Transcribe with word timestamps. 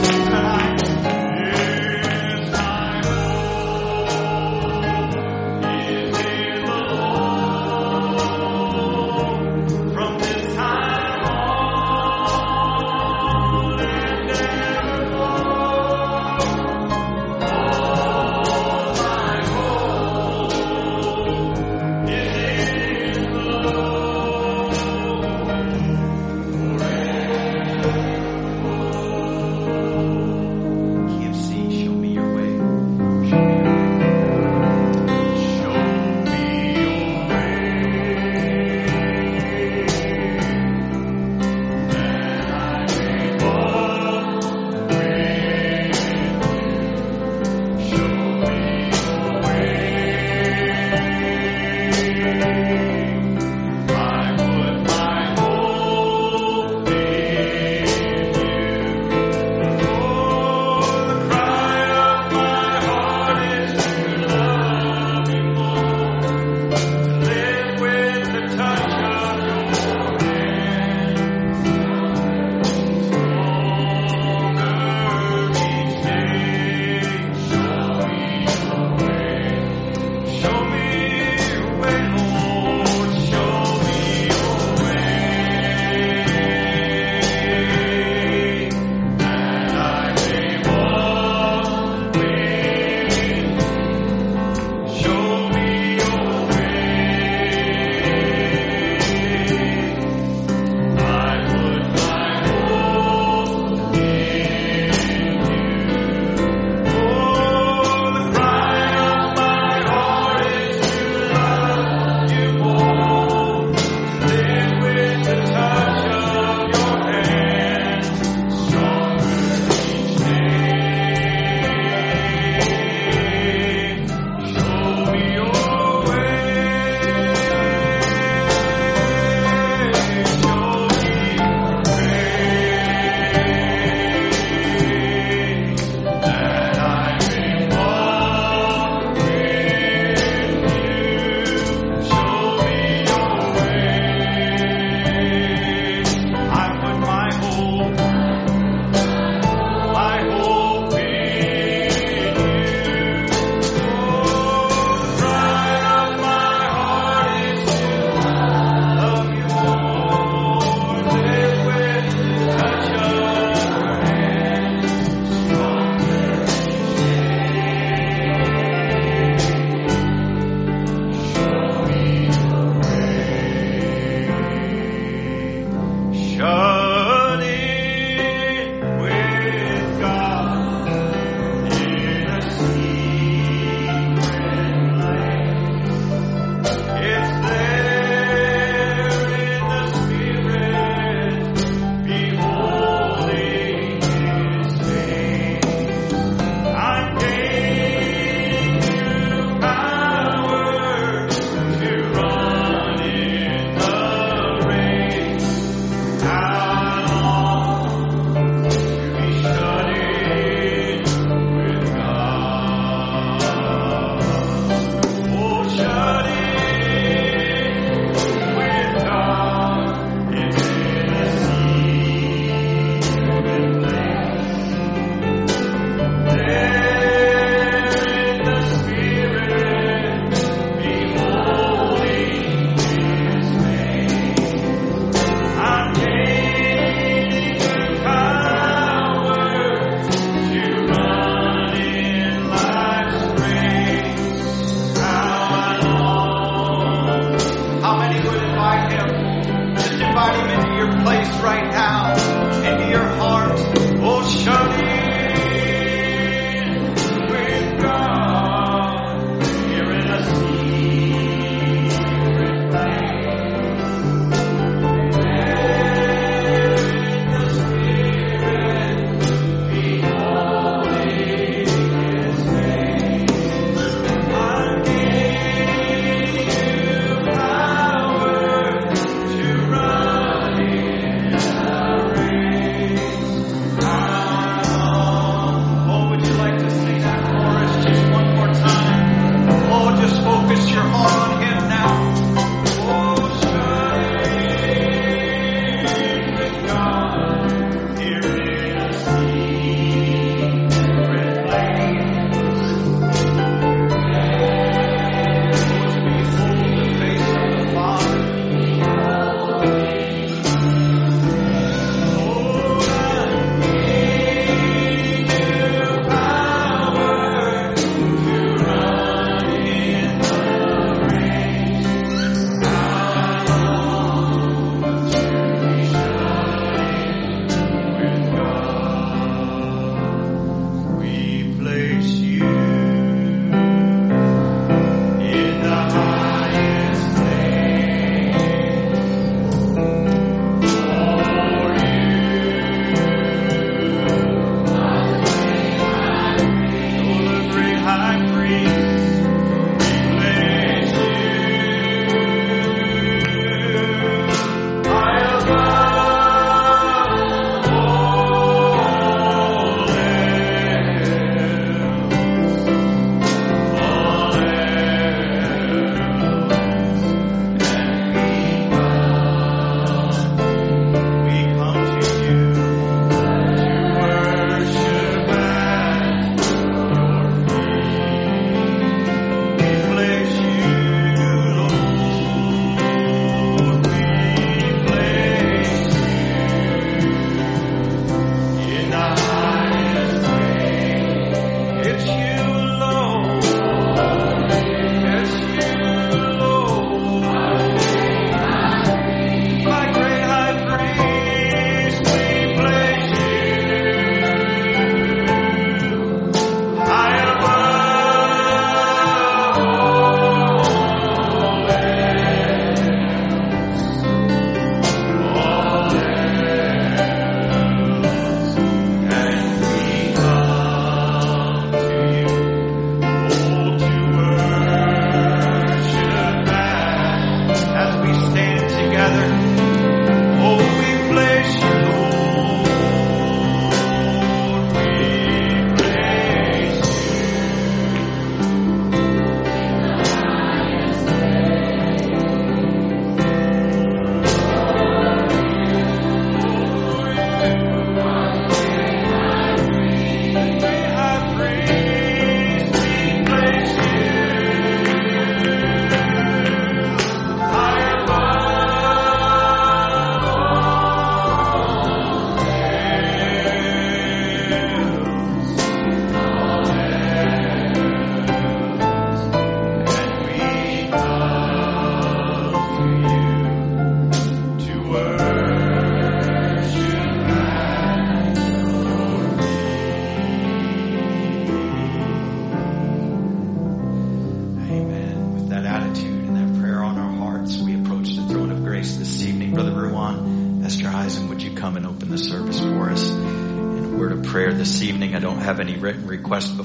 Thank 0.00 0.66
you. 0.66 0.71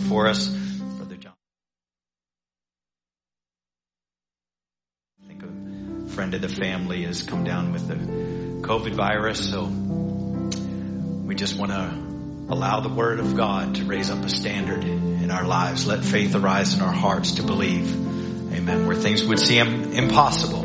for 0.07 0.27
us. 0.27 0.47
Brother 0.47 1.17
John. 1.17 1.33
I 5.23 5.27
think 5.27 5.43
a 5.43 6.09
friend 6.09 6.33
of 6.33 6.41
the 6.41 6.49
family 6.49 7.03
has 7.03 7.23
come 7.23 7.43
down 7.43 7.73
with 7.73 7.87
the 7.87 7.95
COVID 8.67 8.93
virus, 8.93 9.49
so 9.49 9.65
we 9.65 11.35
just 11.35 11.57
want 11.57 11.71
to 11.71 12.53
allow 12.53 12.79
the 12.79 12.89
Word 12.89 13.19
of 13.19 13.35
God 13.35 13.75
to 13.75 13.83
raise 13.83 14.09
up 14.09 14.23
a 14.23 14.29
standard 14.29 14.83
in 14.83 15.29
our 15.31 15.45
lives. 15.45 15.85
Let 15.85 16.03
faith 16.03 16.35
arise 16.35 16.73
in 16.73 16.81
our 16.81 16.93
hearts 16.93 17.33
to 17.33 17.43
believe. 17.43 17.93
Amen. 18.53 18.87
Where 18.87 18.95
things 18.95 19.23
would 19.25 19.39
seem 19.39 19.91
impossible, 19.93 20.61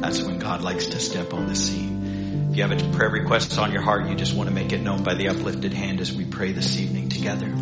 that's 0.00 0.22
when 0.22 0.38
God 0.38 0.62
likes 0.62 0.86
to 0.86 1.00
step 1.00 1.34
on 1.34 1.48
the 1.48 1.56
scene. 1.56 2.48
If 2.50 2.56
you 2.56 2.62
have 2.62 2.72
a 2.72 2.96
prayer 2.96 3.10
request 3.10 3.58
on 3.58 3.72
your 3.72 3.82
heart, 3.82 4.08
you 4.08 4.14
just 4.14 4.34
want 4.34 4.48
to 4.48 4.54
make 4.54 4.72
it 4.72 4.80
known 4.80 5.02
by 5.02 5.14
the 5.14 5.28
uplifted 5.28 5.74
hand 5.74 6.00
as 6.00 6.12
we 6.12 6.24
pray 6.24 6.52
this 6.52 6.78
evening 6.78 7.08
together. 7.08 7.52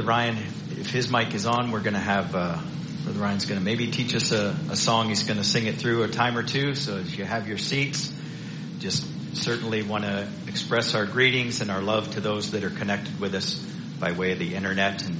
Brother 0.00 0.12
Ryan, 0.12 0.38
if 0.78 0.90
his 0.90 1.10
mic 1.10 1.34
is 1.34 1.44
on, 1.44 1.72
we're 1.72 1.82
going 1.82 1.92
to 1.92 2.00
have, 2.00 2.34
uh, 2.34 2.58
Brother 3.04 3.20
Ryan's 3.20 3.44
going 3.44 3.60
to 3.60 3.64
maybe 3.64 3.90
teach 3.90 4.14
us 4.14 4.32
a, 4.32 4.56
a 4.70 4.76
song. 4.76 5.10
He's 5.10 5.24
going 5.24 5.36
to 5.36 5.44
sing 5.44 5.66
it 5.66 5.74
through 5.74 6.04
a 6.04 6.08
time 6.08 6.38
or 6.38 6.42
two. 6.42 6.74
So 6.74 6.96
as 6.96 7.18
you 7.18 7.26
have 7.26 7.46
your 7.46 7.58
seats, 7.58 8.10
just 8.78 9.06
certainly 9.36 9.82
want 9.82 10.04
to 10.04 10.26
express 10.46 10.94
our 10.94 11.04
greetings 11.04 11.60
and 11.60 11.70
our 11.70 11.82
love 11.82 12.12
to 12.12 12.22
those 12.22 12.52
that 12.52 12.64
are 12.64 12.70
connected 12.70 13.20
with 13.20 13.34
us 13.34 13.62
by 13.98 14.12
way 14.12 14.32
of 14.32 14.38
the 14.38 14.54
internet 14.54 15.04
and 15.04 15.16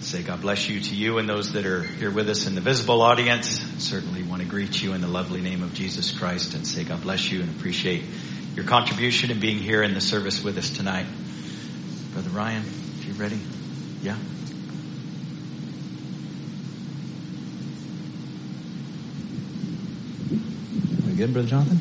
say 0.00 0.22
God 0.22 0.42
bless 0.42 0.68
you 0.68 0.78
to 0.78 0.94
you 0.94 1.18
and 1.18 1.28
those 1.28 1.54
that 1.54 1.66
are 1.66 1.82
here 1.82 2.12
with 2.12 2.30
us 2.30 2.46
in 2.46 2.54
the 2.54 2.60
visible 2.60 3.02
audience. 3.02 3.48
Certainly 3.82 4.22
want 4.22 4.42
to 4.42 4.48
greet 4.48 4.80
you 4.80 4.92
in 4.92 5.00
the 5.00 5.08
lovely 5.08 5.40
name 5.40 5.64
of 5.64 5.74
Jesus 5.74 6.16
Christ 6.16 6.54
and 6.54 6.64
say 6.64 6.84
God 6.84 7.02
bless 7.02 7.32
you 7.32 7.40
and 7.40 7.50
appreciate 7.56 8.04
your 8.54 8.64
contribution 8.64 9.32
and 9.32 9.40
being 9.40 9.58
here 9.58 9.82
in 9.82 9.92
the 9.94 10.00
service 10.00 10.40
with 10.44 10.56
us 10.56 10.70
tonight. 10.70 11.06
Brother 12.12 12.30
Ryan, 12.30 12.62
you're 13.10 13.18
ready. 13.18 13.40
Yeah. 14.02 14.16
We 21.06 21.14
good, 21.14 21.32
Brother 21.32 21.48
Jonathan? 21.48 21.78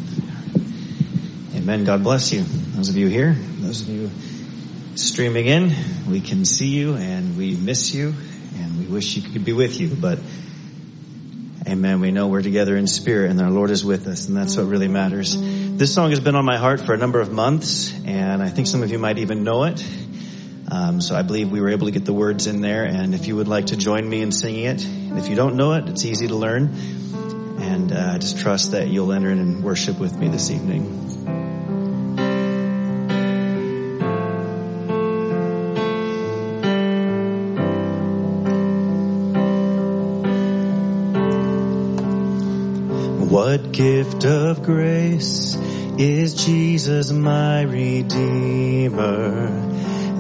Amen. 1.55 1.83
God 1.83 2.03
bless 2.03 2.31
you. 2.33 2.43
Those 2.43 2.89
of 2.89 2.98
you 2.98 3.07
here, 3.07 3.33
those 3.33 3.81
of 3.81 3.89
you 3.89 4.09
streaming 4.95 5.45
in, 5.45 5.71
we 6.09 6.21
can 6.21 6.45
see 6.45 6.69
you 6.69 6.95
and 6.95 7.38
we 7.38 7.55
miss 7.55 7.93
you 7.93 8.13
and 8.57 8.79
we 8.79 8.86
wish 8.86 9.15
you 9.15 9.29
could 9.31 9.45
be 9.45 9.53
with 9.53 9.79
you, 9.79 9.89
but 9.89 10.19
Amen. 11.67 12.00
We 12.00 12.09
know 12.09 12.29
we're 12.29 12.41
together 12.41 12.75
in 12.75 12.88
spirit 12.88 13.29
and 13.29 13.39
our 13.39 13.51
Lord 13.51 13.69
is 13.69 13.86
with 13.86 14.07
us 14.07 14.27
and 14.27 14.36
that's 14.36 14.57
what 14.57 14.65
really 14.65 14.88
matters. 14.88 15.38
This 15.39 15.93
song 15.93 16.09
has 16.09 16.19
been 16.19 16.33
on 16.33 16.43
my 16.43 16.57
heart 16.57 16.81
for 16.81 16.93
a 16.93 16.98
number 16.98 17.19
of 17.19 17.31
months 17.31 17.93
and 18.05 18.41
I 18.41 18.50
think 18.50 18.65
some 18.65 18.81
of 18.81 18.89
you 18.89 18.98
might 18.98 19.19
even 19.19 19.43
know 19.43 19.65
it. 19.65 19.86
Um, 20.72 21.02
so 21.02 21.16
I 21.16 21.24
believe 21.24 21.52
we 21.52 21.62
were 21.62 21.70
able 21.70 21.88
to 21.88 21.92
get 21.92 22.06
the 22.06 22.14
words 22.14 22.46
in 22.46 22.62
there 22.62 22.86
and 22.86 23.16
if 23.16 23.26
you 23.28 23.36
would 23.36 23.48
like 23.48 23.68
to 23.68 23.78
join 23.78 24.08
me 24.08 24.22
in 24.22 24.32
singing 24.32 24.66
it, 24.66 24.86
if 25.18 25.28
you 25.28 25.36
don't 25.36 25.56
know 25.56 25.74
it, 25.74 25.90
it's 25.90 26.06
easy 26.06 26.28
to 26.28 26.36
learn. 26.36 26.74
And 27.60 27.92
uh, 27.92 28.12
I 28.14 28.18
just 28.20 28.38
trust 28.38 28.72
that 28.72 28.88
you'll 28.88 29.12
enter 29.12 29.32
in 29.32 29.40
and 29.40 29.64
worship 29.64 30.00
with 30.00 30.16
me 30.16 30.28
this 30.28 30.52
evening. 30.52 31.10
What 43.30 43.72
gift 43.72 44.26
of 44.26 44.64
grace 44.64 45.56
is 45.98 46.34
Jesus 46.34 47.12
my 47.12 47.62
Redeemer? 47.62 48.10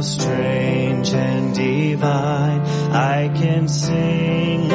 Strange 0.00 1.10
and 1.10 1.54
divine. 1.54 2.60
I 2.92 3.30
can 3.34 3.68
sing, 3.68 4.68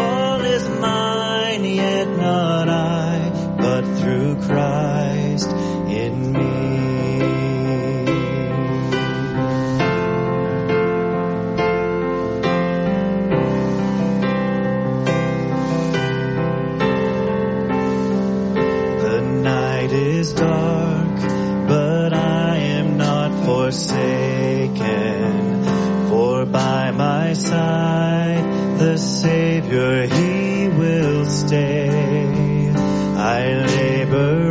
the 28.81 28.97
Savior, 28.97 30.07
He 30.07 30.67
will 30.67 31.25
stay. 31.25 32.71
I 33.15 33.41
labor 33.77 34.50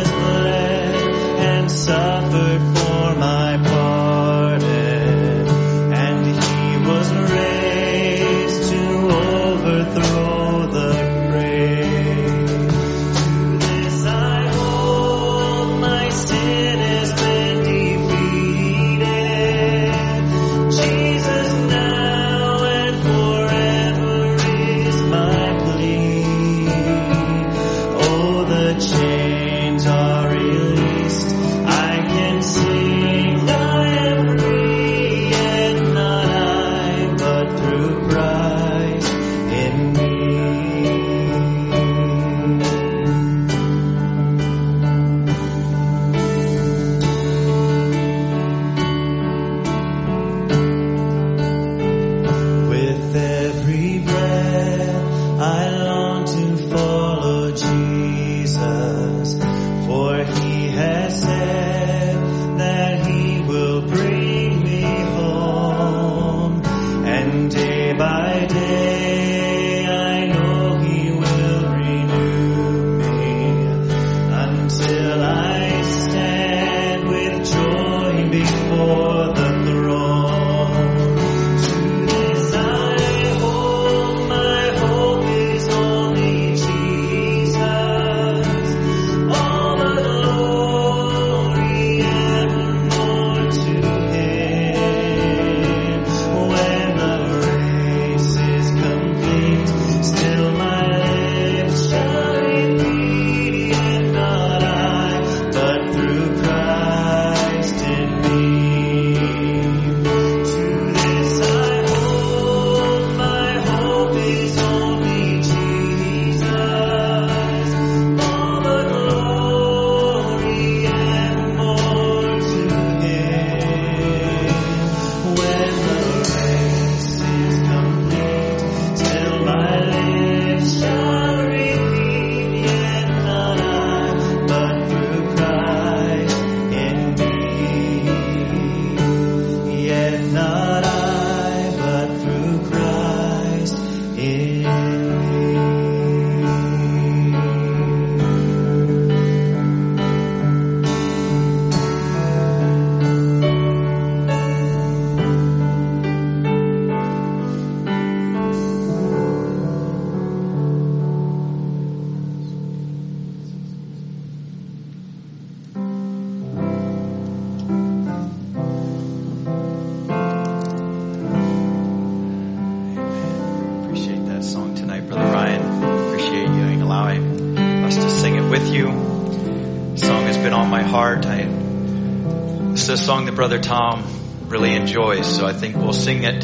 Brother 183.51 183.63
Tom 183.67 184.47
really 184.47 184.73
enjoys, 184.73 185.27
so 185.27 185.45
I 185.45 185.51
think 185.51 185.75
we'll 185.75 185.91
sing 185.91 186.23
it 186.23 186.41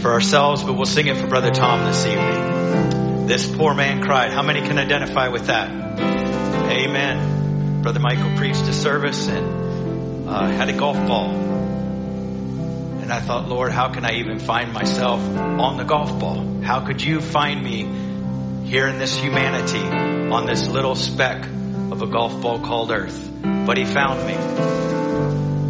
for 0.00 0.10
ourselves, 0.10 0.64
but 0.64 0.72
we'll 0.72 0.86
sing 0.86 1.06
it 1.06 1.18
for 1.18 1.26
Brother 1.26 1.50
Tom 1.50 1.84
this 1.84 2.06
evening. 2.06 3.26
This 3.26 3.46
poor 3.54 3.74
man 3.74 4.00
cried. 4.00 4.32
How 4.32 4.40
many 4.40 4.62
can 4.62 4.78
identify 4.78 5.28
with 5.28 5.48
that? 5.48 5.68
Amen. 6.70 7.82
Brother 7.82 8.00
Michael 8.00 8.38
preached 8.38 8.62
a 8.62 8.72
service 8.72 9.28
and 9.28 10.26
uh, 10.26 10.46
had 10.48 10.70
a 10.70 10.72
golf 10.72 10.96
ball. 11.06 11.28
And 13.02 13.12
I 13.12 13.20
thought, 13.20 13.46
Lord, 13.46 13.70
how 13.70 13.92
can 13.92 14.06
I 14.06 14.14
even 14.14 14.38
find 14.38 14.72
myself 14.72 15.20
on 15.20 15.76
the 15.76 15.84
golf 15.84 16.18
ball? 16.18 16.62
How 16.62 16.86
could 16.86 17.02
you 17.02 17.20
find 17.20 17.62
me 17.62 18.66
here 18.66 18.86
in 18.86 18.98
this 18.98 19.14
humanity 19.14 19.86
on 20.32 20.46
this 20.46 20.66
little 20.68 20.94
speck 20.94 21.44
of 21.44 22.00
a 22.00 22.06
golf 22.06 22.40
ball 22.40 22.60
called 22.60 22.92
earth? 22.92 23.30
But 23.42 23.76
he 23.76 23.84
found 23.84 24.26
me. 24.26 25.07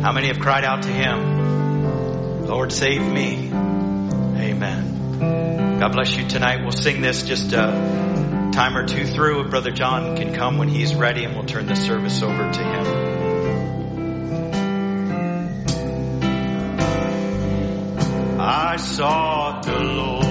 How 0.01 0.13
many 0.13 0.29
have 0.29 0.39
cried 0.39 0.65
out 0.65 0.83
to 0.83 0.89
him? 0.89 2.47
Lord, 2.47 2.73
save 2.73 3.03
me. 3.03 3.51
Amen. 3.53 5.79
God 5.81 5.93
bless 5.93 6.17
you 6.17 6.29
tonight. 6.29 6.63
We'll 6.63 6.71
sing 6.71 7.01
this 7.01 7.25
just 7.25 7.53
a 7.53 7.73
time 8.53 8.77
or 8.77 8.87
two 8.87 9.07
through. 9.07 9.49
Brother 9.49 9.73
John 9.73 10.17
can 10.17 10.35
come 10.35 10.57
when 10.57 10.69
he's 10.69 10.95
ready 10.95 11.25
and 11.25 11.35
we'll 11.35 11.47
turn 11.47 11.67
the 11.67 11.75
service 11.75 12.23
over 12.23 12.53
to 12.53 12.63
him. 12.63 13.09
I 18.41 18.77
sought 18.77 19.65
the 19.65 19.81
Lord, 19.81 20.28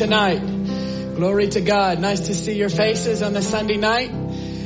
tonight. 0.00 0.40
Glory 1.16 1.48
to 1.48 1.60
God. 1.60 2.00
Nice 2.00 2.20
to 2.28 2.34
see 2.34 2.54
your 2.54 2.70
faces 2.70 3.20
on 3.20 3.34
the 3.34 3.42
Sunday 3.42 3.76
night. 3.76 4.10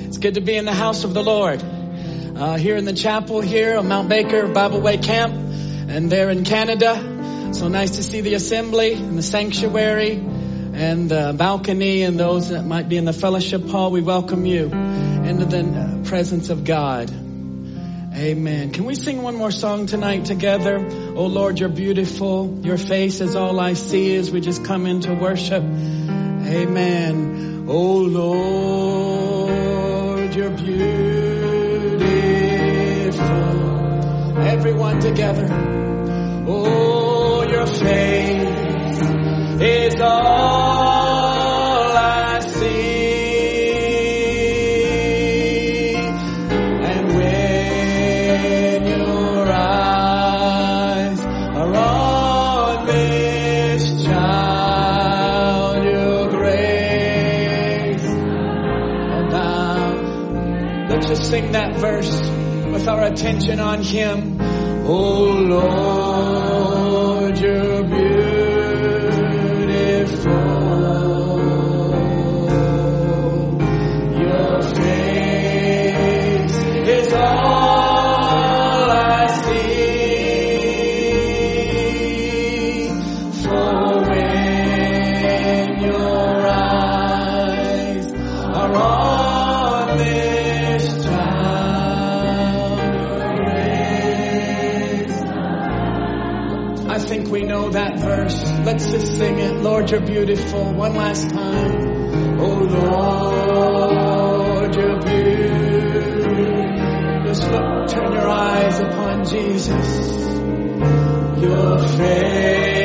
It's 0.06 0.18
good 0.18 0.34
to 0.34 0.40
be 0.40 0.54
in 0.54 0.64
the 0.64 0.72
house 0.72 1.02
of 1.02 1.12
the 1.12 1.24
Lord. 1.24 1.60
Uh, 1.60 2.54
here 2.54 2.76
in 2.76 2.84
the 2.84 2.92
chapel 2.92 3.40
here 3.40 3.76
on 3.76 3.88
Mount 3.88 4.08
Baker 4.08 4.46
Bible 4.46 4.80
Way 4.80 4.96
Camp 4.96 5.34
and 5.34 6.08
there 6.08 6.30
in 6.30 6.44
Canada. 6.44 7.50
So 7.52 7.66
nice 7.66 7.96
to 7.96 8.04
see 8.04 8.20
the 8.20 8.34
assembly 8.34 8.92
and 8.92 9.18
the 9.18 9.24
sanctuary 9.24 10.12
and 10.12 11.08
the 11.10 11.34
balcony 11.36 12.02
and 12.02 12.16
those 12.16 12.50
that 12.50 12.64
might 12.64 12.88
be 12.88 12.96
in 12.96 13.04
the 13.04 13.12
fellowship 13.12 13.66
hall. 13.66 13.90
We 13.90 14.02
welcome 14.02 14.46
you 14.46 14.66
into 14.66 15.46
the 15.46 16.04
presence 16.04 16.48
of 16.48 16.62
God. 16.62 17.10
Amen. 18.16 18.70
Can 18.70 18.84
we 18.84 18.94
sing 18.94 19.22
one 19.22 19.34
more 19.34 19.50
song 19.50 19.86
tonight 19.86 20.26
together? 20.26 20.76
Oh 21.16 21.26
Lord, 21.26 21.58
you're 21.58 21.68
beautiful. 21.68 22.60
Your 22.62 22.78
face 22.78 23.20
is 23.20 23.34
all 23.34 23.58
I 23.58 23.72
see 23.72 24.14
as 24.14 24.30
we 24.30 24.40
just 24.40 24.64
come 24.64 24.86
into 24.86 25.12
worship. 25.14 25.64
Amen. 25.64 27.66
Oh 27.68 27.96
Lord, 29.48 30.32
you're 30.32 30.50
beautiful. 30.50 30.84
Everyone 34.38 35.00
together. 35.00 35.48
Oh, 36.46 37.42
your 37.50 37.66
face 37.66 39.00
is 39.60 40.00
all 40.00 40.63
attention 63.14 63.60
on 63.60 63.80
Him. 63.80 64.38
Oh 64.86 65.22
Lord, 65.48 66.63
Let's 98.74 98.90
just 98.90 99.16
sing 99.18 99.38
it. 99.38 99.62
Lord, 99.62 99.88
you're 99.88 100.00
beautiful. 100.00 100.72
One 100.72 100.96
last 100.96 101.30
time. 101.30 102.40
Oh 102.40 102.58
Lord, 103.38 104.74
you're 104.74 105.00
beautiful. 105.00 106.34
Just 107.24 107.42
look, 107.52 107.86
turn 107.88 108.12
your 108.14 108.28
eyes 108.28 108.80
upon 108.80 109.26
Jesus. 109.26 110.26
Your 111.40 111.78
face 111.98 112.80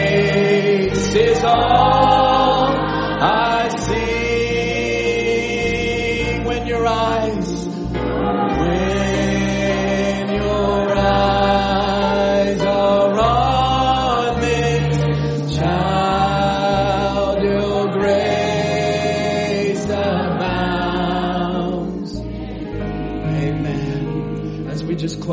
is 1.16 1.44
all 1.44 1.99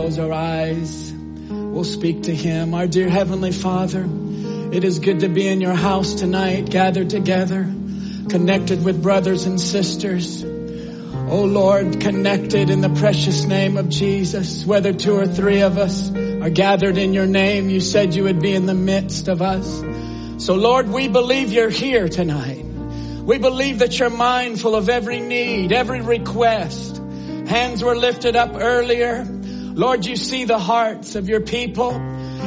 close 0.07 0.21
our 0.21 0.33
eyes, 0.33 1.13
we'll 1.13 1.83
speak 1.83 2.23
to 2.23 2.33
Him. 2.33 2.75
Our 2.75 2.87
dear 2.87 3.09
Heavenly 3.09 3.51
Father, 3.51 4.07
it 4.73 4.85
is 4.85 5.01
good 5.01 5.21
to 5.21 5.29
be 5.29 5.49
in 5.49 5.61
your 5.61 5.75
house 5.75 6.15
tonight, 6.15 6.71
gathered 6.71 7.11
together, 7.11 7.65
connected 8.29 8.85
with 8.85 9.03
brothers 9.03 9.47
and 9.47 9.61
sisters. 9.61 10.45
Oh 10.45 11.45
Lord, 11.45 12.01
connected 12.01 12.71
in 12.71 12.83
the 12.83 12.89
precious 13.01 13.47
name 13.47 13.77
of 13.77 13.89
Jesus, 13.89 14.65
whether 14.65 14.93
two 14.93 15.17
or 15.17 15.27
three 15.27 15.63
of 15.63 15.77
us 15.77 16.09
are 16.15 16.51
gathered 16.51 16.99
in 16.99 17.13
your 17.13 17.27
name, 17.27 17.69
you 17.69 17.81
said 17.81 18.15
you 18.15 18.23
would 18.23 18.41
be 18.41 18.55
in 18.55 18.67
the 18.67 18.75
midst 18.75 19.27
of 19.27 19.43
us. 19.43 19.67
So 20.39 20.55
Lord, 20.55 20.89
we 20.89 21.09
believe 21.09 21.53
you're 21.53 21.69
here 21.69 22.09
tonight. 22.09 22.65
We 22.65 23.39
believe 23.39 23.81
that 23.81 23.99
you're 23.99 24.09
mindful 24.09 24.77
of 24.77 24.89
every 24.89 25.19
need, 25.19 25.73
every 25.73 26.01
request. 26.01 26.99
Hands 27.49 27.83
were 27.83 27.97
lifted 27.97 28.37
up 28.37 28.53
earlier. 28.55 29.36
Lord, 29.77 30.07
you 30.07 30.17
see 30.17 30.47
the 30.47 30.59
hearts 30.59 31.17
of 31.17 31.29
your 31.29 31.43
people. 31.43 31.93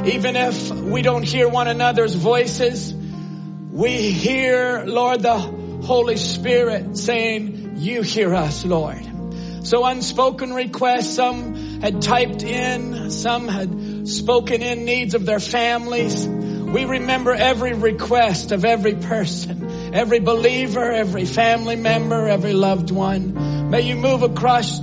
Even 0.03 0.35
if 0.35 0.71
we 0.71 1.03
don't 1.03 1.21
hear 1.21 1.47
one 1.47 1.67
another's 1.67 2.15
voices, 2.15 2.91
we 2.91 4.09
hear, 4.09 4.83
Lord, 4.83 5.21
the 5.21 5.37
Holy 5.37 6.17
Spirit 6.17 6.97
saying, 6.97 7.75
you 7.77 8.01
hear 8.01 8.33
us, 8.33 8.65
Lord. 8.65 9.07
So 9.61 9.85
unspoken 9.85 10.55
requests, 10.55 11.15
some 11.17 11.81
had 11.81 12.01
typed 12.01 12.41
in, 12.41 13.11
some 13.11 13.47
had 13.47 14.07
spoken 14.07 14.63
in 14.63 14.85
needs 14.85 15.13
of 15.13 15.23
their 15.27 15.39
families. 15.39 16.27
We 16.27 16.85
remember 16.85 17.31
every 17.31 17.73
request 17.73 18.51
of 18.51 18.65
every 18.65 18.95
person, 18.95 19.93
every 19.93 20.19
believer, 20.19 20.91
every 20.91 21.25
family 21.25 21.75
member, 21.75 22.27
every 22.27 22.53
loved 22.53 22.89
one. 22.89 23.69
May 23.69 23.81
you 23.81 23.95
move 23.95 24.23
across 24.23 24.81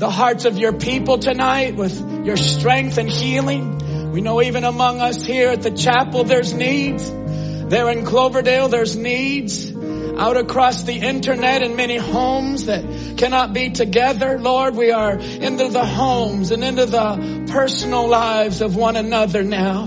the 0.00 0.10
hearts 0.10 0.46
of 0.46 0.56
your 0.56 0.72
people 0.72 1.18
tonight 1.18 1.76
with 1.76 2.24
your 2.24 2.38
strength 2.38 2.96
and 2.96 3.08
healing. 3.08 4.12
We 4.12 4.22
know 4.22 4.40
even 4.40 4.64
among 4.64 4.98
us 4.98 5.22
here 5.22 5.50
at 5.50 5.60
the 5.60 5.70
chapel, 5.70 6.24
there's 6.24 6.54
needs. 6.54 7.10
There 7.10 7.90
in 7.90 8.06
Cloverdale, 8.06 8.68
there's 8.68 8.96
needs. 8.96 9.70
Out 9.70 10.38
across 10.38 10.84
the 10.84 10.94
internet 10.94 11.62
in 11.62 11.76
many 11.76 11.98
homes 11.98 12.64
that 12.64 12.82
cannot 13.18 13.52
be 13.52 13.70
together. 13.70 14.38
Lord, 14.38 14.74
we 14.74 14.90
are 14.90 15.18
into 15.18 15.68
the 15.68 15.84
homes 15.84 16.50
and 16.50 16.64
into 16.64 16.86
the 16.86 17.46
personal 17.52 18.08
lives 18.08 18.62
of 18.62 18.76
one 18.76 18.96
another 18.96 19.42
now 19.42 19.84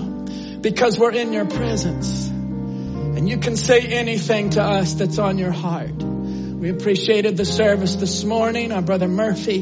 because 0.62 1.00
we're 1.00 1.12
in 1.12 1.34
your 1.34 1.46
presence. 1.46 2.28
And 2.28 3.28
you 3.28 3.40
can 3.40 3.58
say 3.58 3.82
anything 3.82 4.52
to 4.52 4.62
us 4.62 4.94
that's 4.94 5.18
on 5.18 5.40
your 5.40 5.52
heart. 5.52 6.04
We 6.64 6.70
appreciated 6.70 7.36
the 7.36 7.46
service 7.46 7.96
this 7.96 8.24
morning. 8.24 8.72
Our 8.72 8.82
brother 8.82 9.10
Murphy, 9.10 9.60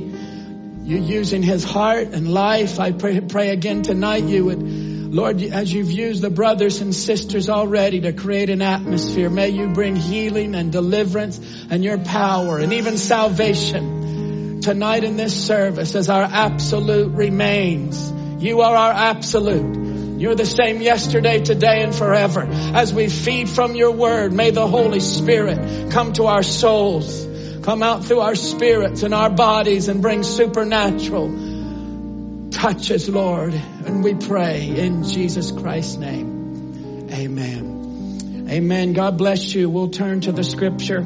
you 0.91 0.99
using 0.99 1.41
his 1.41 1.63
heart 1.63 2.09
and 2.09 2.31
life. 2.31 2.77
I 2.79 2.91
pray, 2.91 3.21
pray 3.21 3.49
again 3.49 3.81
tonight 3.81 4.25
you 4.25 4.45
would, 4.45 4.61
Lord, 4.61 5.41
as 5.41 5.71
you've 5.73 5.91
used 5.91 6.21
the 6.21 6.29
brothers 6.29 6.81
and 6.81 6.93
sisters 6.93 7.49
already 7.49 8.01
to 8.01 8.11
create 8.11 8.49
an 8.49 8.61
atmosphere, 8.61 9.29
may 9.29 9.49
you 9.49 9.69
bring 9.69 9.95
healing 9.95 10.53
and 10.53 10.69
deliverance 10.69 11.39
and 11.69 11.81
your 11.81 11.97
power 11.97 12.57
and 12.57 12.73
even 12.73 12.97
salvation 12.97 14.59
tonight 14.59 15.05
in 15.05 15.15
this 15.15 15.33
service 15.47 15.95
as 15.95 16.09
our 16.09 16.23
absolute 16.23 17.13
remains. 17.13 18.11
You 18.43 18.59
are 18.61 18.75
our 18.75 18.91
absolute. 18.91 20.19
You're 20.19 20.35
the 20.35 20.45
same 20.45 20.81
yesterday, 20.81 21.41
today, 21.41 21.83
and 21.83 21.95
forever. 21.95 22.41
As 22.41 22.93
we 22.93 23.07
feed 23.07 23.49
from 23.49 23.75
your 23.75 23.91
word, 23.91 24.33
may 24.33 24.51
the 24.51 24.67
Holy 24.67 24.99
Spirit 24.99 25.91
come 25.91 26.13
to 26.13 26.25
our 26.25 26.43
souls, 26.43 27.25
come 27.61 27.83
out 27.83 28.05
through 28.05 28.21
our 28.21 28.35
spirits 28.35 29.03
and 29.03 29.13
our 29.13 29.29
bodies 29.29 29.87
and 29.87 30.01
bring 30.01 30.23
supernatural 30.23 32.49
touches, 32.51 33.09
Lord. 33.09 33.53
And 33.53 34.03
we 34.03 34.15
pray 34.15 34.67
in 34.67 35.03
Jesus 35.03 35.51
Christ's 35.51 35.97
name. 35.97 37.09
Amen. 37.11 38.47
Amen. 38.49 38.93
God 38.93 39.17
bless 39.17 39.53
you. 39.53 39.69
We'll 39.69 39.89
turn 39.89 40.21
to 40.21 40.31
the 40.31 40.43
scripture 40.43 41.05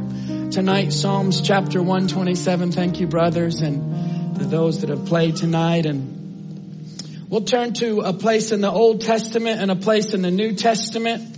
tonight, 0.51 0.93
Psalms 0.93 1.41
chapter 1.41 1.81
127. 1.81 2.71
Thank 2.71 2.99
you, 2.99 3.07
brothers, 3.07 3.61
and 3.61 4.37
to 4.37 4.45
those 4.45 4.81
that 4.81 4.89
have 4.89 5.05
played 5.05 5.35
tonight 5.35 5.85
and 5.85 6.15
We'll 7.27 7.41
turn 7.41 7.73
to 7.73 8.01
a 8.01 8.13
place 8.13 8.51
in 8.51 8.61
the 8.61 8.71
Old 8.71 9.01
Testament 9.01 9.59
and 9.59 9.71
a 9.71 9.75
place 9.75 10.13
in 10.13 10.21
the 10.21 10.29
New 10.29 10.53
Testament. 10.53 11.35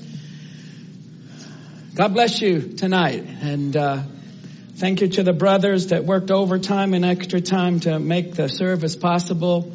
God 1.95 2.13
bless 2.13 2.41
you 2.41 2.73
tonight. 2.73 3.25
And 3.25 3.75
uh, 3.75 4.03
thank 4.77 5.01
you 5.01 5.07
to 5.07 5.23
the 5.23 5.33
brothers 5.33 5.87
that 5.87 6.05
worked 6.05 6.29
overtime 6.29 6.93
and 6.93 7.03
extra 7.03 7.41
time 7.41 7.79
to 7.79 7.97
make 7.97 8.35
the 8.35 8.47
service 8.47 8.95
possible, 8.95 9.73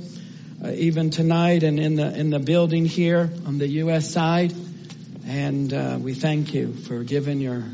uh, 0.64 0.70
even 0.70 1.10
tonight 1.10 1.64
and 1.64 1.80
in 1.80 1.96
the 1.96 2.16
in 2.16 2.30
the 2.30 2.38
building 2.38 2.84
here 2.84 3.28
on 3.44 3.58
the 3.58 3.66
U.S. 3.82 4.08
side. 4.08 4.54
And 5.26 5.72
uh, 5.74 5.98
we 6.00 6.14
thank 6.14 6.54
you 6.54 6.72
for 6.72 7.02
giving 7.02 7.40
your 7.40 7.64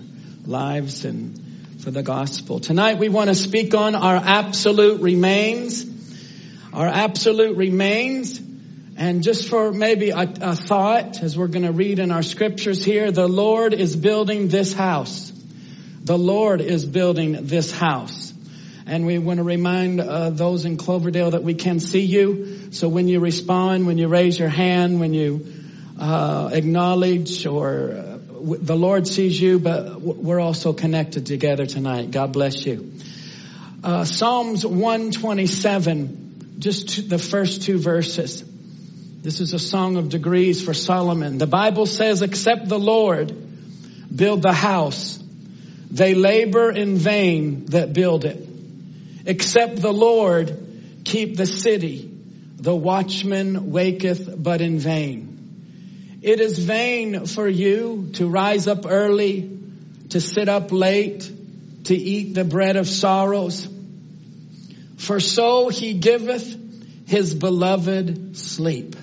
lives 0.47 1.05
and 1.05 1.81
for 1.81 1.91
the 1.91 2.03
gospel. 2.03 2.61
Tonight 2.61 2.99
we 2.99 3.11
want 3.11 3.29
to 3.29 3.35
speak 3.35 3.75
on 3.75 3.95
our 3.95 4.17
absolute 4.17 5.03
remains. 5.03 5.85
Our 6.73 6.87
absolute 6.87 7.59
remains. 7.59 8.41
And 8.97 9.23
just 9.23 9.49
for 9.49 9.71
maybe 9.71 10.11
a, 10.11 10.33
a 10.41 10.57
thought, 10.57 11.23
as 11.23 11.37
we're 11.37 11.49
going 11.49 11.67
to 11.67 11.73
read 11.73 11.99
in 11.99 12.11
our 12.11 12.23
scriptures 12.23 12.83
here, 12.83 13.13
the 13.13 13.29
Lord 13.29 13.75
is 13.75 13.95
building 13.95 14.49
this 14.49 14.73
house. 14.73 15.33
The 16.09 16.17
Lord 16.17 16.63
is 16.63 16.87
building 16.87 17.45
this 17.49 17.71
house. 17.71 18.33
And 18.87 19.05
we 19.05 19.19
want 19.19 19.37
to 19.37 19.45
remind 19.45 20.01
uh, 20.01 20.31
those 20.31 20.65
in 20.65 20.79
Cloverdale 20.79 21.33
that 21.33 21.43
we 21.43 21.53
can 21.53 21.81
see 21.81 22.01
you. 22.01 22.73
So 22.73 22.89
when 22.89 23.09
you 23.09 23.21
respond, 23.21 23.87
when 23.87 23.99
you 23.99 24.09
raise 24.09 24.39
your 24.39 24.49
hand, 24.49 25.01
when 25.01 25.13
you 25.13 25.47
uh, 26.01 26.49
acknowledge 26.51 27.45
or 27.47 27.93
uh, 27.93 28.19
the 28.41 28.75
Lord 28.75 29.07
sees 29.07 29.39
you, 29.39 29.59
but 29.59 30.01
we're 30.01 30.41
also 30.41 30.73
connected 30.73 31.27
together 31.27 31.67
tonight. 31.67 32.11
God 32.11 32.33
bless 32.33 32.65
you. 32.65 32.91
Uh, 33.85 34.07
Psalms 34.07 34.65
127, 34.65 36.57
just 36.59 37.11
the 37.11 37.19
first 37.19 37.65
two 37.65 37.77
verses. 37.77 38.43
This 39.21 39.43
is 39.43 39.53
a 39.53 39.59
song 39.59 39.99
of 39.99 40.09
degrees 40.09 40.65
for 40.65 40.73
Solomon. 40.73 41.37
The 41.37 41.47
Bible 41.47 41.85
says, 41.85 42.23
except 42.23 42.67
the 42.67 42.79
Lord 42.79 43.31
build 44.17 44.41
the 44.41 44.55
house, 44.55 45.23
they 45.91 46.15
labor 46.15 46.71
in 46.71 46.97
vain 46.97 47.67
that 47.67 47.93
build 47.93 48.25
it. 48.25 48.47
Except 49.27 49.77
the 49.77 49.93
Lord 49.93 51.03
keep 51.05 51.37
the 51.37 51.47
city, 51.47 52.11
the 52.57 52.75
watchman 52.75 53.71
waketh 53.71 54.43
but 54.43 54.61
in 54.61 54.79
vain. 54.79 56.19
It 56.23 56.41
is 56.41 56.59
vain 56.59 57.27
for 57.27 57.49
you 57.49 58.11
to 58.15 58.29
rise 58.29 58.67
up 58.67 58.85
early, 58.87 59.59
to 60.11 60.21
sit 60.21 60.49
up 60.49 60.73
late, 60.73 61.31
to 61.85 61.95
eat 61.95 62.35
the 62.35 62.45
bread 62.45 62.77
of 62.77 62.89
sorrows. 62.89 63.69
For 64.97 65.21
so 65.21 65.69
he 65.69 65.95
giveth 65.95 67.07
his 67.07 67.35
beloved 67.35 68.37
sleep. 68.37 68.97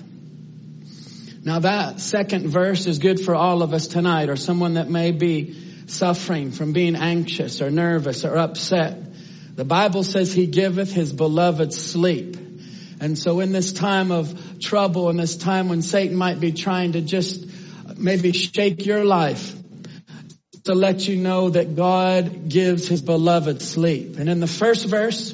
Now 1.42 1.60
that 1.60 2.00
second 2.00 2.48
verse 2.48 2.86
is 2.86 2.98
good 2.98 3.20
for 3.20 3.34
all 3.34 3.62
of 3.62 3.72
us 3.72 3.86
tonight 3.86 4.28
or 4.28 4.36
someone 4.36 4.74
that 4.74 4.90
may 4.90 5.12
be 5.12 5.65
suffering 5.86 6.50
from 6.50 6.72
being 6.72 6.96
anxious 6.96 7.62
or 7.62 7.70
nervous 7.70 8.24
or 8.24 8.36
upset. 8.36 8.98
The 9.54 9.64
Bible 9.64 10.02
says 10.02 10.32
he 10.32 10.46
giveth 10.46 10.92
his 10.92 11.12
beloved 11.12 11.72
sleep. 11.72 12.36
And 13.00 13.18
so 13.18 13.40
in 13.40 13.52
this 13.52 13.72
time 13.72 14.10
of 14.10 14.58
trouble, 14.60 15.10
in 15.10 15.16
this 15.16 15.36
time 15.36 15.68
when 15.68 15.82
Satan 15.82 16.16
might 16.16 16.40
be 16.40 16.52
trying 16.52 16.92
to 16.92 17.00
just 17.00 17.46
maybe 17.96 18.32
shake 18.32 18.86
your 18.86 19.04
life, 19.04 19.54
to 20.64 20.74
let 20.74 21.06
you 21.06 21.16
know 21.16 21.50
that 21.50 21.76
God 21.76 22.48
gives 22.48 22.88
his 22.88 23.00
beloved 23.00 23.62
sleep. 23.62 24.18
And 24.18 24.28
in 24.28 24.40
the 24.40 24.48
first 24.48 24.86
verse, 24.86 25.32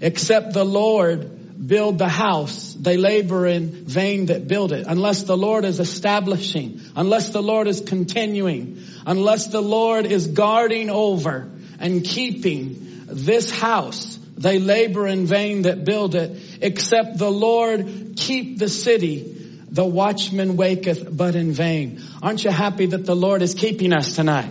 except 0.00 0.52
the 0.52 0.64
Lord 0.64 1.66
build 1.66 1.98
the 1.98 2.08
house, 2.08 2.74
they 2.74 2.96
labor 2.96 3.46
in 3.46 3.84
vain 3.84 4.26
that 4.26 4.46
build 4.46 4.72
it. 4.72 4.86
Unless 4.86 5.24
the 5.24 5.36
Lord 5.36 5.64
is 5.64 5.80
establishing, 5.80 6.80
unless 6.94 7.30
the 7.30 7.42
Lord 7.42 7.66
is 7.66 7.80
continuing, 7.80 8.82
unless 9.06 9.48
the 9.48 9.60
Lord 9.60 10.06
is 10.06 10.28
guarding 10.28 10.90
over 10.90 11.50
and 11.78 12.04
keeping 12.04 13.04
this 13.06 13.50
house, 13.50 14.18
they 14.36 14.58
labor 14.58 15.06
in 15.06 15.26
vain 15.26 15.62
that 15.62 15.84
build 15.84 16.14
it, 16.14 16.40
except 16.60 17.18
the 17.18 17.30
Lord 17.30 18.14
keep 18.16 18.58
the 18.58 18.68
city. 18.68 19.36
The 19.72 19.84
watchman 19.84 20.56
waketh 20.56 21.16
but 21.16 21.36
in 21.36 21.52
vain. 21.52 22.02
Aren't 22.22 22.44
you 22.44 22.50
happy 22.50 22.86
that 22.86 23.06
the 23.06 23.14
Lord 23.14 23.42
is 23.42 23.54
keeping 23.54 23.92
us 23.92 24.16
tonight? 24.16 24.50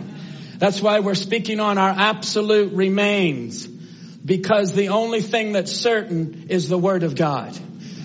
That's 0.59 0.81
why 0.81 0.99
we're 0.99 1.15
speaking 1.15 1.59
on 1.59 1.77
our 1.77 1.89
absolute 1.89 2.73
remains 2.73 3.65
because 3.65 4.73
the 4.73 4.89
only 4.89 5.21
thing 5.21 5.53
that's 5.53 5.71
certain 5.71 6.47
is 6.49 6.69
the 6.69 6.77
Word 6.77 7.03
of 7.03 7.15
God. 7.15 7.57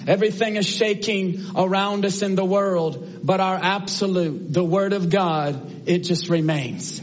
Everything 0.07 0.57
is 0.57 0.67
shaking 0.67 1.45
around 1.57 2.05
us 2.05 2.23
in 2.23 2.35
the 2.35 2.45
world, 2.45 3.21
but 3.23 3.41
our 3.41 3.57
absolute, 3.57 4.53
the 4.53 4.65
Word 4.65 4.93
of 4.93 5.09
God, 5.11 5.89
it 5.89 6.01
just 6.01 6.29
remains. 6.29 7.01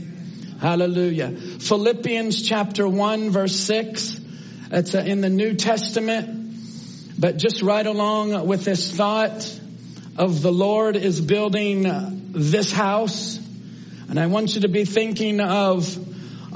Hallelujah. 0.59 1.31
Philippians 1.31 2.43
chapter 2.43 2.87
1 2.87 3.31
verse 3.31 3.55
6. 3.55 4.19
It's 4.71 4.93
uh, 4.93 4.99
in 4.99 5.21
the 5.21 5.29
New 5.29 5.55
Testament. 5.55 6.37
But 7.19 7.37
just 7.37 7.63
right 7.63 7.85
along 7.85 8.47
with 8.47 8.63
this 8.63 8.91
thought 8.95 9.59
of 10.17 10.41
the 10.41 10.51
Lord 10.51 10.95
is 10.95 11.19
building 11.19 12.31
this 12.31 12.71
house. 12.71 13.39
And 14.07 14.19
I 14.19 14.27
want 14.27 14.55
you 14.55 14.61
to 14.61 14.67
be 14.67 14.85
thinking 14.85 15.39
of, 15.39 15.97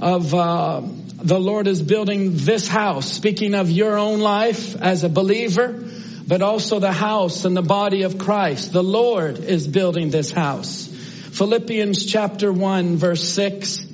of, 0.02 0.34
uh, 0.34 0.82
the 1.16 1.40
Lord 1.40 1.68
is 1.68 1.82
building 1.82 2.32
this 2.34 2.68
house, 2.68 3.12
speaking 3.12 3.56
of 3.56 3.72
your 3.72 3.98
own 3.98 4.20
life 4.20 4.76
as 4.82 5.04
a 5.04 5.10
believer, 5.10 5.85
but 6.28 6.42
also 6.42 6.80
the 6.80 6.92
house 6.92 7.46
and 7.46 7.56
the 7.56 7.62
body 7.62 8.04
of 8.04 8.18
Christ. 8.18 8.74
The 8.74 8.84
Lord 8.84 9.38
is 9.40 9.68
building 9.68 10.10
this 10.10 10.32
house. 10.32 10.88
Philippians 10.88 12.06
chapter 12.06 12.52
1 12.52 12.98
verse 12.98 13.28
6 13.30 13.86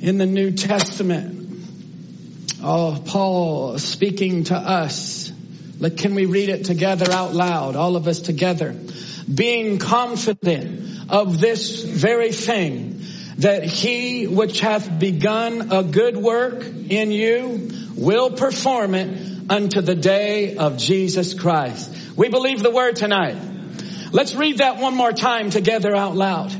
in 0.00 0.18
the 0.18 0.26
New 0.26 0.52
Testament. 0.52 1.38
Oh, 2.62 3.00
Paul 3.06 3.78
speaking 3.78 4.44
to 4.44 4.56
us. 4.56 5.32
Like, 5.78 5.96
can 5.96 6.14
we 6.16 6.26
read 6.26 6.48
it 6.48 6.64
together 6.64 7.10
out 7.12 7.34
loud? 7.34 7.76
All 7.76 7.94
of 7.94 8.08
us 8.08 8.20
together. 8.20 8.74
Being 9.32 9.78
confident 9.78 11.08
of 11.08 11.40
this 11.40 11.82
very 11.84 12.32
thing 12.32 13.00
that 13.36 13.62
he 13.62 14.26
which 14.26 14.60
hath 14.60 14.98
begun 14.98 15.70
a 15.70 15.84
good 15.84 16.16
work 16.16 16.64
in 16.64 17.12
you 17.12 17.87
will 17.98 18.30
perform 18.30 18.94
it 18.94 19.50
unto 19.50 19.80
the 19.80 19.94
day 19.94 20.56
of 20.56 20.78
Jesus 20.78 21.34
Christ. 21.34 22.16
We 22.16 22.28
believe 22.28 22.62
the 22.62 22.70
word 22.70 22.96
tonight. 22.96 23.36
Let's 24.12 24.34
read 24.34 24.58
that 24.58 24.78
one 24.78 24.94
more 24.94 25.12
time 25.12 25.50
together 25.50 25.94
out 25.94 26.14
loud. 26.14 26.54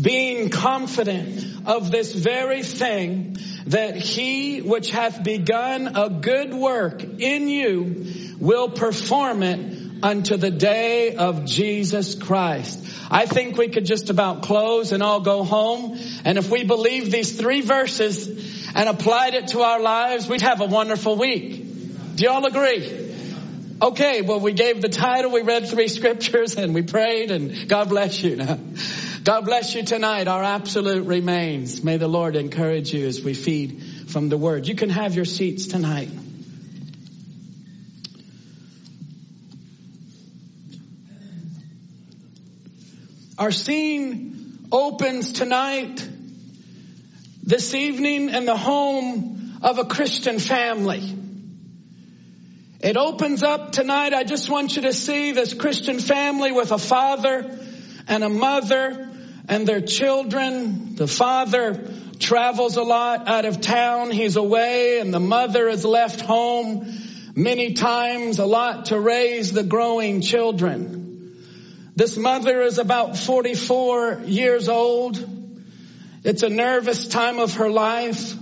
Being 0.00 0.50
confident 0.50 1.66
of 1.66 1.90
this 1.90 2.12
very 2.14 2.62
thing 2.62 3.38
that 3.66 3.96
he 3.96 4.60
which 4.60 4.90
hath 4.90 5.22
begun 5.22 5.96
a 5.96 6.10
good 6.10 6.52
work 6.52 7.02
in 7.02 7.48
you 7.48 8.36
will 8.38 8.68
perform 8.70 9.42
it 9.42 9.82
unto 10.02 10.36
the 10.36 10.50
day 10.50 11.14
of 11.14 11.44
Jesus 11.44 12.14
Christ. 12.14 12.84
I 13.10 13.26
think 13.26 13.56
we 13.56 13.68
could 13.68 13.84
just 13.84 14.10
about 14.10 14.42
close 14.42 14.92
and 14.92 15.02
all 15.02 15.20
go 15.20 15.44
home. 15.44 15.98
And 16.24 16.38
if 16.38 16.50
we 16.50 16.64
believe 16.64 17.10
these 17.10 17.38
three 17.38 17.60
verses 17.60 18.61
and 18.74 18.88
applied 18.88 19.34
it 19.34 19.48
to 19.48 19.60
our 19.60 19.80
lives, 19.80 20.28
we'd 20.28 20.42
have 20.42 20.60
a 20.60 20.66
wonderful 20.66 21.16
week. 21.16 22.16
Do 22.16 22.24
y'all 22.24 22.44
agree? 22.44 23.10
Okay, 23.80 24.22
well 24.22 24.38
we 24.38 24.52
gave 24.52 24.80
the 24.80 24.88
title, 24.88 25.32
we 25.32 25.42
read 25.42 25.68
three 25.68 25.88
scriptures 25.98 26.56
and 26.56 26.74
we 26.74 26.82
prayed 26.82 27.30
and 27.30 27.68
God 27.68 27.88
bless 27.88 28.22
you. 28.22 28.36
God 29.24 29.44
bless 29.44 29.74
you 29.74 29.84
tonight. 29.84 30.26
Our 30.28 30.42
absolute 30.42 31.06
remains. 31.06 31.84
May 31.84 31.96
the 31.96 32.08
Lord 32.08 32.34
encourage 32.36 32.92
you 32.92 33.06
as 33.06 33.22
we 33.22 33.34
feed 33.34 33.82
from 34.08 34.28
the 34.28 34.36
word. 34.36 34.66
You 34.66 34.74
can 34.74 34.90
have 34.90 35.14
your 35.14 35.24
seats 35.24 35.66
tonight. 35.66 36.10
Our 43.38 43.50
scene 43.50 44.68
opens 44.70 45.32
tonight, 45.32 46.08
this 47.42 47.74
evening 47.74 48.28
in 48.28 48.44
the 48.44 48.56
home 48.56 49.58
of 49.62 49.78
a 49.78 49.84
Christian 49.84 50.38
family. 50.38 51.18
It 52.80 52.96
opens 52.96 53.42
up 53.42 53.72
tonight. 53.72 54.14
I 54.14 54.24
just 54.24 54.48
want 54.48 54.76
you 54.76 54.82
to 54.82 54.92
see 54.92 55.32
this 55.32 55.54
Christian 55.54 55.98
family 55.98 56.52
with 56.52 56.72
a 56.72 56.78
father 56.78 57.58
and 58.06 58.24
a 58.24 58.28
mother 58.28 59.10
and 59.48 59.66
their 59.66 59.80
children. 59.80 60.94
The 60.94 61.08
father 61.08 61.88
travels 62.18 62.76
a 62.76 62.82
lot 62.82 63.28
out 63.28 63.44
of 63.44 63.60
town. 63.60 64.10
He's 64.10 64.36
away 64.36 65.00
and 65.00 65.12
the 65.12 65.20
mother 65.20 65.68
is 65.68 65.84
left 65.84 66.20
home 66.20 66.86
many 67.34 67.72
times, 67.74 68.38
a 68.38 68.46
lot 68.46 68.86
to 68.86 69.00
raise 69.00 69.52
the 69.52 69.64
growing 69.64 70.20
children. 70.20 71.34
This 71.96 72.16
mother 72.16 72.62
is 72.62 72.78
about 72.78 73.16
44 73.16 74.22
years 74.26 74.68
old. 74.68 75.31
It's 76.24 76.42
a 76.42 76.48
nervous 76.48 77.08
time 77.08 77.38
of 77.38 77.54
her 77.54 77.68
life. 77.68 78.36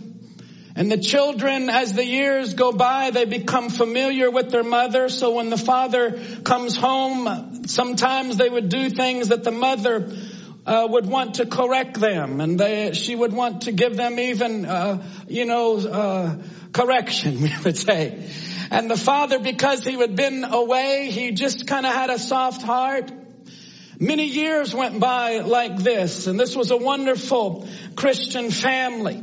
And 0.76 0.90
the 0.90 0.98
children, 0.98 1.68
as 1.68 1.94
the 1.94 2.04
years 2.04 2.54
go 2.54 2.72
by, 2.72 3.10
they 3.10 3.24
become 3.24 3.70
familiar 3.70 4.30
with 4.30 4.50
their 4.50 4.62
mother. 4.62 5.08
So 5.08 5.34
when 5.34 5.50
the 5.50 5.56
father 5.56 6.20
comes 6.44 6.76
home, 6.76 7.66
sometimes 7.66 8.36
they 8.36 8.48
would 8.48 8.68
do 8.68 8.90
things 8.90 9.28
that 9.28 9.44
the 9.44 9.50
mother 9.50 10.10
uh, 10.66 10.86
would 10.90 11.06
want 11.06 11.36
to 11.36 11.46
correct 11.46 11.98
them, 11.98 12.40
and 12.40 12.58
they, 12.58 12.92
she 12.92 13.16
would 13.16 13.32
want 13.32 13.62
to 13.62 13.72
give 13.72 13.96
them 13.96 14.18
even, 14.18 14.66
uh, 14.66 15.02
you 15.26 15.46
know, 15.46 15.78
uh, 15.78 16.36
correction, 16.72 17.40
we 17.42 17.52
would 17.64 17.76
say. 17.76 18.28
And 18.70 18.90
the 18.90 18.96
father, 18.96 19.38
because 19.40 19.84
he 19.84 19.94
had 19.94 20.14
been 20.14 20.44
away, 20.44 21.10
he 21.10 21.32
just 21.32 21.66
kind 21.66 21.86
of 21.86 21.92
had 21.92 22.10
a 22.10 22.18
soft 22.18 22.62
heart. 22.62 23.10
Many 24.02 24.24
years 24.24 24.74
went 24.74 24.98
by 24.98 25.40
like 25.40 25.76
this, 25.76 26.26
and 26.26 26.40
this 26.40 26.56
was 26.56 26.70
a 26.70 26.76
wonderful 26.78 27.68
Christian 27.96 28.50
family. 28.50 29.20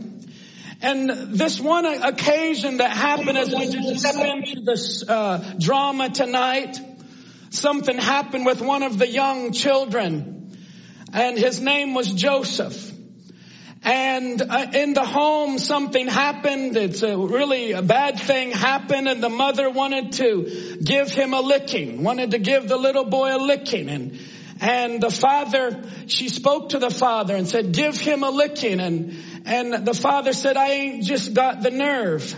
And 0.84 1.09
this 1.09 1.59
one 1.59 1.84
occasion 1.86 2.78
that 2.78 2.91
happened 2.91 3.39
as 3.39 3.49
we 3.49 3.71
just 3.71 3.99
step 4.01 4.23
into 4.23 4.61
this 4.61 5.03
uh, 5.09 5.55
drama 5.59 6.11
tonight, 6.11 6.80
something 7.49 7.97
happened 7.97 8.45
with 8.45 8.61
one 8.61 8.84
of 8.84 8.99
the 8.99 9.07
young 9.07 9.51
children, 9.51 10.55
and 11.11 11.39
his 11.39 11.59
name 11.59 11.95
was 11.95 12.11
Joseph. 12.11 12.93
And 13.82 14.39
uh, 14.39 14.67
in 14.75 14.93
the 14.93 15.05
home, 15.05 15.57
something 15.57 16.07
happened. 16.07 16.78
It's 16.78 17.01
a 17.01 17.17
really 17.17 17.71
a 17.71 17.82
bad 17.82 18.19
thing 18.19 18.51
happened, 18.51 19.07
and 19.07 19.23
the 19.23 19.30
mother 19.30 19.71
wanted 19.71 20.11
to 20.13 20.78
give 20.84 21.09
him 21.09 21.34
a 21.34 21.41
licking, 21.41 22.03
wanted 22.03 22.32
to 22.32 22.38
give 22.38 22.67
the 22.67 22.78
little 22.78 23.05
boy 23.05 23.36
a 23.36 23.39
licking, 23.39 23.89
and 23.89 24.19
and 24.60 25.01
the 25.01 25.12
father, 25.12 25.84
she 26.08 26.30
spoke 26.30 26.70
to 26.70 26.80
the 26.80 26.89
father 26.89 27.36
and 27.36 27.47
said, 27.47 27.74
give 27.74 27.99
him 27.99 28.24
a 28.24 28.30
licking. 28.30 28.80
And, 28.80 29.16
and 29.45 29.86
the 29.86 29.93
father 29.93 30.34
said, 30.34 30.58
I 30.58 30.72
ain't 30.72 31.03
just 31.03 31.34
got 31.34 31.62
the 31.62 31.72
nerve. 31.72 32.36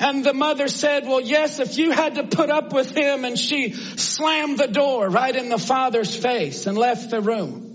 And 0.00 0.24
the 0.24 0.34
mother 0.34 0.68
said, 0.68 1.06
well, 1.06 1.20
yes, 1.20 1.60
if 1.60 1.78
you 1.78 1.92
had 1.92 2.16
to 2.16 2.24
put 2.24 2.50
up 2.50 2.72
with 2.72 2.94
him 2.96 3.24
and 3.24 3.38
she 3.38 3.72
slammed 3.72 4.58
the 4.58 4.66
door 4.66 5.08
right 5.08 5.34
in 5.34 5.48
the 5.48 5.58
father's 5.58 6.14
face 6.14 6.66
and 6.66 6.76
left 6.76 7.10
the 7.10 7.20
room. 7.20 7.70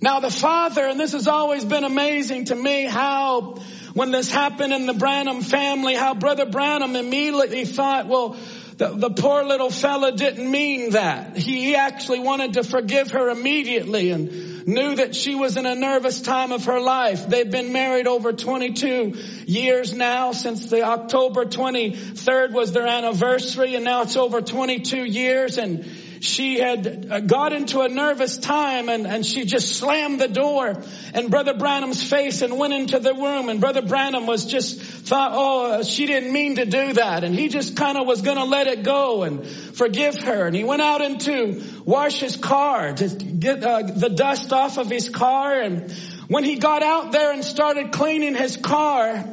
Now 0.00 0.20
the 0.20 0.30
father, 0.30 0.86
and 0.86 1.00
this 1.00 1.12
has 1.12 1.26
always 1.26 1.64
been 1.64 1.84
amazing 1.84 2.46
to 2.46 2.54
me 2.54 2.84
how 2.84 3.56
when 3.94 4.10
this 4.10 4.30
happened 4.30 4.72
in 4.72 4.86
the 4.86 4.94
Branham 4.94 5.40
family, 5.40 5.94
how 5.94 6.14
brother 6.14 6.46
Branham 6.46 6.94
immediately 6.96 7.64
thought, 7.64 8.06
well, 8.06 8.36
the, 8.76 8.88
the 8.88 9.10
poor 9.10 9.42
little 9.44 9.70
fella 9.70 10.12
didn't 10.12 10.50
mean 10.50 10.90
that. 10.90 11.36
He, 11.36 11.64
he 11.64 11.76
actually 11.76 12.20
wanted 12.20 12.54
to 12.54 12.62
forgive 12.62 13.12
her 13.12 13.30
immediately 13.30 14.10
and 14.10 14.66
knew 14.66 14.96
that 14.96 15.14
she 15.14 15.34
was 15.34 15.56
in 15.56 15.64
a 15.64 15.74
nervous 15.74 16.20
time 16.20 16.52
of 16.52 16.66
her 16.66 16.80
life. 16.80 17.26
They've 17.26 17.50
been 17.50 17.72
married 17.72 18.06
over 18.06 18.32
22 18.32 19.14
years 19.46 19.94
now 19.94 20.32
since 20.32 20.68
the 20.68 20.82
October 20.82 21.46
23rd 21.46 22.52
was 22.52 22.72
their 22.72 22.86
anniversary 22.86 23.76
and 23.76 23.84
now 23.84 24.02
it's 24.02 24.16
over 24.16 24.42
22 24.42 25.04
years 25.04 25.56
and 25.56 25.84
she 26.26 26.58
had 26.58 27.06
uh, 27.10 27.20
got 27.20 27.52
into 27.52 27.80
a 27.80 27.88
nervous 27.88 28.36
time 28.36 28.88
and, 28.88 29.06
and 29.06 29.24
she 29.24 29.44
just 29.44 29.76
slammed 29.76 30.20
the 30.20 30.28
door 30.28 30.82
in 31.14 31.28
Brother 31.28 31.54
Branham's 31.54 32.02
face 32.02 32.42
and 32.42 32.58
went 32.58 32.74
into 32.74 32.98
the 32.98 33.14
room 33.14 33.48
and 33.48 33.60
Brother 33.60 33.82
Branham 33.82 34.26
was 34.26 34.44
just 34.44 34.80
thought, 34.80 35.32
oh, 35.34 35.82
she 35.82 36.06
didn't 36.06 36.32
mean 36.32 36.56
to 36.56 36.64
do 36.64 36.94
that. 36.94 37.24
And 37.24 37.34
he 37.34 37.48
just 37.48 37.76
kind 37.76 37.96
of 37.96 38.06
was 38.06 38.22
going 38.22 38.36
to 38.36 38.44
let 38.44 38.66
it 38.66 38.82
go 38.82 39.22
and 39.22 39.46
forgive 39.46 40.20
her. 40.22 40.46
And 40.46 40.56
he 40.56 40.64
went 40.64 40.82
out 40.82 41.00
into 41.00 41.62
wash 41.84 42.20
his 42.20 42.36
car 42.36 42.92
to 42.92 43.08
get 43.08 43.62
uh, 43.62 43.82
the 43.82 44.10
dust 44.10 44.52
off 44.52 44.78
of 44.78 44.90
his 44.90 45.08
car. 45.08 45.60
And 45.60 45.92
when 46.28 46.44
he 46.44 46.56
got 46.56 46.82
out 46.82 47.12
there 47.12 47.32
and 47.32 47.44
started 47.44 47.92
cleaning 47.92 48.34
his 48.34 48.56
car, 48.56 49.24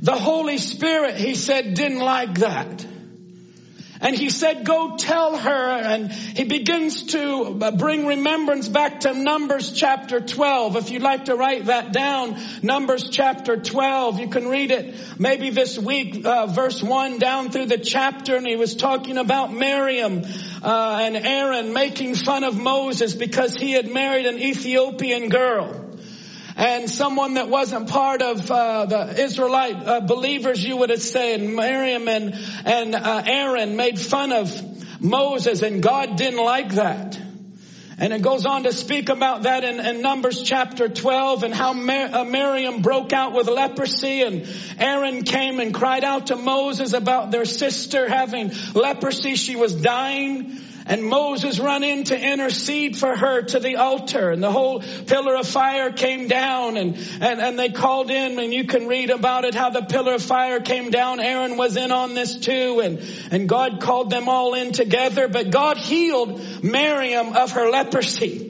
the 0.00 0.12
Holy 0.12 0.58
Spirit, 0.58 1.16
he 1.16 1.34
said, 1.34 1.74
didn't 1.74 1.98
like 1.98 2.38
that. 2.38 2.86
And 4.00 4.14
he 4.14 4.30
said, 4.30 4.64
go 4.64 4.96
tell 4.96 5.36
her. 5.36 5.70
And 5.70 6.12
he 6.12 6.44
begins 6.44 7.04
to 7.12 7.72
bring 7.76 8.06
remembrance 8.06 8.68
back 8.68 9.00
to 9.00 9.14
Numbers 9.14 9.72
chapter 9.72 10.20
12. 10.20 10.76
If 10.76 10.90
you'd 10.90 11.02
like 11.02 11.26
to 11.26 11.34
write 11.34 11.66
that 11.66 11.92
down, 11.92 12.40
Numbers 12.62 13.08
chapter 13.10 13.56
12, 13.56 14.20
you 14.20 14.28
can 14.28 14.48
read 14.48 14.70
it 14.70 14.94
maybe 15.18 15.50
this 15.50 15.78
week, 15.78 16.24
uh, 16.24 16.46
verse 16.46 16.82
1 16.82 17.18
down 17.18 17.50
through 17.50 17.66
the 17.66 17.78
chapter. 17.78 18.36
And 18.36 18.46
he 18.46 18.56
was 18.56 18.76
talking 18.76 19.18
about 19.18 19.52
Miriam 19.52 20.22
uh, 20.62 20.98
and 21.02 21.16
Aaron 21.16 21.72
making 21.72 22.14
fun 22.14 22.44
of 22.44 22.56
Moses 22.56 23.14
because 23.14 23.54
he 23.54 23.72
had 23.72 23.90
married 23.92 24.26
an 24.26 24.38
Ethiopian 24.38 25.28
girl 25.28 25.87
and 26.58 26.90
someone 26.90 27.34
that 27.34 27.48
wasn't 27.48 27.88
part 27.88 28.20
of 28.20 28.50
uh, 28.50 28.86
the 28.86 29.22
Israelite 29.22 29.76
uh, 29.76 30.00
believers, 30.00 30.62
you 30.62 30.76
would 30.78 30.90
have 30.90 31.00
said, 31.00 31.40
Miriam 31.40 32.08
and 32.08 32.34
and 32.64 32.94
uh, 32.96 33.22
Aaron 33.24 33.76
made 33.76 33.98
fun 33.98 34.32
of 34.32 35.00
Moses, 35.00 35.62
and 35.62 35.80
God 35.80 36.16
didn't 36.16 36.44
like 36.44 36.70
that. 36.70 37.16
And 38.00 38.12
it 38.12 38.22
goes 38.22 38.44
on 38.44 38.64
to 38.64 38.72
speak 38.72 39.08
about 39.08 39.42
that 39.42 39.62
in, 39.64 39.78
in 39.80 40.02
Numbers 40.02 40.42
chapter 40.42 40.88
12 40.88 41.42
and 41.42 41.54
how 41.54 41.72
uh, 41.72 42.24
Miriam 42.24 42.80
broke 42.80 43.12
out 43.12 43.32
with 43.32 43.48
leprosy 43.48 44.22
and 44.22 44.48
Aaron 44.78 45.24
came 45.24 45.58
and 45.58 45.74
cried 45.74 46.04
out 46.04 46.28
to 46.28 46.36
Moses 46.36 46.92
about 46.92 47.32
their 47.32 47.44
sister 47.44 48.08
having 48.08 48.52
leprosy. 48.74 49.34
She 49.34 49.56
was 49.56 49.74
dying. 49.74 50.60
And 50.88 51.04
Moses 51.04 51.60
run 51.60 51.84
in 51.84 52.04
to 52.04 52.18
intercede 52.18 52.96
for 52.96 53.14
her 53.14 53.42
to 53.42 53.60
the 53.60 53.76
altar 53.76 54.30
and 54.30 54.42
the 54.42 54.50
whole 54.50 54.80
pillar 54.80 55.36
of 55.36 55.46
fire 55.46 55.92
came 55.92 56.28
down 56.28 56.78
and, 56.78 56.96
and, 57.20 57.40
and 57.40 57.58
they 57.58 57.68
called 57.68 58.10
in 58.10 58.38
and 58.38 58.54
you 58.54 58.64
can 58.64 58.86
read 58.86 59.10
about 59.10 59.44
it 59.44 59.54
how 59.54 59.68
the 59.68 59.82
pillar 59.82 60.14
of 60.14 60.22
fire 60.22 60.60
came 60.60 60.90
down. 60.90 61.20
Aaron 61.20 61.58
was 61.58 61.76
in 61.76 61.92
on 61.92 62.14
this 62.14 62.38
too 62.38 62.80
and, 62.80 63.00
and 63.30 63.46
God 63.46 63.82
called 63.82 64.08
them 64.08 64.30
all 64.30 64.54
in 64.54 64.72
together 64.72 65.28
but 65.28 65.50
God 65.50 65.76
healed 65.76 66.40
Miriam 66.64 67.36
of 67.36 67.52
her 67.52 67.68
leprosy. 67.68 68.47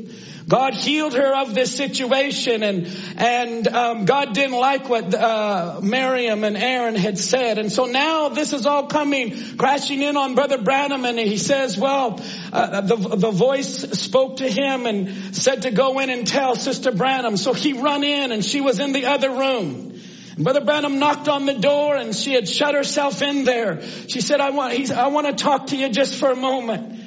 God 0.49 0.73
healed 0.73 1.13
her 1.13 1.35
of 1.43 1.55
this 1.55 1.77
situation 1.77 2.63
and, 2.63 2.87
and, 3.17 3.69
um, 3.69 4.05
God 4.07 4.33
didn't 4.33 4.57
like 4.57 4.89
what, 4.89 5.15
uh, 5.15 5.81
Miriam 5.83 6.43
and 6.43 6.57
Aaron 6.57 6.95
had 6.95 7.19
said. 7.19 7.59
And 7.59 7.71
so 7.71 7.85
now 7.85 8.31
this 8.31 8.55
is 8.55 8.65
all 8.65 8.87
coming 8.87 9.57
crashing 9.59 10.01
in 10.01 10.17
on 10.17 10.35
Brother 10.35 10.57
Branham 10.57 11.05
and 11.05 11.19
he 11.19 11.37
says, 11.37 11.77
well, 11.77 12.19
uh, 12.51 12.81
the, 12.81 12.97
the 12.97 13.31
voice 13.31 14.01
spoke 14.01 14.39
to 14.39 14.49
him 14.49 14.87
and 14.87 15.37
said 15.37 15.63
to 15.63 15.71
go 15.71 15.99
in 15.99 16.09
and 16.09 16.27
tell 16.27 16.57
Sister 16.57 16.93
Branham. 16.93 17.37
So 17.37 17.53
he 17.53 17.75
run 17.75 18.03
in 18.03 18.33
and 18.33 18.43
she 18.43 18.63
was 18.63 18.81
in 18.81 18.93
the 18.93 19.05
other 19.05 19.31
room. 19.31 20.01
Brother 20.39 20.63
Branham 20.63 20.99
knocked 20.99 21.29
on 21.29 21.45
the 21.45 21.59
door 21.59 21.97
and 21.97 22.15
she 22.15 22.33
had 22.33 22.49
shut 22.49 22.75
herself 22.75 23.21
in 23.21 23.45
there. 23.45 23.83
She 23.83 24.23
said, 24.23 24.41
I 24.41 24.51
want, 24.51 24.91
I 24.93 25.09
want 25.09 25.27
to 25.27 25.35
talk 25.35 25.67
to 25.69 25.77
you 25.77 25.91
just 25.91 26.15
for 26.15 26.31
a 26.31 26.37
moment. 26.37 27.05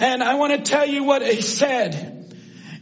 And 0.00 0.24
I 0.24 0.34
want 0.34 0.52
to 0.52 0.68
tell 0.68 0.88
you 0.88 1.04
what 1.04 1.22
he 1.22 1.40
said. 1.42 2.19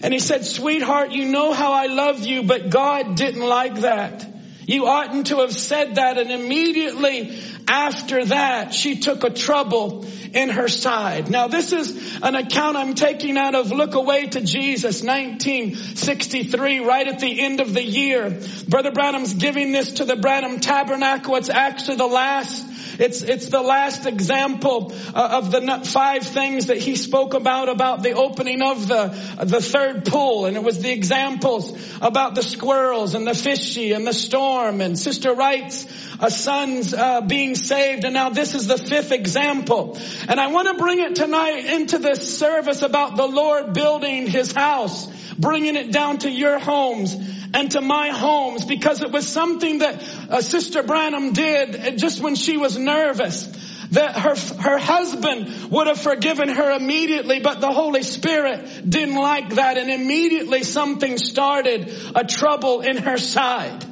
And 0.00 0.14
he 0.14 0.20
said, 0.20 0.44
sweetheart, 0.44 1.10
you 1.10 1.26
know 1.26 1.52
how 1.52 1.72
I 1.72 1.86
love 1.86 2.20
you, 2.20 2.44
but 2.44 2.70
God 2.70 3.16
didn't 3.16 3.42
like 3.42 3.80
that. 3.80 4.26
You 4.66 4.86
oughtn't 4.86 5.28
to 5.28 5.38
have 5.38 5.52
said 5.52 5.96
that. 5.96 6.18
And 6.18 6.30
immediately 6.30 7.40
after 7.68 8.24
that, 8.24 8.72
she 8.72 8.98
took 8.98 9.24
a 9.24 9.30
trouble 9.30 10.06
in 10.32 10.48
her 10.48 10.68
side. 10.68 11.30
Now 11.30 11.48
this 11.48 11.72
is 11.72 12.18
an 12.22 12.34
account 12.34 12.76
I'm 12.76 12.94
taking 12.94 13.36
out 13.36 13.54
of 13.54 13.70
Look 13.70 13.94
Away 13.94 14.26
to 14.26 14.40
Jesus, 14.40 15.02
1963, 15.02 16.80
right 16.80 17.06
at 17.06 17.20
the 17.20 17.40
end 17.40 17.60
of 17.60 17.74
the 17.74 17.84
year. 17.84 18.40
Brother 18.66 18.90
Branham's 18.92 19.34
giving 19.34 19.72
this 19.72 19.92
to 19.94 20.04
the 20.04 20.16
Branham 20.16 20.60
Tabernacle. 20.60 21.36
It's 21.36 21.50
actually 21.50 21.96
the 21.96 22.06
last 22.06 22.66
it's, 22.98 23.22
it's 23.22 23.46
the 23.46 23.62
last 23.62 24.06
example 24.06 24.92
uh, 25.14 25.40
of 25.40 25.52
the 25.52 25.82
five 25.84 26.24
things 26.24 26.66
that 26.66 26.78
he 26.78 26.96
spoke 26.96 27.34
about, 27.34 27.68
about 27.68 28.02
the 28.02 28.12
opening 28.12 28.60
of 28.60 28.88
the, 28.88 29.08
the 29.44 29.60
third 29.60 30.04
pull. 30.04 30.46
And 30.46 30.56
it 30.56 30.64
was 30.64 30.82
the 30.82 30.90
examples 30.90 31.72
about 32.00 32.34
the 32.34 32.42
squirrels 32.42 33.14
and 33.14 33.24
the 33.24 33.34
fishy 33.34 33.92
and 33.92 34.04
the 34.04 34.12
storm 34.12 34.80
and 34.80 34.98
Sister 34.98 35.32
Wright's 35.32 35.86
uh, 36.18 36.28
sons 36.28 36.92
uh, 36.92 37.20
being 37.20 37.54
saved. 37.58 38.04
And 38.04 38.14
now 38.14 38.30
this 38.30 38.54
is 38.54 38.66
the 38.66 38.78
fifth 38.78 39.12
example. 39.12 39.98
And 40.28 40.40
I 40.40 40.48
want 40.48 40.68
to 40.68 40.74
bring 40.74 41.00
it 41.00 41.16
tonight 41.16 41.64
into 41.66 41.98
this 41.98 42.38
service 42.38 42.82
about 42.82 43.16
the 43.16 43.26
Lord 43.26 43.74
building 43.74 44.26
his 44.26 44.52
house, 44.52 45.06
bringing 45.38 45.76
it 45.76 45.92
down 45.92 46.18
to 46.18 46.30
your 46.30 46.58
homes 46.58 47.14
and 47.54 47.70
to 47.72 47.80
my 47.80 48.10
homes 48.10 48.64
because 48.64 49.02
it 49.02 49.10
was 49.10 49.26
something 49.26 49.78
that 49.78 50.02
uh, 50.30 50.40
Sister 50.40 50.82
Branham 50.82 51.32
did 51.32 51.98
just 51.98 52.20
when 52.20 52.34
she 52.34 52.56
was 52.56 52.78
nervous 52.78 53.46
that 53.90 54.18
her, 54.18 54.34
her 54.62 54.78
husband 54.78 55.70
would 55.70 55.86
have 55.86 55.98
forgiven 55.98 56.48
her 56.48 56.76
immediately, 56.76 57.40
but 57.40 57.60
the 57.60 57.72
Holy 57.72 58.02
Spirit 58.02 58.88
didn't 58.88 59.14
like 59.14 59.54
that 59.54 59.78
and 59.78 59.90
immediately 59.90 60.62
something 60.62 61.16
started 61.16 61.90
a 62.14 62.24
trouble 62.24 62.82
in 62.82 62.98
her 62.98 63.16
side. 63.16 63.84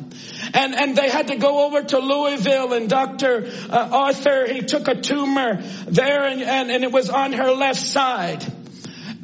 And, 0.56 0.74
and 0.74 0.96
they 0.96 1.10
had 1.10 1.28
to 1.28 1.36
go 1.36 1.66
over 1.66 1.82
to 1.82 1.98
Louisville 1.98 2.72
and 2.72 2.88
Dr. 2.88 3.46
Uh, 3.68 3.88
Arthur, 3.92 4.50
he 4.50 4.62
took 4.62 4.88
a 4.88 4.98
tumor 4.98 5.60
there 5.86 6.24
and, 6.24 6.40
and, 6.40 6.70
and 6.70 6.82
it 6.82 6.90
was 6.90 7.10
on 7.10 7.34
her 7.34 7.50
left 7.52 7.78
side. 7.78 8.42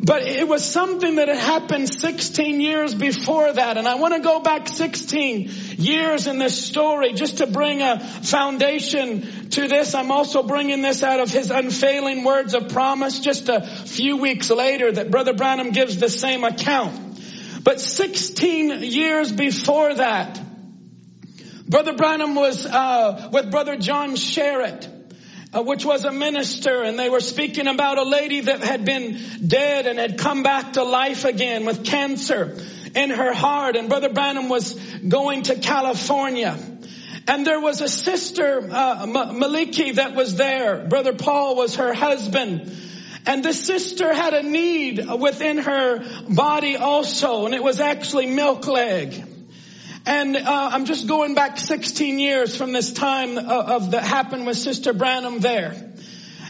But 0.05 0.25
it 0.25 0.47
was 0.47 0.63
something 0.63 1.15
that 1.15 1.29
had 1.29 1.39
happened 1.39 1.89
16 1.89 2.61
years 2.61 2.95
before 2.95 3.51
that. 3.51 3.79
And 3.79 3.89
I 3.89 3.95
want 3.95 4.13
to 4.13 4.21
go 4.21 4.41
back 4.41 4.69
16 4.69 5.51
years 5.79 6.27
in 6.27 6.39
this 6.39 6.67
story 6.67 7.15
just 7.15 7.39
to 7.39 7.47
bring 7.47 7.81
a 7.81 7.99
foundation 8.01 9.49
to 9.51 9.69
this. 9.69 9.95
I'm 9.95 10.11
also 10.11 10.43
bringing 10.43 10.83
this 10.83 11.03
out 11.03 11.21
of 11.21 11.31
his 11.31 11.51
unfailing 11.51 12.25
words 12.25 12.55
of 12.55 12.69
promise 12.69 13.21
just 13.21 13.49
a 13.49 13.63
few 13.65 14.19
weeks 14.19 14.51
later 14.51 14.93
that 14.93 15.11
Brother 15.11 15.33
Branham 15.33 15.71
gives 15.71 15.97
the 15.97 16.11
same 16.11 16.45
account. 16.45 17.65
But 17.65 17.81
16 17.81 18.83
years 18.83 19.33
before 19.33 19.95
that, 19.95 20.52
Brother 21.73 21.95
Branham 21.95 22.35
was 22.35 22.67
uh, 22.67 23.31
with 23.33 23.51
Brother 23.51 23.77
John 23.77 24.11
Sharritt 24.11 24.87
uh, 25.55 25.63
which 25.63 25.87
was 25.87 26.05
a 26.05 26.13
minister 26.13 26.83
and 26.83 26.99
they 26.99 27.09
were 27.09 27.21
speaking 27.21 27.67
about 27.67 27.97
a 27.97 28.03
lady 28.03 28.41
that 28.41 28.61
had 28.61 28.85
been 28.85 29.19
dead 29.47 29.87
and 29.87 29.99
had 29.99 30.19
come 30.19 30.43
back 30.43 30.75
to 30.75 30.85
life 30.85 31.25
again 31.25 31.65
with 31.65 31.83
cancer 31.83 32.59
in 32.95 33.09
her 33.09 33.33
heart 33.33 33.77
and 33.77 33.89
brother 33.89 34.11
Branham 34.11 34.51
was 34.51 34.75
going 35.09 35.45
to 35.45 35.55
California 35.57 36.59
And 37.27 37.47
there 37.47 37.61
was 37.61 37.81
a 37.81 37.89
sister, 37.89 38.69
uh, 38.71 39.07
Maliki, 39.07 39.95
that 39.95 40.15
was 40.15 40.35
there. 40.35 40.87
Brother 40.89 41.13
Paul 41.13 41.55
was 41.57 41.77
her 41.77 41.95
husband. 41.95 42.77
And 43.25 43.45
the 43.45 43.53
sister 43.55 44.13
had 44.13 44.35
a 44.35 44.43
need 44.43 45.09
within 45.21 45.59
her 45.59 46.05
body 46.29 46.77
also, 46.77 47.47
and 47.47 47.55
it 47.55 47.63
was 47.63 47.79
actually 47.79 48.27
milk 48.27 48.67
leg. 48.67 49.32
And 50.05 50.37
uh, 50.37 50.71
I'm 50.73 50.85
just 50.85 51.07
going 51.07 51.35
back 51.35 51.59
16 51.59 52.19
years 52.19 52.57
from 52.57 52.73
this 52.73 52.93
time 52.93 53.39
of, 53.39 53.47
of 53.47 53.91
that 53.93 54.03
happened 54.03 54.47
with 54.47 54.57
Sister 54.57 54.93
Branham 54.93 55.39
there. 55.39 55.93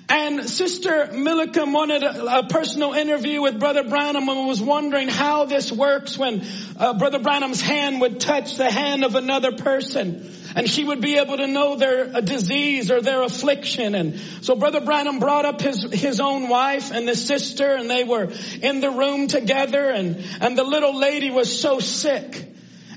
And 0.08 0.48
Sister 0.48 1.10
Milliken 1.12 1.72
wanted 1.72 2.02
a, 2.02 2.38
a, 2.38 2.46
personal 2.46 2.92
interview 2.92 3.40
with 3.40 3.58
Brother 3.58 3.84
Branham 3.84 4.28
and 4.28 4.46
was 4.46 4.60
wondering 4.60 5.08
how 5.08 5.44
this 5.44 5.70
works 5.70 6.18
when 6.18 6.44
uh, 6.78 6.98
Brother 6.98 7.18
Branham's 7.18 7.60
hand 7.60 8.00
would 8.00 8.20
touch 8.20 8.56
the 8.56 8.70
hand 8.70 9.04
of 9.04 9.14
another 9.14 9.52
person. 9.52 10.30
And 10.54 10.68
she 10.68 10.84
would 10.84 11.00
be 11.00 11.16
able 11.16 11.36
to 11.36 11.46
know 11.46 11.76
their 11.76 12.20
disease 12.20 12.90
or 12.90 13.00
their 13.00 13.22
affliction. 13.22 13.94
And 13.94 14.18
so 14.42 14.54
Brother 14.54 14.80
Branham 14.80 15.18
brought 15.18 15.44
up 15.44 15.60
his, 15.60 15.82
his 15.92 16.20
own 16.20 16.48
wife 16.48 16.90
and 16.90 17.06
the 17.06 17.16
sister 17.16 17.74
and 17.74 17.88
they 17.88 18.04
were 18.04 18.30
in 18.60 18.80
the 18.80 18.90
room 18.90 19.28
together 19.28 19.90
and, 19.90 20.22
and 20.40 20.58
the 20.58 20.64
little 20.64 20.98
lady 20.98 21.30
was 21.30 21.58
so 21.58 21.80
sick. 21.80 22.52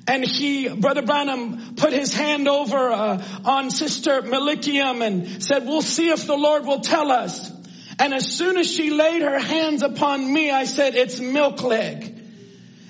And 0.08 0.24
he, 0.24 0.70
Brother 0.70 1.02
Branham, 1.02 1.76
put 1.76 1.92
his 1.92 2.14
hand 2.14 2.48
over 2.48 2.92
uh, 2.92 3.24
on 3.44 3.72
Sister 3.72 4.22
Malikium 4.22 5.02
and 5.02 5.44
said, 5.44 5.66
we'll 5.66 5.82
see 5.82 6.10
if 6.10 6.28
the 6.28 6.36
Lord 6.36 6.66
will 6.66 6.82
tell 6.82 7.12
us. 7.12 7.52
And 7.98 8.14
as 8.14 8.32
soon 8.32 8.58
as 8.58 8.70
she 8.70 8.92
laid 8.92 9.22
her 9.22 9.40
hands 9.40 9.82
upon 9.82 10.32
me, 10.32 10.52
I 10.52 10.66
said, 10.66 10.96
it's 10.96 11.20
milk 11.20 11.64
leg. 11.64 12.12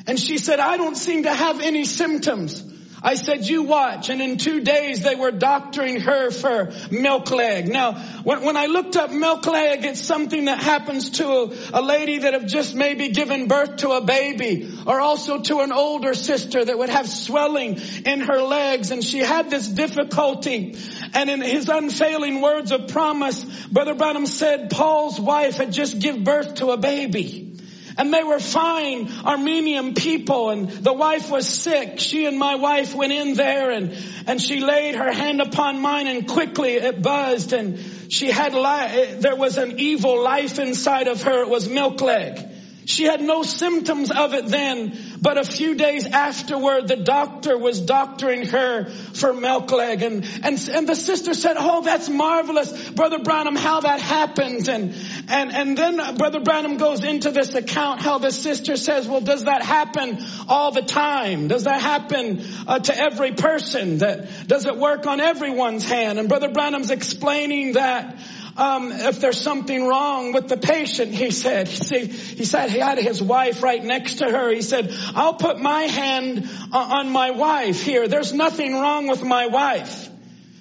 And 0.07 0.19
she 0.19 0.37
said, 0.37 0.59
I 0.59 0.77
don't 0.77 0.97
seem 0.97 1.23
to 1.23 1.33
have 1.33 1.61
any 1.61 1.85
symptoms. 1.85 2.64
I 3.05 3.13
said, 3.13 3.45
you 3.45 3.61
watch. 3.61 4.09
And 4.09 4.19
in 4.19 4.37
two 4.37 4.61
days 4.61 5.03
they 5.03 5.13
were 5.13 5.29
doctoring 5.29 5.99
her 5.99 6.31
for 6.31 6.73
milk 6.89 7.29
leg. 7.29 7.67
Now, 7.67 7.93
when, 8.23 8.41
when 8.41 8.57
I 8.57 8.65
looked 8.65 8.95
up 8.95 9.11
milk 9.11 9.45
leg, 9.45 9.85
it's 9.85 10.01
something 10.01 10.45
that 10.45 10.57
happens 10.57 11.11
to 11.19 11.27
a, 11.27 11.51
a 11.73 11.81
lady 11.83 12.17
that 12.17 12.33
have 12.33 12.47
just 12.47 12.73
maybe 12.73 13.09
given 13.09 13.47
birth 13.47 13.75
to 13.77 13.91
a 13.91 14.01
baby 14.01 14.75
or 14.87 14.99
also 14.99 15.39
to 15.39 15.59
an 15.59 15.71
older 15.71 16.15
sister 16.15 16.65
that 16.65 16.79
would 16.79 16.89
have 16.89 17.07
swelling 17.07 17.79
in 18.05 18.21
her 18.21 18.41
legs. 18.41 18.89
And 18.89 19.03
she 19.03 19.19
had 19.19 19.51
this 19.51 19.67
difficulty. 19.67 20.75
And 21.13 21.29
in 21.29 21.41
his 21.41 21.69
unfailing 21.69 22.41
words 22.41 22.71
of 22.71 22.87
promise, 22.87 23.43
Brother 23.67 23.93
Branham 23.93 24.25
said 24.25 24.71
Paul's 24.71 25.19
wife 25.19 25.57
had 25.57 25.71
just 25.71 25.99
given 25.99 26.23
birth 26.23 26.55
to 26.55 26.71
a 26.71 26.77
baby. 26.77 27.55
And 27.97 28.13
they 28.13 28.23
were 28.23 28.39
fine 28.39 29.09
Armenian 29.23 29.93
people 29.93 30.49
and 30.49 30.69
the 30.69 30.93
wife 30.93 31.29
was 31.31 31.47
sick. 31.47 31.99
She 31.99 32.25
and 32.25 32.37
my 32.37 32.55
wife 32.55 32.93
went 32.93 33.13
in 33.13 33.35
there 33.35 33.71
and, 33.71 33.95
and 34.27 34.41
she 34.41 34.59
laid 34.59 34.95
her 34.95 35.11
hand 35.11 35.41
upon 35.41 35.79
mine 35.79 36.07
and 36.07 36.27
quickly 36.27 36.73
it 36.73 37.01
buzzed 37.01 37.53
and 37.53 37.79
she 38.09 38.29
had, 38.29 38.53
li- 38.53 39.15
there 39.19 39.35
was 39.35 39.57
an 39.57 39.79
evil 39.79 40.21
life 40.21 40.59
inside 40.59 41.07
of 41.07 41.23
her. 41.23 41.41
It 41.43 41.49
was 41.49 41.69
milk 41.69 42.01
leg. 42.01 42.54
She 42.85 43.03
had 43.03 43.21
no 43.21 43.41
symptoms 43.41 44.11
of 44.11 44.33
it 44.33 44.45
then, 44.47 44.97
but 45.19 45.37
a 45.39 45.43
few 45.43 45.73
days 45.73 46.05
afterward, 46.05 46.87
the 46.87 46.97
doctor 46.97 47.57
was 47.57 47.81
doctoring 47.81 48.45
her 48.47 48.85
for 48.85 49.33
milk 49.33 49.71
leg. 49.71 50.03
And, 50.03 50.23
and, 50.43 50.69
and 50.69 50.87
the 50.87 50.95
sister 50.95 51.33
said, 51.33 51.55
oh, 51.57 51.81
that's 51.81 52.09
marvelous. 52.09 52.91
Brother 52.91 53.19
Branham, 53.19 53.55
how 53.55 53.81
that 53.81 53.99
happened. 53.99 54.69
And, 54.69 54.93
and, 55.29 55.51
and 55.51 55.77
then 55.77 56.17
Brother 56.17 56.41
Branham 56.41 56.77
goes 56.77 57.03
into 57.03 57.31
this 57.31 57.55
account 57.55 58.01
how 58.01 58.19
the 58.19 58.31
sister 58.31 58.77
says, 58.77 59.07
well, 59.07 59.21
does 59.21 59.45
that 59.45 59.63
happen 59.63 60.23
all 60.47 60.71
the 60.71 60.83
time? 60.83 61.47
Does 61.47 61.63
that 61.63 61.81
happen 61.81 62.45
uh, 62.67 62.79
to 62.79 62.95
every 62.95 63.31
person? 63.31 63.99
That, 63.99 64.47
does 64.47 64.67
it 64.67 64.77
work 64.77 65.07
on 65.07 65.19
everyone's 65.19 65.85
hand? 65.85 66.19
And 66.19 66.29
Brother 66.29 66.49
Branham's 66.49 66.91
explaining 66.91 67.73
that 67.73 68.15
um, 68.57 68.91
if 68.91 69.19
there's 69.19 69.41
something 69.41 69.85
wrong 69.85 70.31
with 70.31 70.47
the 70.47 70.57
patient, 70.57 71.13
he 71.13 71.31
said. 71.31 71.67
He, 71.67 72.05
he 72.07 72.45
said 72.45 72.69
he 72.69 72.79
had 72.79 72.97
his 72.97 73.21
wife 73.21 73.61
right 73.61 73.83
next 73.83 74.15
to 74.15 74.25
her. 74.25 74.49
He 74.53 74.61
said, 74.61 74.93
I'll 75.13 75.33
put 75.33 75.59
my 75.59 75.83
hand 75.83 76.49
on 76.71 77.09
my 77.09 77.31
wife 77.31 77.81
here. 77.81 78.07
There's 78.07 78.33
nothing 78.33 78.73
wrong 78.73 79.07
with 79.07 79.23
my 79.23 79.47
wife. 79.47 80.09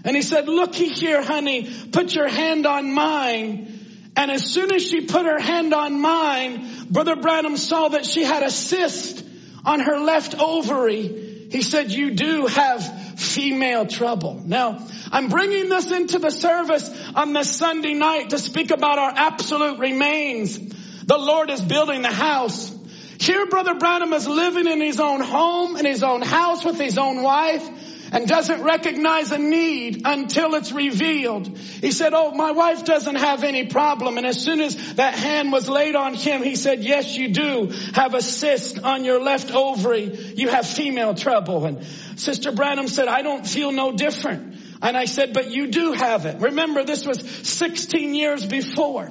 And 0.05 0.16
he 0.16 0.22
said, 0.22 0.49
looky 0.49 0.88
here, 0.88 1.22
honey, 1.22 1.70
put 1.92 2.14
your 2.14 2.28
hand 2.28 2.66
on 2.66 2.92
mine. 2.92 4.12
And 4.16 4.30
as 4.30 4.45
soon 4.45 4.72
as 4.72 4.82
she 4.84 5.07
put 5.07 5.24
her 5.26 5.40
hand 5.40 5.72
on 5.72 6.01
mine, 6.01 6.86
Brother 6.90 7.16
Branham 7.16 7.57
saw 7.57 7.88
that 7.88 8.05
she 8.05 8.22
had 8.22 8.42
a 8.42 8.51
cyst 8.51 9.24
on 9.64 9.80
her 9.80 9.99
left 9.99 10.38
ovary. 10.38 11.49
He 11.51 11.62
said, 11.62 11.90
you 11.90 12.11
do 12.12 12.47
have 12.47 13.04
female 13.17 13.87
trouble. 13.87 14.41
Now, 14.45 14.87
I'm 15.12 15.29
bringing 15.29 15.69
this 15.69 15.91
into 15.91 16.19
the 16.19 16.31
service 16.31 16.89
on 17.15 17.33
this 17.33 17.57
Sunday 17.57 17.95
night 17.95 18.31
to 18.31 18.39
speak 18.39 18.71
about 18.71 18.99
our 18.99 19.12
absolute 19.15 19.79
remains. 19.79 20.59
The 20.59 21.19
Lord 21.19 21.51
is 21.51 21.61
building 21.61 22.03
the 22.03 22.12
house. 22.12 22.75
Here, 23.19 23.47
Brother 23.47 23.75
Branham 23.75 24.12
is 24.12 24.27
living 24.27 24.67
in 24.67 24.81
his 24.81 25.01
own 25.01 25.21
home, 25.21 25.77
in 25.77 25.87
his 25.87 26.03
own 26.03 26.23
house 26.23 26.65
with 26.65 26.79
his 26.79 26.99
own 26.99 27.23
wife 27.23 27.69
and 28.15 28.29
doesn't 28.29 28.62
recognize 28.62 29.33
a 29.33 29.39
need 29.39 30.03
until 30.05 30.55
it's 30.55 30.71
revealed. 30.71 31.49
He 31.59 31.91
said, 31.91 32.15
oh, 32.15 32.31
my 32.31 32.53
wife 32.53 32.85
doesn't 32.85 33.17
have 33.17 33.43
any 33.43 33.67
problem. 33.67 34.19
And 34.19 34.27
as 34.27 34.41
soon 34.41 34.61
as 34.61 34.95
that 34.95 35.15
hand 35.15 35.51
was 35.51 35.69
laid 35.69 35.97
on 35.97 36.15
him, 36.15 36.45
he 36.45 36.55
said, 36.55 36.85
yes, 36.85 37.17
you 37.17 37.31
do 37.31 37.73
have 37.93 38.15
a 38.15 38.23
cyst 38.23 38.79
on 38.79 39.05
your 39.05 39.21
left 39.21 39.53
ovary. 39.53 40.33
You 40.37 40.49
have 40.49 40.65
female 40.65 41.15
trouble. 41.15 41.65
And 41.67 41.85
Sister 42.15 42.53
Branham 42.53 42.87
said, 42.87 43.09
I 43.09 43.23
don't 43.23 43.45
feel 43.45 43.73
no 43.73 43.91
different. 43.91 44.59
And 44.81 44.97
I 44.97 45.07
said, 45.07 45.33
but 45.35 45.51
you 45.51 45.67
do 45.67 45.91
have 45.91 46.25
it. 46.25 46.41
Remember, 46.41 46.85
this 46.85 47.05
was 47.05 47.19
16 47.19 48.15
years 48.15 48.47
before. 48.47 49.11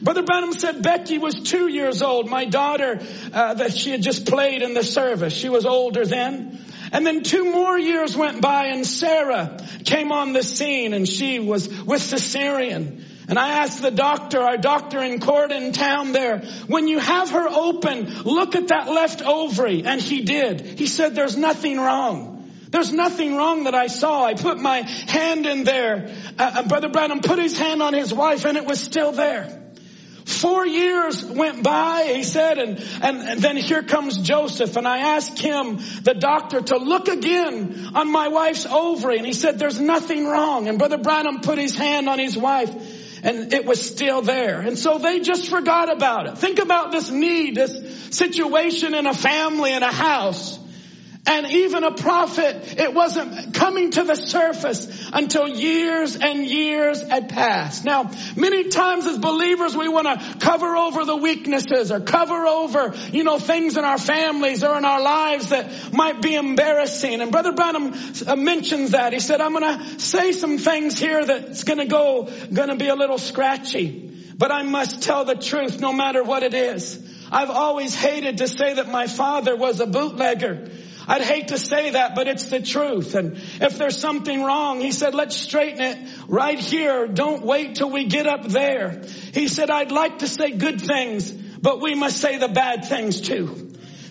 Brother 0.00 0.22
Branham 0.22 0.54
said 0.54 0.82
Becky 0.82 1.18
was 1.18 1.34
two 1.34 1.68
years 1.68 2.00
old. 2.00 2.30
My 2.30 2.46
daughter, 2.46 2.98
uh, 3.30 3.54
that 3.54 3.76
she 3.76 3.90
had 3.90 4.00
just 4.00 4.26
played 4.26 4.62
in 4.62 4.72
the 4.72 4.84
service. 4.84 5.34
She 5.34 5.50
was 5.50 5.66
older 5.66 6.06
then. 6.06 6.64
And 6.92 7.06
then 7.06 7.22
two 7.22 7.50
more 7.50 7.78
years 7.78 8.16
went 8.16 8.40
by 8.40 8.66
and 8.66 8.86
Sarah 8.86 9.58
came 9.84 10.12
on 10.12 10.32
the 10.32 10.42
scene 10.42 10.94
and 10.94 11.08
she 11.08 11.38
was 11.38 11.68
with 11.68 12.02
cesarean. 12.02 13.04
And 13.28 13.38
I 13.38 13.62
asked 13.62 13.82
the 13.82 13.90
doctor, 13.90 14.40
our 14.40 14.56
doctor 14.56 15.02
in 15.02 15.20
court 15.20 15.52
in 15.52 15.72
town 15.72 16.12
there, 16.12 16.38
when 16.66 16.88
you 16.88 16.98
have 16.98 17.30
her 17.30 17.46
open, 17.46 18.22
look 18.22 18.56
at 18.56 18.68
that 18.68 18.88
left 18.88 19.22
ovary. 19.22 19.84
And 19.84 20.00
he 20.00 20.22
did. 20.22 20.62
He 20.62 20.86
said, 20.86 21.14
there's 21.14 21.36
nothing 21.36 21.78
wrong. 21.78 22.50
There's 22.70 22.92
nothing 22.92 23.36
wrong 23.36 23.64
that 23.64 23.74
I 23.74 23.86
saw. 23.86 24.24
I 24.24 24.34
put 24.34 24.58
my 24.58 24.80
hand 24.80 25.46
in 25.46 25.64
there. 25.64 26.14
Uh, 26.38 26.50
uh 26.54 26.68
Brother 26.68 26.88
Branham 26.88 27.20
put 27.20 27.38
his 27.38 27.58
hand 27.58 27.82
on 27.82 27.92
his 27.92 28.12
wife 28.12 28.44
and 28.44 28.56
it 28.56 28.66
was 28.66 28.80
still 28.80 29.12
there. 29.12 29.67
Four 30.28 30.66
years 30.66 31.24
went 31.24 31.62
by, 31.62 32.12
he 32.14 32.22
said, 32.22 32.58
and, 32.58 32.78
and, 33.00 33.18
and, 33.18 33.40
then 33.40 33.56
here 33.56 33.82
comes 33.82 34.18
Joseph. 34.18 34.76
And 34.76 34.86
I 34.86 35.16
asked 35.16 35.38
him, 35.38 35.78
the 36.02 36.14
doctor, 36.18 36.60
to 36.60 36.76
look 36.76 37.08
again 37.08 37.92
on 37.94 38.12
my 38.12 38.28
wife's 38.28 38.66
ovary. 38.66 39.16
And 39.16 39.26
he 39.26 39.32
said, 39.32 39.58
there's 39.58 39.80
nothing 39.80 40.26
wrong. 40.26 40.68
And 40.68 40.78
Brother 40.78 40.98
Branham 40.98 41.40
put 41.40 41.56
his 41.56 41.74
hand 41.74 42.10
on 42.10 42.18
his 42.18 42.36
wife 42.36 42.70
and 43.22 43.54
it 43.54 43.64
was 43.64 43.80
still 43.80 44.20
there. 44.20 44.60
And 44.60 44.78
so 44.78 44.98
they 44.98 45.20
just 45.20 45.48
forgot 45.48 45.90
about 45.90 46.26
it. 46.26 46.36
Think 46.36 46.58
about 46.58 46.92
this 46.92 47.10
need, 47.10 47.54
this 47.54 48.14
situation 48.14 48.94
in 48.94 49.06
a 49.06 49.14
family, 49.14 49.72
in 49.72 49.82
a 49.82 49.90
house 49.90 50.58
and 51.28 51.46
even 51.46 51.84
a 51.84 51.92
prophet, 51.92 52.78
it 52.78 52.94
wasn't 52.94 53.52
coming 53.52 53.90
to 53.90 54.02
the 54.02 54.14
surface 54.14 55.10
until 55.12 55.46
years 55.46 56.16
and 56.16 56.46
years 56.46 57.02
had 57.02 57.28
passed. 57.28 57.84
Now, 57.84 58.10
many 58.34 58.70
times 58.70 59.04
as 59.04 59.18
believers, 59.18 59.76
we 59.76 59.88
want 59.88 60.06
to 60.06 60.38
cover 60.38 60.74
over 60.74 61.04
the 61.04 61.16
weaknesses 61.16 61.92
or 61.92 62.00
cover 62.00 62.46
over, 62.46 62.94
you 63.12 63.24
know, 63.24 63.38
things 63.38 63.76
in 63.76 63.84
our 63.84 63.98
families 63.98 64.64
or 64.64 64.78
in 64.78 64.86
our 64.86 65.02
lives 65.02 65.50
that 65.50 65.92
might 65.92 66.22
be 66.22 66.34
embarrassing. 66.34 67.20
And 67.20 67.30
Brother 67.30 67.52
Branham 67.52 67.92
uh, 68.26 68.34
mentions 68.34 68.92
that. 68.92 69.12
He 69.12 69.20
said, 69.20 69.42
I'm 69.42 69.52
going 69.52 69.78
to 69.78 70.00
say 70.00 70.32
some 70.32 70.56
things 70.56 70.98
here 70.98 71.26
that's 71.26 71.64
going 71.64 71.78
to 71.78 71.86
go, 71.86 72.30
going 72.50 72.70
to 72.70 72.76
be 72.76 72.88
a 72.88 72.96
little 72.96 73.18
scratchy, 73.18 74.32
but 74.38 74.50
I 74.50 74.62
must 74.62 75.02
tell 75.02 75.26
the 75.26 75.34
truth 75.34 75.78
no 75.78 75.92
matter 75.92 76.24
what 76.24 76.42
it 76.42 76.54
is. 76.54 77.06
I've 77.30 77.50
always 77.50 77.94
hated 77.94 78.38
to 78.38 78.48
say 78.48 78.72
that 78.74 78.88
my 78.88 79.06
father 79.06 79.54
was 79.56 79.80
a 79.80 79.86
bootlegger. 79.86 80.70
I'd 81.08 81.22
hate 81.22 81.48
to 81.48 81.58
say 81.58 81.90
that, 81.90 82.14
but 82.14 82.28
it's 82.28 82.50
the 82.50 82.60
truth. 82.60 83.14
And 83.14 83.38
if 83.60 83.78
there's 83.78 83.96
something 83.96 84.42
wrong, 84.42 84.80
he 84.80 84.92
said, 84.92 85.14
let's 85.14 85.34
straighten 85.34 85.80
it 85.80 85.98
right 86.28 86.58
here. 86.58 87.06
Don't 87.06 87.42
wait 87.42 87.76
till 87.76 87.90
we 87.90 88.04
get 88.04 88.26
up 88.26 88.44
there. 88.44 89.02
He 89.32 89.48
said, 89.48 89.70
I'd 89.70 89.90
like 89.90 90.18
to 90.18 90.28
say 90.28 90.50
good 90.50 90.82
things, 90.82 91.32
but 91.32 91.80
we 91.80 91.94
must 91.94 92.18
say 92.18 92.36
the 92.36 92.48
bad 92.48 92.84
things 92.84 93.22
too. 93.22 93.67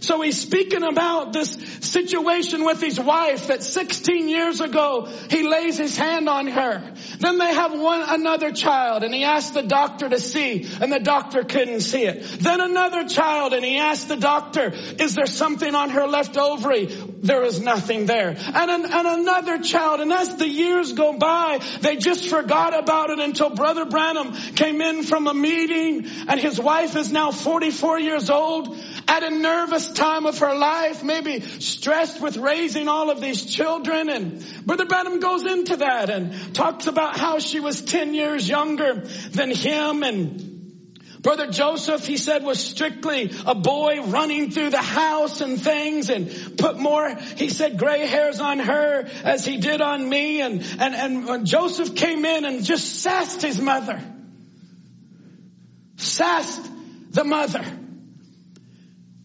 So 0.08 0.22
he's 0.22 0.40
speaking 0.40 0.84
about 0.84 1.34
this 1.34 1.52
situation 1.82 2.64
with 2.64 2.80
his 2.80 2.98
wife 2.98 3.48
that 3.48 3.62
16 3.62 4.30
years 4.30 4.62
ago 4.62 5.10
he 5.30 5.46
lays 5.46 5.78
his 5.78 5.98
hand 5.98 6.30
on 6.30 6.48
her. 6.48 6.94
Then 7.20 7.38
they 7.38 7.54
have 7.54 7.78
one 7.78 8.04
another 8.08 8.54
child 8.54 9.04
and 9.04 9.14
he 9.14 9.26
asked 9.26 9.54
the 9.54 9.64
doctor 9.64 10.08
to 10.08 10.18
see 10.18 10.66
and 10.80 10.94
the 10.94 11.02
doctor 11.02 11.44
couldn't 11.44 11.82
see 11.82 12.06
it. 12.06 12.24
Then 12.40 12.62
another 12.62 13.06
child 13.10 13.52
and 13.52 13.66
he 13.66 13.80
asked 13.80 14.08
the 14.08 14.16
doctor, 14.16 14.72
is 14.72 15.14
there 15.14 15.26
something 15.26 15.76
on 15.76 15.90
her 15.90 16.08
left 16.08 16.38
ovary? 16.38 16.88
there 17.22 17.44
is 17.44 17.60
nothing 17.60 18.06
there. 18.06 18.30
And, 18.30 18.72
an, 18.72 18.86
and 18.86 19.08
another 19.08 19.60
child, 19.60 20.00
and 20.00 20.12
as 20.12 20.36
the 20.38 20.48
years 20.48 20.94
go 20.94 21.18
by, 21.18 21.60
they 21.82 21.98
just 21.98 22.30
forgot 22.30 22.78
about 22.78 23.10
it 23.10 23.20
until 23.20 23.50
Brother 23.50 23.86
Branham 23.86 24.34
came 24.56 24.82
in 24.82 25.04
from 25.04 25.28
a 25.28 25.34
meeting 25.34 26.06
and 26.28 26.40
his 26.40 26.60
wife 26.60 26.96
is 26.96 27.12
now 27.12 27.32
44 27.32 28.00
years 28.00 28.30
old 28.30 28.78
at 29.08 29.24
a 29.24 29.30
nervous 29.30 29.90
time 29.92 30.26
of 30.26 30.40
her 30.40 30.56
life, 30.56 31.04
maybe 31.04 31.42
stressed 31.42 32.22
with 32.22 32.38
raising 32.38 32.88
all 32.88 33.10
of 33.10 33.22
these 33.22 33.46
children. 33.46 34.10
And 34.10 34.66
Brother 34.66 34.86
Branham 34.86 35.20
goes 35.20 35.46
into 35.46 35.78
that 35.78 36.10
and 36.10 36.54
talks 36.54 36.88
about 36.88 37.18
how 37.18 37.40
she 37.40 37.60
was 37.60 37.82
10 37.82 38.14
years 38.14 38.48
younger 38.48 39.02
than 39.32 39.52
him 39.52 40.04
and 40.04 40.58
Brother 41.28 41.48
Joseph, 41.48 42.06
he 42.06 42.16
said, 42.16 42.44
was 42.44 42.58
strictly 42.64 43.32
a 43.46 43.56
boy 43.56 44.02
running 44.04 44.52
through 44.52 44.70
the 44.70 44.82
house 44.82 45.42
and 45.42 45.60
things 45.60 46.10
and 46.10 46.58
put 46.58 46.78
more, 46.78 47.16
he 47.36 47.50
said, 47.50 47.78
gray 47.78 48.06
hairs 48.06 48.40
on 48.40 48.60
her 48.60 49.10
as 49.24 49.44
he 49.44 49.58
did 49.58 49.82
on 49.82 50.08
me. 50.08 50.42
And, 50.42 50.64
and, 50.80 50.96
and 51.28 51.46
Joseph 51.46 51.96
came 51.96 52.24
in 52.24 52.46
and 52.46 52.64
just 52.64 53.02
sassed 53.02 53.42
his 53.42 53.60
mother, 53.60 54.02
sassed 55.98 56.70
the 57.12 57.24
mother. 57.24 57.66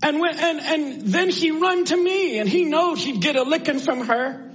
And 0.02 0.18
when, 0.18 0.36
and, 0.36 0.60
and 0.60 1.02
then 1.02 1.30
he 1.30 1.52
run 1.52 1.84
to 1.86 1.96
me 1.96 2.38
and 2.38 2.48
he 2.48 2.64
knowed 2.64 2.98
he'd 2.98 3.20
get 3.20 3.36
a 3.36 3.44
licking 3.44 3.78
from 3.78 4.06
her. 4.06 4.51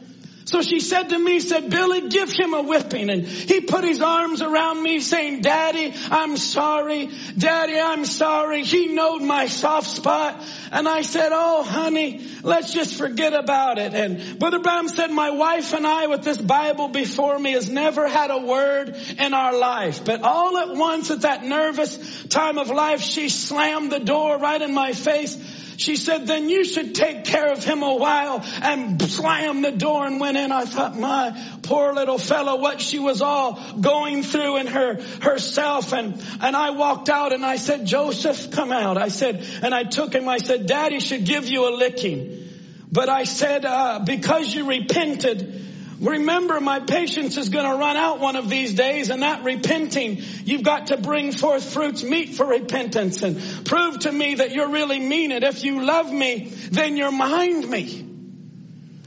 So 0.48 0.62
she 0.62 0.80
said 0.80 1.10
to 1.10 1.20
me, 1.20 1.42
said, 1.42 1.70
Billy, 1.70 2.08
give 2.08 2.32
him 2.32 2.54
a 2.54 2.62
whipping. 2.62 3.10
And 3.10 3.28
he 3.28 3.60
put 3.60 3.84
his 3.84 4.02
arms 4.02 4.42
around 4.42 4.82
me 4.82 5.02
saying, 5.02 5.42
Daddy, 5.42 5.94
I'm 6.10 6.38
sorry. 6.38 7.10
Daddy, 7.38 7.78
I'm 7.78 8.06
sorry. 8.06 8.64
He 8.64 8.88
knowed 8.88 9.22
my 9.22 9.48
soft 9.48 9.90
spot. 9.90 10.42
And 10.72 10.88
I 10.88 11.02
said, 11.02 11.32
Oh, 11.34 11.64
honey, 11.64 12.26
let's 12.44 12.74
just 12.74 12.96
forget 12.96 13.34
about 13.34 13.78
it. 13.78 13.94
And 13.94 14.40
Brother 14.40 14.60
Branham 14.60 14.88
said, 14.88 15.12
my 15.12 15.32
wife 15.32 15.74
and 15.74 15.86
I 15.86 16.08
with 16.08 16.24
this 16.24 16.38
Bible 16.38 16.88
before 16.88 17.38
me 17.38 17.52
has 17.52 17.70
never 17.70 18.08
had 18.08 18.32
a 18.32 18.38
word 18.38 18.96
in 19.20 19.34
our 19.34 19.58
life. 19.58 20.06
But 20.06 20.22
all 20.22 20.58
at 20.58 20.70
once 20.78 21.12
at 21.12 21.22
that 21.22 21.44
nervous 21.44 22.24
time 22.28 22.58
of 22.58 22.70
life, 22.70 23.02
she 23.02 23.28
slammed 23.28 23.92
the 23.92 24.00
door 24.00 24.38
right 24.38 24.62
in 24.62 24.74
my 24.74 24.94
face 24.94 25.36
she 25.78 25.96
said, 25.96 26.26
then 26.26 26.50
you 26.50 26.66
should 26.66 26.96
take 26.96 27.24
care 27.24 27.52
of 27.52 27.64
him 27.64 27.84
a 27.84 27.96
while 27.96 28.44
and 28.64 29.00
slam 29.02 29.62
the 29.62 29.72
door 29.72 30.08
and 30.08 30.20
went 30.20 30.36
in. 30.36 30.52
I 30.52 30.66
thought, 30.66 30.98
my 30.98 31.40
poor 31.62 31.94
little 31.94 32.18
fellow, 32.18 32.60
what 32.60 32.82
she 32.82 32.98
was 32.98 33.22
all 33.22 33.62
going 33.80 34.24
through 34.24 34.58
in 34.58 34.68
her, 34.68 35.00
herself. 35.22 35.94
And, 35.94 36.22
and 36.42 36.56
I 36.56 36.72
walked 36.72 37.10
out 37.10 37.32
and 37.32 37.46
I 37.46 37.58
said, 37.58 37.86
Joseph, 37.86 38.50
come 38.52 38.72
out. 38.72 38.98
I 38.98 39.10
said, 39.10 39.46
and 39.62 39.74
I 39.74 39.84
took 39.84 40.14
him. 40.14 40.28
I 40.28 40.40
said, 40.40 40.66
daddy 40.66 41.00
should 41.00 41.26
give 41.26 41.48
you 41.48 41.70
a 41.70 41.72
licking. 41.76 42.50
But 42.92 43.10
I 43.10 43.26
said, 43.26 43.64
uh, 43.64 44.00
because 44.04 44.54
you 44.54 44.68
repented, 44.68 45.64
Remember, 46.00 46.60
my 46.60 46.80
patience 46.80 47.38
is 47.38 47.50
going 47.50 47.66
to 47.66 47.76
run 47.76 47.98
out 47.98 48.20
one 48.20 48.36
of 48.36 48.50
these 48.50 48.74
days 48.76 49.10
and 49.10 49.20
not 49.20 49.44
repenting. 49.44 50.22
You've 50.46 50.64
got 50.64 50.88
to 50.88 50.98
bring 50.98 51.32
forth 51.32 51.74
fruits 51.74 52.04
meet 52.04 52.36
for 52.36 52.46
repentance 52.46 53.24
and 53.24 53.66
prove 53.66 54.00
to 54.00 54.12
me 54.12 54.36
that 54.36 54.52
you 54.52 54.72
really 54.72 55.00
mean 55.00 55.32
it. 55.32 55.44
If 55.44 55.64
you 55.64 55.84
love 55.84 56.12
me, 56.12 56.52
then 56.70 56.98
you're 56.98 57.12
mind 57.12 57.68
me. 57.68 58.04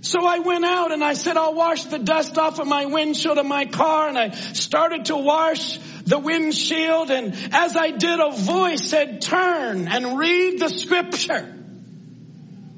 So 0.02 0.26
I 0.26 0.40
went 0.40 0.64
out 0.64 0.92
and 0.92 1.04
I 1.04 1.12
said, 1.12 1.36
I'll 1.36 1.54
wash 1.54 1.84
the 1.84 1.98
dust 1.98 2.38
off 2.38 2.58
of 2.58 2.66
my 2.66 2.86
windshield 2.86 3.38
of 3.38 3.46
my 3.46 3.66
car 3.66 4.08
and 4.08 4.18
I 4.18 4.30
started 4.30 5.04
to 5.06 5.16
wash 5.16 5.78
the 6.06 6.18
windshield 6.18 7.10
and 7.10 7.34
as 7.52 7.76
I 7.76 7.90
did 7.90 8.18
a 8.18 8.30
voice 8.30 8.88
said, 8.88 9.20
turn 9.20 9.86
and 9.88 10.18
read 10.18 10.58
the 10.58 10.70
scripture. 10.70 11.59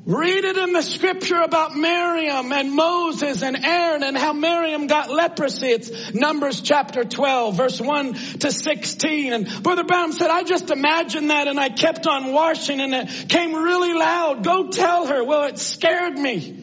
Read 0.05 0.44
it 0.44 0.57
in 0.57 0.72
the 0.72 0.82
scripture 0.82 1.40
about 1.40 1.76
Miriam 1.76 2.50
and 2.50 2.72
Moses 2.72 3.40
and 3.40 3.64
Aaron 3.64 4.03
and 4.03 4.18
how 4.18 4.32
Miriam 4.32 4.88
got 4.88 5.11
leprosy. 5.11 5.68
It's 5.68 6.12
Numbers 6.12 6.61
chapter 6.61 7.05
12 7.05 7.57
verse 7.57 7.80
1 7.80 8.14
to 8.40 8.50
16. 8.50 9.32
And 9.32 9.62
Brother 9.62 9.84
Brown 9.84 10.12
said, 10.12 10.28
I 10.28 10.42
just 10.42 10.72
imagined 10.72 11.30
that 11.30 11.46
and 11.46 11.59
I 11.59 11.68
kept 11.68 12.09
on 12.09 12.32
washing 12.32 12.80
and 12.80 12.92
it 12.92 13.28
came 13.28 13.55
really 13.55 13.94
loud. 13.94 14.42
Go 14.42 14.70
tell 14.70 15.07
her. 15.07 15.22
Well, 15.22 15.44
it 15.44 15.61
scared 15.61 16.18
me. 16.18 16.59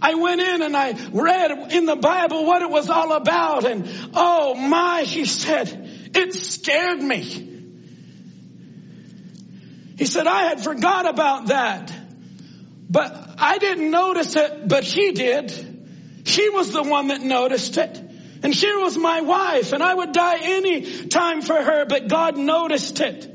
I 0.00 0.14
went 0.14 0.40
in 0.40 0.62
and 0.62 0.74
I 0.74 0.92
read 1.12 1.72
in 1.72 1.84
the 1.84 1.96
Bible 1.96 2.46
what 2.46 2.62
it 2.62 2.70
was 2.70 2.88
all 2.88 3.12
about 3.12 3.66
and 3.66 3.86
oh 4.14 4.54
my, 4.54 5.02
he 5.02 5.26
said, 5.26 6.10
it 6.14 6.32
scared 6.32 7.02
me. 7.02 7.20
He 9.98 10.06
said, 10.06 10.26
I 10.26 10.44
had 10.44 10.62
forgot 10.62 11.06
about 11.06 11.48
that. 11.48 12.07
But 12.90 13.34
I 13.38 13.58
didn't 13.58 13.90
notice 13.90 14.36
it, 14.36 14.68
but 14.68 14.84
he 14.84 15.12
did. 15.12 15.52
She 16.24 16.48
was 16.50 16.72
the 16.72 16.82
one 16.82 17.08
that 17.08 17.20
noticed 17.20 17.76
it. 17.76 18.04
And 18.42 18.54
she 18.54 18.72
was 18.76 18.96
my 18.96 19.20
wife, 19.20 19.72
and 19.72 19.82
I 19.82 19.92
would 19.92 20.12
die 20.12 20.38
any 20.40 21.08
time 21.08 21.42
for 21.42 21.60
her, 21.60 21.86
but 21.86 22.08
God 22.08 22.36
noticed 22.36 23.00
it. 23.00 23.34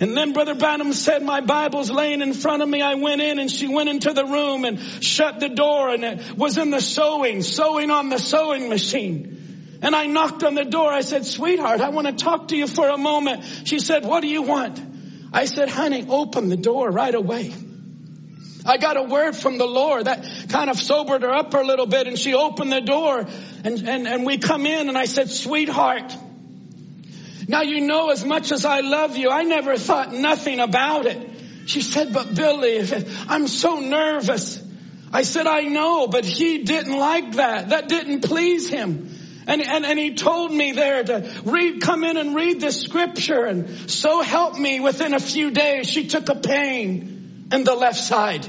And 0.00 0.16
then 0.16 0.32
Brother 0.32 0.54
Branham 0.54 0.92
said, 0.92 1.22
my 1.22 1.40
Bible's 1.40 1.90
laying 1.90 2.20
in 2.20 2.34
front 2.34 2.62
of 2.62 2.68
me. 2.68 2.82
I 2.82 2.94
went 2.94 3.20
in 3.20 3.38
and 3.38 3.50
she 3.50 3.68
went 3.68 3.88
into 3.88 4.12
the 4.12 4.24
room 4.24 4.64
and 4.64 4.80
shut 5.02 5.38
the 5.38 5.48
door 5.48 5.88
and 5.90 6.04
it 6.04 6.36
was 6.36 6.58
in 6.58 6.70
the 6.70 6.80
sewing, 6.80 7.42
sewing 7.42 7.90
on 7.90 8.08
the 8.08 8.18
sewing 8.18 8.68
machine. 8.68 9.78
And 9.82 9.94
I 9.94 10.06
knocked 10.06 10.42
on 10.42 10.56
the 10.56 10.64
door. 10.64 10.92
I 10.92 11.02
said, 11.02 11.24
sweetheart, 11.24 11.80
I 11.80 11.90
want 11.90 12.06
to 12.06 12.12
talk 12.12 12.48
to 12.48 12.56
you 12.56 12.66
for 12.66 12.88
a 12.88 12.98
moment. 12.98 13.44
She 13.64 13.78
said, 13.78 14.04
what 14.04 14.20
do 14.20 14.28
you 14.28 14.42
want? 14.42 14.80
I 15.32 15.44
said, 15.44 15.68
honey, 15.68 16.04
open 16.08 16.48
the 16.48 16.56
door 16.56 16.90
right 16.90 17.14
away. 17.14 17.54
I 18.66 18.78
got 18.78 18.96
a 18.96 19.02
word 19.02 19.36
from 19.36 19.58
the 19.58 19.66
Lord 19.66 20.06
that 20.06 20.24
kind 20.48 20.70
of 20.70 20.80
sobered 20.80 21.22
her 21.22 21.32
up 21.32 21.52
a 21.52 21.58
little 21.58 21.86
bit 21.86 22.06
and 22.06 22.18
she 22.18 22.34
opened 22.34 22.72
the 22.72 22.80
door 22.80 23.26
and, 23.64 23.88
and, 23.88 24.08
and 24.08 24.24
we 24.24 24.38
come 24.38 24.64
in 24.64 24.88
and 24.88 24.96
I 24.96 25.04
said, 25.04 25.30
sweetheart, 25.30 26.16
now 27.46 27.60
you 27.60 27.82
know 27.82 28.10
as 28.10 28.24
much 28.24 28.52
as 28.52 28.64
I 28.64 28.80
love 28.80 29.16
you, 29.16 29.30
I 29.30 29.42
never 29.42 29.76
thought 29.76 30.14
nothing 30.14 30.60
about 30.60 31.04
it. 31.04 31.30
She 31.66 31.82
said, 31.82 32.14
but 32.14 32.34
Billy, 32.34 32.88
I'm 33.28 33.48
so 33.48 33.80
nervous. 33.80 34.62
I 35.12 35.22
said, 35.22 35.46
I 35.46 35.62
know, 35.62 36.06
but 36.06 36.24
he 36.24 36.64
didn't 36.64 36.96
like 36.96 37.32
that. 37.32 37.68
That 37.68 37.88
didn't 37.88 38.22
please 38.22 38.68
him. 38.68 39.10
And, 39.46 39.60
and, 39.60 39.84
and 39.84 39.98
he 39.98 40.14
told 40.14 40.52
me 40.52 40.72
there 40.72 41.04
to 41.04 41.30
read, 41.44 41.82
come 41.82 42.02
in 42.02 42.16
and 42.16 42.34
read 42.34 42.62
this 42.62 42.80
scripture 42.80 43.44
and 43.44 43.90
so 43.90 44.22
help 44.22 44.58
me 44.58 44.80
within 44.80 45.12
a 45.12 45.20
few 45.20 45.50
days. 45.50 45.86
She 45.86 46.08
took 46.08 46.30
a 46.30 46.34
pain 46.34 47.13
in 47.54 47.64
the 47.64 47.74
left 47.74 47.98
side. 47.98 48.46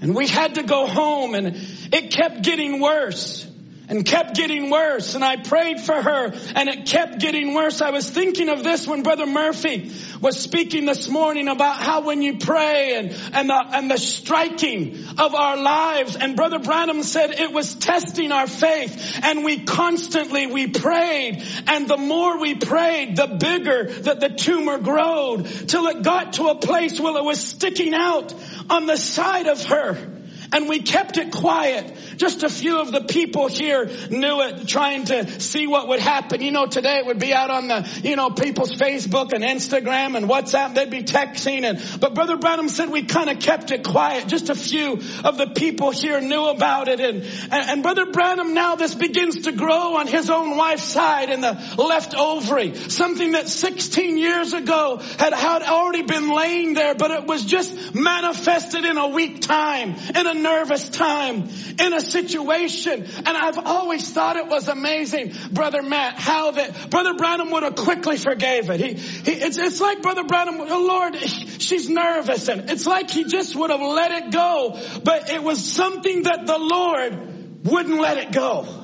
And 0.00 0.14
we 0.14 0.26
had 0.26 0.56
to 0.56 0.64
go 0.64 0.86
home 0.86 1.34
and 1.34 1.56
it 1.92 2.10
kept 2.10 2.42
getting 2.42 2.80
worse 2.80 3.46
and 3.88 4.04
kept 4.04 4.34
getting 4.34 4.70
worse. 4.70 5.14
And 5.14 5.24
I 5.24 5.36
prayed 5.36 5.80
for 5.80 6.00
her 6.00 6.32
and 6.54 6.68
it 6.68 6.86
kept 6.86 7.20
getting 7.20 7.54
worse. 7.54 7.80
I 7.80 7.90
was 7.90 8.08
thinking 8.08 8.48
of 8.48 8.64
this 8.64 8.86
when 8.86 9.02
Brother 9.02 9.26
Murphy 9.26 9.92
was 10.20 10.38
speaking 10.38 10.86
this 10.86 11.08
morning 11.08 11.48
about 11.48 11.76
how 11.76 12.02
when 12.02 12.22
you 12.22 12.38
pray 12.38 12.94
and, 12.96 13.10
and 13.32 13.50
the, 13.50 13.66
and 13.72 13.90
the 13.90 13.98
striking 13.98 15.04
of 15.18 15.34
our 15.34 15.56
lives 15.56 16.16
and 16.16 16.36
Brother 16.36 16.58
Branham 16.58 17.02
said 17.02 17.32
it 17.32 17.52
was 17.52 17.74
testing 17.74 18.32
our 18.32 18.46
faith 18.46 19.20
and 19.22 19.44
we 19.44 19.64
constantly, 19.64 20.46
we 20.46 20.68
prayed 20.68 21.42
and 21.66 21.88
the 21.88 21.98
more 21.98 22.38
we 22.40 22.54
prayed, 22.54 23.16
the 23.16 23.26
bigger 23.26 23.84
that 23.84 24.20
the 24.20 24.30
tumor 24.30 24.78
growed 24.78 25.44
till 25.68 25.86
it 25.88 26.02
got 26.02 26.34
to 26.34 26.48
a 26.48 26.54
place 26.56 26.98
where 26.98 27.16
it 27.16 27.24
was 27.24 27.40
sticking 27.40 27.94
out 27.94 28.34
on 28.70 28.86
the 28.86 28.96
side 28.96 29.46
of 29.46 29.62
her 29.66 30.13
and 30.54 30.68
we 30.68 30.80
kept 30.80 31.18
it 31.18 31.32
quiet. 31.32 31.92
Just 32.16 32.44
a 32.44 32.48
few 32.48 32.78
of 32.78 32.92
the 32.92 33.00
people 33.00 33.48
here 33.48 33.90
knew 34.08 34.40
it, 34.42 34.68
trying 34.68 35.04
to 35.06 35.40
see 35.40 35.66
what 35.66 35.88
would 35.88 35.98
happen. 35.98 36.40
You 36.40 36.52
know, 36.52 36.66
today 36.66 36.98
it 36.98 37.06
would 37.06 37.18
be 37.18 37.34
out 37.34 37.50
on 37.50 37.66
the, 37.66 38.00
you 38.04 38.14
know, 38.14 38.30
people's 38.30 38.72
Facebook 38.72 39.32
and 39.32 39.42
Instagram 39.42 40.16
and 40.16 40.28
WhatsApp. 40.28 40.76
They'd 40.76 40.90
be 40.90 41.02
texting 41.02 41.64
and, 41.64 42.00
but 42.00 42.14
Brother 42.14 42.36
Branham 42.36 42.68
said 42.68 42.90
we 42.90 43.02
kind 43.02 43.30
of 43.30 43.40
kept 43.40 43.72
it 43.72 43.82
quiet. 43.82 44.28
Just 44.28 44.48
a 44.48 44.54
few 44.54 44.92
of 45.24 45.38
the 45.38 45.52
people 45.56 45.90
here 45.90 46.20
knew 46.20 46.44
about 46.44 46.86
it. 46.86 47.00
And, 47.00 47.24
and, 47.24 47.52
and 47.52 47.82
Brother 47.82 48.06
Branham 48.06 48.54
now 48.54 48.76
this 48.76 48.94
begins 48.94 49.42
to 49.42 49.52
grow 49.52 49.96
on 49.96 50.06
his 50.06 50.30
own 50.30 50.56
wife's 50.56 50.84
side 50.84 51.30
in 51.30 51.40
the 51.40 51.74
left 51.78 52.14
ovary. 52.14 52.76
Something 52.76 53.32
that 53.32 53.48
16 53.48 54.18
years 54.18 54.52
ago 54.52 54.98
had, 55.18 55.34
had 55.34 55.62
already 55.62 56.02
been 56.02 56.30
laying 56.30 56.74
there, 56.74 56.94
but 56.94 57.10
it 57.10 57.26
was 57.26 57.44
just 57.44 57.92
manifested 57.92 58.84
in 58.84 58.98
a 58.98 59.08
week 59.08 59.40
time, 59.40 59.96
in 60.14 60.26
a 60.28 60.43
nervous 60.44 60.88
time 60.90 61.48
in 61.80 61.92
a 61.92 62.00
situation. 62.00 63.04
And 63.04 63.36
I've 63.36 63.58
always 63.58 64.12
thought 64.12 64.36
it 64.36 64.46
was 64.46 64.68
amazing, 64.68 65.34
Brother 65.50 65.82
Matt, 65.82 66.18
how 66.18 66.52
that 66.52 66.90
Brother 66.90 67.14
Branham 67.14 67.50
would 67.50 67.64
have 67.64 67.74
quickly 67.74 68.16
forgave 68.16 68.70
it. 68.70 68.78
He, 68.80 68.92
he 68.94 69.32
it's, 69.32 69.58
it's 69.58 69.80
like 69.80 70.02
Brother 70.02 70.24
Branham, 70.24 70.58
Lord, 70.58 71.16
she's 71.58 71.88
nervous. 71.88 72.48
And 72.48 72.70
it's 72.70 72.86
like 72.86 73.10
he 73.10 73.24
just 73.24 73.56
would 73.56 73.70
have 73.70 73.80
let 73.80 74.12
it 74.12 74.30
go. 74.30 74.80
But 75.02 75.30
it 75.30 75.42
was 75.42 75.64
something 75.64 76.22
that 76.24 76.46
the 76.46 76.58
Lord 76.58 77.64
wouldn't 77.64 77.98
let 77.98 78.18
it 78.18 78.30
go. 78.30 78.83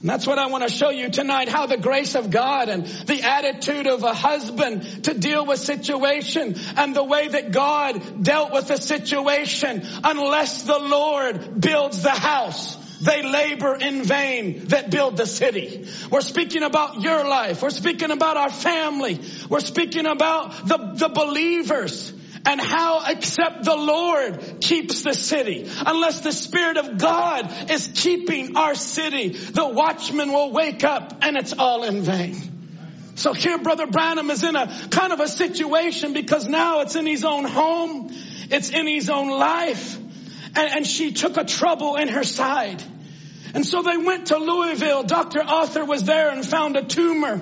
And 0.00 0.10
that's 0.10 0.26
what 0.26 0.38
I 0.38 0.46
want 0.48 0.62
to 0.62 0.72
show 0.72 0.90
you 0.90 1.08
tonight, 1.08 1.48
how 1.48 1.66
the 1.66 1.78
grace 1.78 2.14
of 2.14 2.30
God 2.30 2.68
and 2.68 2.84
the 2.84 3.22
attitude 3.22 3.86
of 3.86 4.02
a 4.02 4.12
husband 4.12 5.04
to 5.04 5.14
deal 5.14 5.46
with 5.46 5.58
situation 5.58 6.54
and 6.76 6.94
the 6.94 7.02
way 7.02 7.28
that 7.28 7.50
God 7.50 8.22
dealt 8.22 8.52
with 8.52 8.68
the 8.68 8.76
situation. 8.76 9.82
Unless 10.04 10.64
the 10.64 10.78
Lord 10.78 11.60
builds 11.60 12.02
the 12.02 12.10
house, 12.10 12.76
they 13.00 13.22
labor 13.22 13.74
in 13.74 14.04
vain 14.04 14.66
that 14.66 14.90
build 14.90 15.16
the 15.16 15.26
city. 15.26 15.88
We're 16.10 16.20
speaking 16.20 16.62
about 16.62 17.00
your 17.00 17.26
life. 17.26 17.62
We're 17.62 17.70
speaking 17.70 18.10
about 18.10 18.36
our 18.36 18.50
family. 18.50 19.20
We're 19.48 19.60
speaking 19.60 20.06
about 20.06 20.68
the, 20.68 20.92
the 20.94 21.08
believers 21.08 22.12
and 22.46 22.60
how 22.60 23.02
except 23.06 23.64
the 23.64 23.76
Lord 23.76 24.60
keeps 24.60 25.02
the 25.02 25.14
city. 25.14 25.68
Unless 25.84 26.20
the 26.20 26.32
Spirit 26.32 26.76
of 26.76 26.96
God 26.96 27.70
is 27.70 27.90
keeping 27.92 28.56
our 28.56 28.76
city, 28.76 29.30
the 29.30 29.66
watchman 29.66 30.32
will 30.32 30.52
wake 30.52 30.84
up 30.84 31.18
and 31.22 31.36
it's 31.36 31.52
all 31.52 31.82
in 31.82 32.02
vain. 32.02 32.36
So 33.16 33.32
here 33.32 33.58
Brother 33.58 33.86
Branham 33.86 34.30
is 34.30 34.44
in 34.44 34.54
a 34.54 34.88
kind 34.90 35.12
of 35.12 35.20
a 35.20 35.28
situation 35.28 36.12
because 36.12 36.46
now 36.46 36.80
it's 36.82 36.94
in 36.94 37.06
his 37.06 37.24
own 37.24 37.44
home. 37.44 38.12
It's 38.50 38.70
in 38.70 38.86
his 38.86 39.10
own 39.10 39.30
life. 39.30 39.98
And, 40.54 40.68
and 40.76 40.86
she 40.86 41.12
took 41.12 41.36
a 41.36 41.44
trouble 41.44 41.96
in 41.96 42.08
her 42.08 42.24
side. 42.24 42.82
And 43.54 43.66
so 43.66 43.82
they 43.82 43.96
went 43.96 44.26
to 44.26 44.36
Louisville. 44.36 45.02
Dr. 45.02 45.42
Arthur 45.42 45.84
was 45.84 46.04
there 46.04 46.30
and 46.30 46.46
found 46.46 46.76
a 46.76 46.84
tumor 46.84 47.40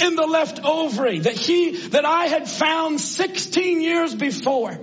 in 0.00 0.16
the 0.16 0.26
left 0.26 0.60
ovary 0.64 1.20
that 1.20 1.34
he, 1.34 1.76
that 1.88 2.04
I 2.04 2.26
had 2.26 2.48
found 2.48 3.00
16 3.00 3.80
years 3.80 4.14
before. 4.14 4.78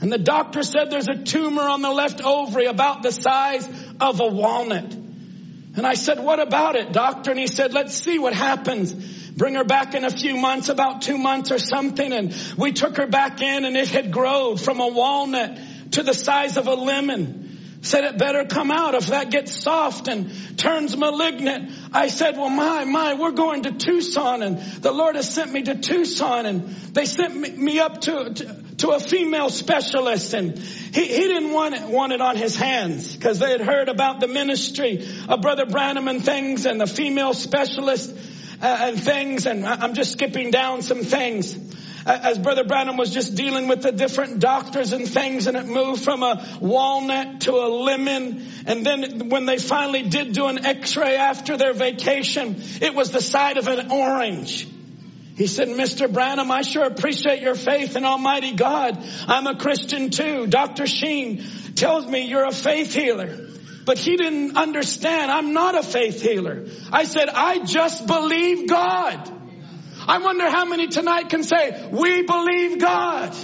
And 0.00 0.12
the 0.12 0.18
doctor 0.18 0.62
said 0.62 0.90
there's 0.90 1.08
a 1.08 1.22
tumor 1.22 1.62
on 1.62 1.82
the 1.82 1.90
left 1.90 2.22
ovary 2.22 2.66
about 2.66 3.02
the 3.02 3.12
size 3.12 3.68
of 4.00 4.20
a 4.20 4.26
walnut. 4.26 4.92
And 4.92 5.86
I 5.86 5.94
said, 5.94 6.20
what 6.20 6.40
about 6.40 6.76
it, 6.76 6.92
doctor? 6.92 7.30
And 7.30 7.40
he 7.40 7.46
said, 7.46 7.74
let's 7.74 7.94
see 7.94 8.18
what 8.18 8.32
happens. 8.32 8.92
Bring 8.92 9.54
her 9.54 9.64
back 9.64 9.94
in 9.94 10.04
a 10.04 10.10
few 10.10 10.36
months, 10.36 10.68
about 10.70 11.02
two 11.02 11.18
months 11.18 11.50
or 11.50 11.58
something. 11.58 12.12
And 12.12 12.34
we 12.56 12.72
took 12.72 12.96
her 12.96 13.06
back 13.06 13.42
in 13.42 13.64
and 13.64 13.76
it 13.76 13.88
had 13.88 14.10
grown 14.10 14.56
from 14.56 14.80
a 14.80 14.88
walnut 14.88 15.58
to 15.92 16.02
the 16.02 16.14
size 16.14 16.56
of 16.56 16.66
a 16.66 16.74
lemon 16.74 17.45
said 17.86 18.04
it 18.04 18.18
better 18.18 18.44
come 18.44 18.70
out 18.70 18.94
if 18.94 19.06
that 19.06 19.30
gets 19.30 19.62
soft 19.62 20.08
and 20.08 20.30
turns 20.58 20.96
malignant. 20.96 21.70
I 21.92 22.08
said, 22.08 22.36
well, 22.36 22.50
my, 22.50 22.84
my, 22.84 23.14
we're 23.14 23.30
going 23.32 23.62
to 23.62 23.72
Tucson 23.72 24.42
and 24.42 24.58
the 24.82 24.92
Lord 24.92 25.16
has 25.16 25.32
sent 25.32 25.52
me 25.52 25.62
to 25.62 25.76
Tucson 25.76 26.46
and 26.46 26.68
they 26.92 27.06
sent 27.06 27.34
me, 27.36 27.78
up 27.78 28.00
to, 28.02 28.34
to, 28.34 28.76
to, 28.78 28.90
a 28.90 29.00
female 29.00 29.50
specialist 29.50 30.34
and 30.34 30.58
he, 30.58 31.04
he 31.06 31.20
didn't 31.20 31.52
want 31.52 31.74
it, 31.74 31.82
want 31.82 32.12
it 32.12 32.20
on 32.20 32.36
his 32.36 32.56
hands 32.56 33.14
because 33.14 33.38
they 33.38 33.50
had 33.50 33.60
heard 33.60 33.88
about 33.88 34.20
the 34.20 34.28
ministry 34.28 35.06
of 35.28 35.40
Brother 35.40 35.66
Branham 35.66 36.08
and 36.08 36.24
things 36.24 36.66
and 36.66 36.80
the 36.80 36.86
female 36.86 37.34
specialist 37.34 38.16
uh, 38.62 38.78
and 38.80 39.00
things 39.00 39.46
and 39.46 39.66
I'm 39.66 39.94
just 39.94 40.12
skipping 40.12 40.50
down 40.50 40.82
some 40.82 41.02
things 41.02 41.54
as 42.06 42.38
Brother 42.38 42.62
Branham 42.62 42.96
was 42.96 43.10
just 43.10 43.34
dealing 43.34 43.66
with 43.66 43.82
the 43.82 43.90
different 43.90 44.38
doctors 44.38 44.92
and 44.92 45.08
things 45.08 45.48
and 45.48 45.56
it 45.56 45.66
moved 45.66 46.04
from 46.04 46.22
a 46.22 46.58
walnut 46.60 47.40
to 47.42 47.52
a 47.52 47.68
lemon. 47.68 48.46
And 48.66 48.86
then 48.86 49.28
when 49.28 49.44
they 49.44 49.58
finally 49.58 50.02
did 50.02 50.32
do 50.32 50.46
an 50.46 50.64
x-ray 50.64 51.16
after 51.16 51.56
their 51.56 51.72
vacation, 51.72 52.62
it 52.80 52.94
was 52.94 53.10
the 53.10 53.20
side 53.20 53.58
of 53.58 53.66
an 53.66 53.90
orange. 53.90 54.68
He 55.36 55.48
said, 55.48 55.68
Mr. 55.68 56.10
Branham, 56.10 56.50
I 56.50 56.62
sure 56.62 56.84
appreciate 56.84 57.42
your 57.42 57.56
faith 57.56 57.96
in 57.96 58.04
Almighty 58.04 58.54
God. 58.54 59.04
I'm 59.26 59.46
a 59.46 59.56
Christian 59.56 60.10
too. 60.10 60.46
Dr. 60.46 60.86
Sheen 60.86 61.44
tells 61.74 62.06
me 62.06 62.26
you're 62.26 62.46
a 62.46 62.52
faith 62.52 62.94
healer. 62.94 63.48
But 63.84 63.98
he 63.98 64.16
didn't 64.16 64.56
understand. 64.56 65.30
I'm 65.30 65.52
not 65.52 65.76
a 65.76 65.82
faith 65.82 66.22
healer. 66.22 66.66
I 66.90 67.04
said, 67.04 67.28
I 67.28 67.64
just 67.64 68.06
believe 68.06 68.68
God. 68.68 69.35
I 70.08 70.18
wonder 70.18 70.48
how 70.48 70.64
many 70.64 70.88
tonight 70.88 71.28
can 71.28 71.42
say, 71.42 71.88
we 71.90 72.22
believe 72.22 72.78
God. 72.78 73.34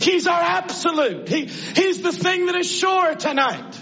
He's 0.00 0.26
our 0.26 0.40
absolute. 0.40 1.28
He, 1.28 1.46
he's 1.46 2.00
the 2.02 2.12
thing 2.12 2.46
that 2.46 2.54
is 2.54 2.70
sure 2.70 3.14
tonight. 3.14 3.74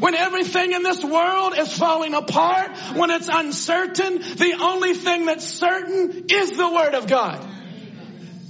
When 0.00 0.14
everything 0.14 0.72
in 0.72 0.82
this 0.82 1.02
world 1.04 1.54
is 1.56 1.72
falling 1.78 2.14
apart, 2.14 2.76
when 2.94 3.10
it's 3.10 3.28
uncertain, 3.32 4.18
the 4.18 4.58
only 4.60 4.94
thing 4.94 5.26
that's 5.26 5.46
certain 5.46 6.26
is 6.28 6.50
the 6.56 6.70
Word 6.70 6.94
of 6.94 7.06
God. 7.06 7.48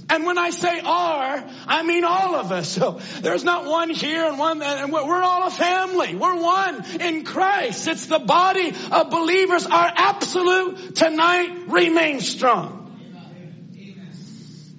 And 0.09 0.25
when 0.25 0.37
I 0.37 0.51
say 0.51 0.81
our, 0.81 1.43
I 1.67 1.83
mean 1.83 2.03
all 2.03 2.35
of 2.35 2.51
us. 2.51 2.69
So 2.69 2.99
there's 3.21 3.43
not 3.43 3.65
one 3.65 3.89
here 3.89 4.25
and 4.25 4.37
one, 4.37 4.61
and 4.61 4.91
we're 4.91 5.21
all 5.21 5.47
a 5.47 5.51
family. 5.51 6.15
We're 6.15 6.39
one 6.39 6.85
in 7.01 7.23
Christ. 7.23 7.87
It's 7.87 8.05
the 8.05 8.19
body 8.19 8.73
of 8.91 9.09
believers. 9.09 9.65
Our 9.65 9.91
absolute 9.95 10.95
tonight 10.95 11.65
remains 11.67 12.27
strong. 12.27 12.84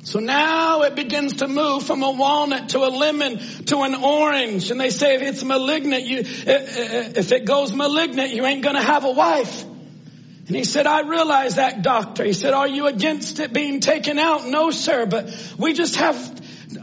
So 0.07 0.21
now 0.21 0.83
it 0.83 0.95
begins 0.95 1.39
to 1.39 1.49
move 1.49 1.83
from 1.83 2.05
a 2.05 2.13
walnut 2.13 2.69
to 2.69 2.79
a 2.79 2.91
lemon 2.91 3.39
to 3.65 3.81
an 3.81 3.97
orange. 3.97 4.71
And 4.71 4.79
they 4.79 4.91
say 4.91 5.17
if 5.17 5.23
it's 5.23 5.43
malignant, 5.43 6.05
you, 6.05 6.19
if 6.23 7.33
it 7.33 7.45
goes 7.45 7.73
malignant, 7.73 8.31
you 8.31 8.47
ain't 8.47 8.63
gonna 8.63 8.85
have 8.85 9.05
a 9.05 9.11
wife. 9.11 9.65
And 9.65 10.55
he 10.55 10.63
said, 10.63 10.87
I 10.87 11.01
realize 11.01 11.57
that 11.57 11.83
doctor. 11.83 12.23
He 12.23 12.35
said, 12.35 12.55
are 12.55 12.69
you 12.69 12.87
against 12.87 13.41
it 13.41 13.53
being 13.53 13.81
taken 13.81 14.21
out? 14.21 14.47
No, 14.47 14.71
sir, 14.71 15.07
but 15.07 15.29
we 15.59 15.73
just 15.73 15.97
have 15.97 16.17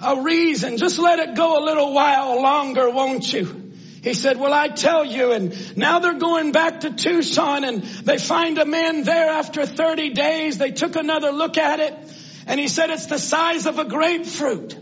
a 0.04 0.22
reason. 0.22 0.76
Just 0.76 1.00
let 1.00 1.20
it 1.20 1.34
go 1.34 1.64
a 1.64 1.64
little 1.64 1.94
while 1.94 2.42
longer, 2.42 2.90
won't 2.90 3.32
you? 3.32 3.72
He 4.02 4.16
said, 4.16 4.38
well, 4.38 4.52
I 4.52 4.68
tell 4.68 5.06
you, 5.06 5.32
and 5.32 5.78
now 5.78 6.00
they're 6.00 6.20
going 6.20 6.52
back 6.52 6.82
to 6.82 6.92
Tucson 6.92 7.64
and 7.64 7.84
they 7.84 8.18
find 8.18 8.58
a 8.58 8.66
man 8.66 9.04
there 9.04 9.30
after 9.30 9.66
30 9.66 10.10
days. 10.10 10.58
They 10.58 10.72
took 10.72 10.98
another 10.98 11.32
look 11.32 11.58
at 11.58 11.80
it 11.80 12.03
and 12.48 12.60
he 12.60 12.68
said 12.68 12.90
it's 12.90 13.08
the 13.08 13.20
size 13.20 13.66
of 13.66 13.80
a 13.80 13.86
grapefruit. 13.86 14.78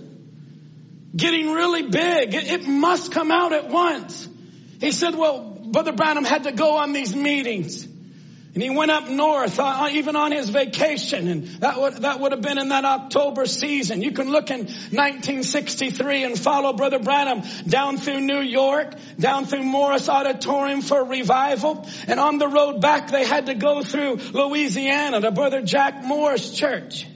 Getting 1.15 1.51
really 1.51 1.83
big. 1.83 2.33
It, 2.33 2.67
must 2.67 3.11
come 3.11 3.31
out 3.31 3.51
at 3.51 3.69
once. 3.69 4.27
He 4.79 4.91
said, 4.91 5.15
well, 5.15 5.41
Brother 5.65 5.91
Branham 5.91 6.23
had 6.23 6.43
to 6.43 6.51
go 6.51 6.77
on 6.77 6.93
these 6.93 7.15
meetings. 7.15 7.85
And 8.53 8.61
he 8.61 8.69
went 8.69 8.91
up 8.91 9.07
north, 9.07 9.59
uh, 9.59 9.63
uh 9.63 9.89
even 9.93 10.17
on 10.17 10.33
his 10.33 10.49
vacation, 10.49 11.29
and 11.29 11.47
that 11.61 11.79
would, 11.79 11.93
that 12.01 12.19
would 12.19 12.33
have 12.33 12.41
been 12.41 12.57
in 12.57 12.67
that 12.67 12.83
October 12.83 13.45
season. 13.45 14.01
You 14.01 14.11
can 14.11 14.29
look 14.29 14.51
in 14.51 14.65
1963 14.65 16.23
and 16.25 16.37
follow 16.37 16.73
Brother 16.73 16.99
Branham 16.99 17.43
down 17.65 17.95
through 17.97 18.19
New 18.19 18.41
York, 18.41 18.93
down 19.17 19.45
through 19.45 19.63
Morris 19.63 20.09
Auditorium 20.09 20.81
for 20.81 21.01
revival, 21.01 21.87
and 22.07 22.19
on 22.19 22.39
the 22.39 22.47
road 22.47 22.81
back 22.81 23.09
they 23.09 23.23
had 23.23 23.45
to 23.45 23.53
go 23.53 23.83
through 23.83 24.15
Louisiana 24.33 25.21
to 25.21 25.31
Brother 25.31 25.61
Jack 25.61 26.03
Moore's 26.03 26.51
church. 26.51 27.07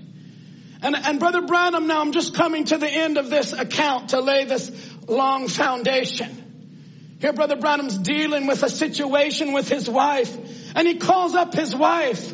And, 0.86 0.95
and 0.95 1.19
Brother 1.19 1.41
Branham, 1.41 1.88
now 1.88 1.99
I'm 1.99 2.11
just 2.11 2.36
coming 2.36 2.65
to 2.65 2.77
the 2.77 2.88
end 2.88 3.17
of 3.17 3.31
this 3.31 3.53
account 3.53 4.09
to 4.09 4.21
lay 4.21 4.45
this 4.45 4.71
long 5.07 5.47
foundation. 5.47 7.17
Here 7.19 7.33
Brother 7.33 7.55
Branham's 7.55 7.97
dealing 7.97 8.45
with 8.45 8.61
a 8.61 8.69
situation 8.69 9.53
with 9.53 9.67
his 9.67 9.89
wife 9.89 10.31
and 10.75 10.88
he 10.88 10.97
calls 10.97 11.33
up 11.33 11.55
his 11.55 11.75
wife 11.75 12.31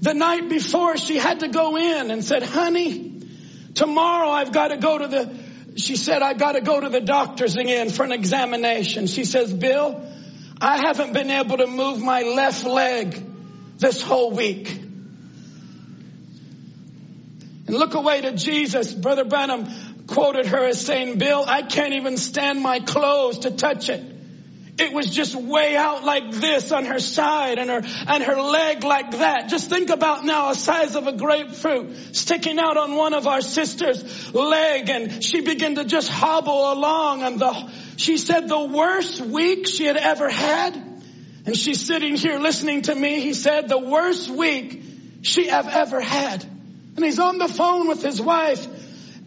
the 0.00 0.14
night 0.14 0.48
before 0.48 0.96
she 0.96 1.16
had 1.16 1.40
to 1.40 1.48
go 1.48 1.76
in 1.76 2.10
and 2.10 2.24
said, 2.24 2.42
honey, 2.42 3.22
tomorrow 3.74 4.30
I've 4.30 4.50
got 4.50 4.68
to 4.68 4.78
go 4.78 4.98
to 4.98 5.06
the, 5.06 5.38
she 5.76 5.94
said, 5.94 6.22
I've 6.22 6.38
got 6.38 6.52
to 6.52 6.62
go 6.62 6.80
to 6.80 6.88
the 6.88 7.02
doctors 7.02 7.54
again 7.54 7.90
for 7.90 8.04
an 8.04 8.10
examination. 8.10 9.06
She 9.06 9.24
says, 9.24 9.52
Bill, 9.52 10.04
I 10.60 10.78
haven't 10.78 11.12
been 11.12 11.30
able 11.30 11.58
to 11.58 11.68
move 11.68 12.02
my 12.02 12.22
left 12.22 12.64
leg 12.64 13.24
this 13.78 14.02
whole 14.02 14.32
week. 14.32 14.85
And 17.66 17.76
look 17.76 17.94
away 17.94 18.20
to 18.20 18.32
Jesus. 18.32 18.92
Brother 18.94 19.24
Branham 19.24 19.66
quoted 20.06 20.46
her 20.46 20.66
as 20.66 20.84
saying, 20.84 21.18
Bill, 21.18 21.44
I 21.46 21.62
can't 21.62 21.94
even 21.94 22.16
stand 22.16 22.60
my 22.60 22.80
clothes 22.80 23.40
to 23.40 23.50
touch 23.50 23.88
it. 23.88 24.16
It 24.78 24.92
was 24.92 25.08
just 25.08 25.34
way 25.34 25.74
out 25.74 26.04
like 26.04 26.30
this 26.32 26.70
on 26.70 26.84
her 26.84 26.98
side 26.98 27.58
and 27.58 27.70
her, 27.70 27.82
and 28.06 28.22
her 28.22 28.36
leg 28.36 28.84
like 28.84 29.12
that. 29.12 29.48
Just 29.48 29.70
think 29.70 29.88
about 29.88 30.24
now 30.24 30.50
a 30.50 30.54
size 30.54 30.96
of 30.96 31.06
a 31.06 31.12
grapefruit 31.12 32.14
sticking 32.14 32.58
out 32.58 32.76
on 32.76 32.94
one 32.94 33.14
of 33.14 33.26
our 33.26 33.40
sisters' 33.40 34.34
leg 34.34 34.90
and 34.90 35.24
she 35.24 35.40
began 35.40 35.76
to 35.76 35.84
just 35.84 36.10
hobble 36.10 36.72
along 36.72 37.22
and 37.22 37.40
the, 37.40 37.72
she 37.96 38.18
said 38.18 38.48
the 38.48 38.64
worst 38.64 39.22
week 39.22 39.66
she 39.66 39.86
had 39.86 39.96
ever 39.96 40.28
had. 40.28 40.74
And 41.46 41.56
she's 41.56 41.80
sitting 41.86 42.16
here 42.16 42.38
listening 42.38 42.82
to 42.82 42.94
me. 42.94 43.20
He 43.20 43.32
said 43.32 43.68
the 43.68 43.78
worst 43.78 44.28
week 44.28 44.82
she 45.22 45.46
have 45.46 45.68
ever 45.68 46.00
had. 46.00 46.44
And 46.96 47.04
he's 47.04 47.18
on 47.18 47.38
the 47.38 47.48
phone 47.48 47.88
with 47.88 48.02
his 48.02 48.20
wife. 48.20 48.66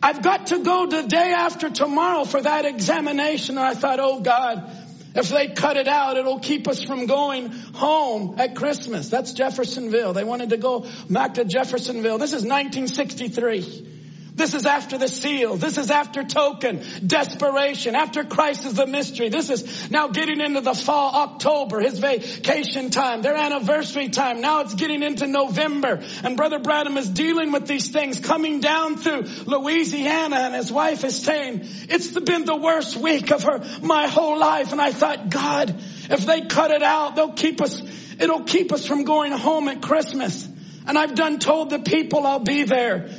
I've 0.02 0.22
got 0.24 0.48
to 0.48 0.60
go 0.60 0.88
the 0.88 1.04
day 1.04 1.34
after 1.34 1.70
tomorrow 1.70 2.26
for 2.26 2.42
that 2.42 2.66
examination. 2.66 3.58
And 3.58 3.66
I 3.66 3.74
thought, 3.74 4.00
oh 4.00 4.22
God, 4.22 4.72
if 5.16 5.30
they 5.30 5.50
cut 5.50 5.78
it 5.78 5.88
out, 5.88 6.18
it'll 6.18 6.40
keep 6.40 6.68
us 6.68 6.84
from 6.84 7.06
going 7.06 7.52
home 7.52 8.36
at 8.40 8.56
Christmas. 8.56 9.10
That's 9.10 9.34
Jeffersonville. 9.34 10.14
They 10.14 10.24
wanted 10.24 10.52
to 10.52 10.58
go 10.58 10.88
back 11.10 11.36
to 11.36 11.46
Jeffersonville. 11.46 12.18
This 12.18 12.34
is 12.34 12.44
1963. 12.44 13.99
This 14.40 14.54
is 14.54 14.66
after 14.66 14.98
the 14.98 15.10
seal. 15.10 15.58
This 15.58 15.78
is 15.78 15.92
after 15.92 16.24
token, 16.24 16.82
desperation. 17.06 17.94
After 17.94 18.24
Christ 18.24 18.66
is 18.66 18.74
the 18.74 18.88
mystery. 18.88 19.28
This 19.28 19.50
is 19.50 19.92
now 19.92 20.08
getting 20.08 20.40
into 20.40 20.62
the 20.62 20.74
fall, 20.74 21.14
October, 21.14 21.82
his 21.82 22.00
vacation 22.00 22.90
time, 22.90 23.22
their 23.22 23.36
anniversary 23.36 24.08
time. 24.08 24.40
Now 24.40 24.62
it's 24.62 24.76
getting 24.76 25.04
into 25.04 25.28
November. 25.28 26.02
And 26.24 26.38
Brother 26.38 26.58
Branham 26.58 26.98
is 26.98 27.10
dealing 27.10 27.52
with 27.52 27.68
these 27.68 27.90
things 27.90 28.22
coming 28.22 28.62
down 28.62 28.96
through 28.96 29.24
Louisiana 29.46 30.38
and 30.38 30.56
his 30.56 30.72
wife 30.72 31.04
is 31.04 31.22
saying, 31.22 31.60
it's 31.90 32.18
been 32.18 32.46
the 32.46 32.56
worst 32.56 32.96
week 32.96 33.32
of 33.32 33.44
her, 33.44 33.62
my 33.82 34.08
whole 34.08 34.40
life. 34.40 34.72
And 34.72 34.80
I 34.80 34.94
thought, 34.94 35.30
God, 35.30 35.76
if 36.10 36.26
they 36.26 36.46
cut 36.46 36.72
it 36.72 36.82
out, 36.82 37.18
they'll 37.18 37.34
keep 37.34 37.62
us, 37.62 37.82
it'll 38.18 38.44
keep 38.46 38.72
us 38.72 38.88
from 38.88 39.04
going 39.04 39.34
home 39.34 39.68
at 39.68 39.82
Christmas. 39.82 40.48
And 40.88 40.98
I've 40.98 41.14
done 41.14 41.40
told 41.40 41.72
the 41.72 41.80
people 41.80 42.26
I'll 42.26 42.40
be 42.40 42.64
there. 42.64 43.10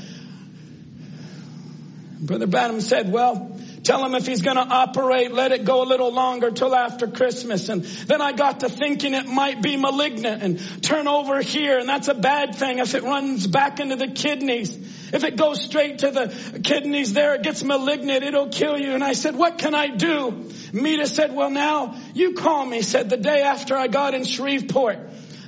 Brother 2.20 2.46
Branham 2.46 2.82
said, 2.82 3.10
well, 3.10 3.58
tell 3.82 4.04
him 4.04 4.14
if 4.14 4.26
he's 4.26 4.42
going 4.42 4.58
to 4.58 4.62
operate, 4.62 5.32
let 5.32 5.52
it 5.52 5.64
go 5.64 5.82
a 5.82 5.86
little 5.86 6.12
longer 6.12 6.50
till 6.50 6.74
after 6.74 7.08
Christmas. 7.08 7.70
And 7.70 7.82
then 7.82 8.20
I 8.20 8.32
got 8.32 8.60
to 8.60 8.68
thinking 8.68 9.14
it 9.14 9.26
might 9.26 9.62
be 9.62 9.78
malignant 9.78 10.42
and 10.42 10.82
turn 10.82 11.08
over 11.08 11.40
here. 11.40 11.78
And 11.78 11.88
that's 11.88 12.08
a 12.08 12.14
bad 12.14 12.54
thing 12.54 12.78
if 12.78 12.94
it 12.94 13.04
runs 13.04 13.46
back 13.46 13.80
into 13.80 13.96
the 13.96 14.08
kidneys. 14.08 14.76
If 15.12 15.24
it 15.24 15.36
goes 15.36 15.64
straight 15.64 16.00
to 16.00 16.10
the 16.10 16.60
kidneys 16.62 17.14
there, 17.14 17.34
it 17.36 17.42
gets 17.42 17.64
malignant, 17.64 18.22
it'll 18.22 18.50
kill 18.50 18.78
you. 18.78 18.92
And 18.92 19.02
I 19.02 19.14
said, 19.14 19.34
what 19.34 19.56
can 19.56 19.74
I 19.74 19.88
do? 19.88 20.50
Meda 20.74 21.06
said, 21.06 21.34
well 21.34 21.50
now, 21.50 21.96
you 22.14 22.34
call 22.34 22.66
me, 22.66 22.82
said 22.82 23.08
the 23.08 23.16
day 23.16 23.42
after 23.42 23.76
I 23.76 23.88
got 23.88 24.12
in 24.12 24.24
Shreveport. 24.24 24.98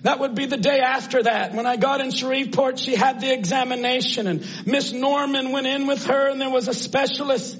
That 0.03 0.19
would 0.19 0.35
be 0.35 0.47
the 0.47 0.57
day 0.57 0.81
after 0.81 1.23
that. 1.23 1.55
When 1.55 1.67
I 1.67 1.77
got 1.77 2.01
in 2.01 2.11
Shreveport, 2.11 2.79
she 2.79 2.97
had 2.97 3.21
the 3.21 3.33
examination 3.33 4.27
and 4.27 4.47
Miss 4.67 4.93
Norman 4.93 5.53
went 5.53 5.67
in 5.67 5.87
with 5.87 6.07
her 6.07 6.29
and 6.29 6.41
there 6.41 6.51
was 6.51 6.69
a 6.69 6.75
specialist. 6.75 7.57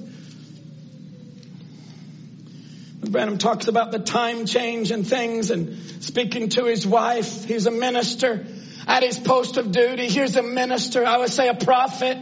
Branham 3.13 3.37
talks 3.37 3.67
about 3.67 3.91
the 3.91 3.99
time 3.99 4.45
change 4.45 4.91
and 4.91 5.07
things 5.07 5.51
and 5.51 5.77
speaking 6.03 6.49
to 6.49 6.65
his 6.65 6.85
wife. 6.85 7.45
He's 7.45 7.67
a 7.67 7.71
minister 7.71 8.45
at 8.87 9.03
his 9.03 9.19
post 9.19 9.57
of 9.57 9.71
duty. 9.71 10.09
Here's 10.09 10.35
a 10.35 10.43
minister, 10.43 11.05
I 11.05 11.19
would 11.19 11.29
say 11.29 11.47
a 11.47 11.53
prophet 11.53 12.17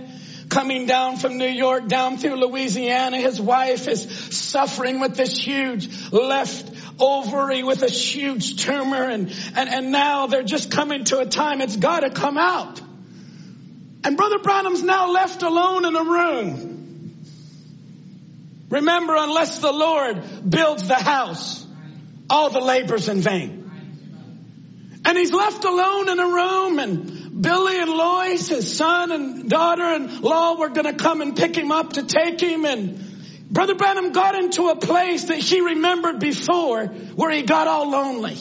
coming 0.50 0.86
down 0.86 1.16
from 1.16 1.38
New 1.38 1.48
York 1.48 1.88
down 1.88 2.18
through 2.18 2.36
Louisiana. 2.36 3.18
His 3.18 3.40
wife 3.40 3.88
is 3.88 4.04
suffering 4.36 5.00
with 5.00 5.16
this 5.16 5.38
huge 5.38 6.12
left 6.12 6.70
ovary 7.02 7.64
with 7.64 7.82
a 7.82 7.90
huge 7.90 8.64
tumor 8.64 9.04
and, 9.04 9.34
and, 9.56 9.70
and 9.70 9.92
now 9.92 10.28
they're 10.28 10.44
just 10.44 10.72
coming 10.72 11.04
to 11.06 11.20
a 11.20 11.26
time 11.26 11.62
it's 11.62 11.76
got 11.76 12.02
to 12.02 12.12
come 12.12 12.38
out. 12.38 12.80
And 14.04 14.18
Brother 14.18 14.40
Branham's 14.40 14.84
now 14.84 15.12
left 15.12 15.44
alone 15.44 15.86
in 15.86 15.96
a 15.96 16.04
room. 16.04 16.72
Remember, 18.70 19.16
unless 19.18 19.60
the 19.60 19.72
Lord 19.72 20.50
builds 20.50 20.88
the 20.88 20.96
house, 20.96 21.66
all 22.30 22.50
the 22.50 22.62
labor's 22.62 23.10
in 23.10 23.20
vain. 23.20 23.58
And 25.04 25.18
he's 25.18 25.34
left 25.34 25.66
alone 25.66 26.10
in 26.10 26.20
a 26.20 26.28
room 26.28 26.80
and 26.80 27.42
Billy 27.42 27.80
and 27.80 27.90
Lois, 27.90 28.50
his 28.50 28.78
son 28.78 29.12
and 29.12 29.50
daughter-in-law 29.50 30.60
were 30.60 30.70
going 30.70 30.86
to 30.86 30.94
come 30.94 31.22
and 31.22 31.36
pick 31.36 31.56
him 31.56 31.72
up 31.72 31.94
to 31.94 32.04
take 32.04 32.40
him 32.40 32.66
and 32.66 33.11
Brother 33.52 33.76
Branham 33.76 34.14
got 34.14 34.36
into 34.36 34.70
a 34.70 34.78
place 34.78 35.26
that 35.26 35.38
he 35.38 35.60
remembered 35.60 36.20
before 36.20 36.86
where 36.86 37.32
he 37.32 37.42
got 37.42 37.68
all 37.68 37.90
lonely. 37.92 38.38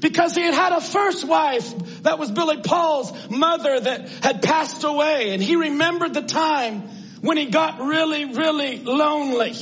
Because 0.00 0.34
he 0.34 0.42
had 0.42 0.54
had 0.54 0.72
a 0.72 0.80
first 0.80 1.24
wife 1.24 2.02
that 2.02 2.18
was 2.18 2.32
Billy 2.32 2.60
Paul's 2.62 3.30
mother 3.30 3.78
that 3.78 4.08
had 4.08 4.42
passed 4.42 4.82
away 4.82 5.32
and 5.32 5.42
he 5.42 5.54
remembered 5.54 6.14
the 6.14 6.22
time 6.22 6.82
when 7.20 7.36
he 7.36 7.46
got 7.46 7.80
really, 7.80 8.24
really 8.24 8.78
lonely. 8.82 9.54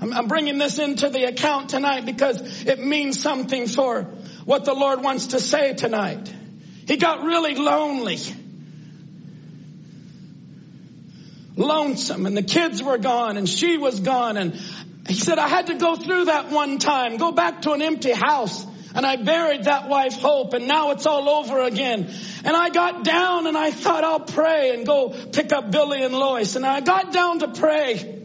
I'm, 0.00 0.28
bringing 0.28 0.58
this 0.58 0.78
into 0.78 1.10
the 1.10 1.24
account 1.24 1.68
tonight 1.68 2.06
because 2.06 2.64
it 2.64 2.80
means 2.80 3.20
something 3.20 3.68
for 3.68 4.04
what 4.46 4.64
the 4.64 4.74
Lord 4.74 5.02
wants 5.02 5.28
to 5.28 5.40
say 5.40 5.74
tonight. 5.74 6.32
He 6.88 6.96
got 6.96 7.22
really 7.22 7.54
lonely. 7.54 8.18
Lonesome 11.56 12.26
and 12.26 12.36
the 12.36 12.42
kids 12.42 12.82
were 12.82 12.98
gone 12.98 13.36
and 13.36 13.48
she 13.48 13.76
was 13.78 14.00
gone 14.00 14.36
and 14.36 14.54
he 15.08 15.14
said, 15.14 15.38
I 15.38 15.48
had 15.48 15.66
to 15.66 15.74
go 15.74 15.96
through 15.96 16.26
that 16.26 16.50
one 16.50 16.78
time, 16.78 17.16
go 17.16 17.32
back 17.32 17.62
to 17.62 17.72
an 17.72 17.82
empty 17.82 18.12
house. 18.12 18.66
And 18.94 19.06
I 19.06 19.16
buried 19.16 19.64
that 19.64 19.88
wife 19.88 20.14
Hope 20.14 20.52
and 20.52 20.68
now 20.68 20.90
it's 20.90 21.06
all 21.06 21.28
over 21.28 21.62
again. 21.62 22.10
And 22.44 22.56
I 22.56 22.68
got 22.68 23.04
down 23.04 23.46
and 23.46 23.56
I 23.56 23.70
thought 23.70 24.04
I'll 24.04 24.20
pray 24.20 24.74
and 24.74 24.86
go 24.86 25.08
pick 25.32 25.52
up 25.52 25.70
Billy 25.70 26.02
and 26.02 26.14
Lois. 26.14 26.56
And 26.56 26.66
I 26.66 26.80
got 26.80 27.12
down 27.12 27.38
to 27.38 27.48
pray. 27.48 28.22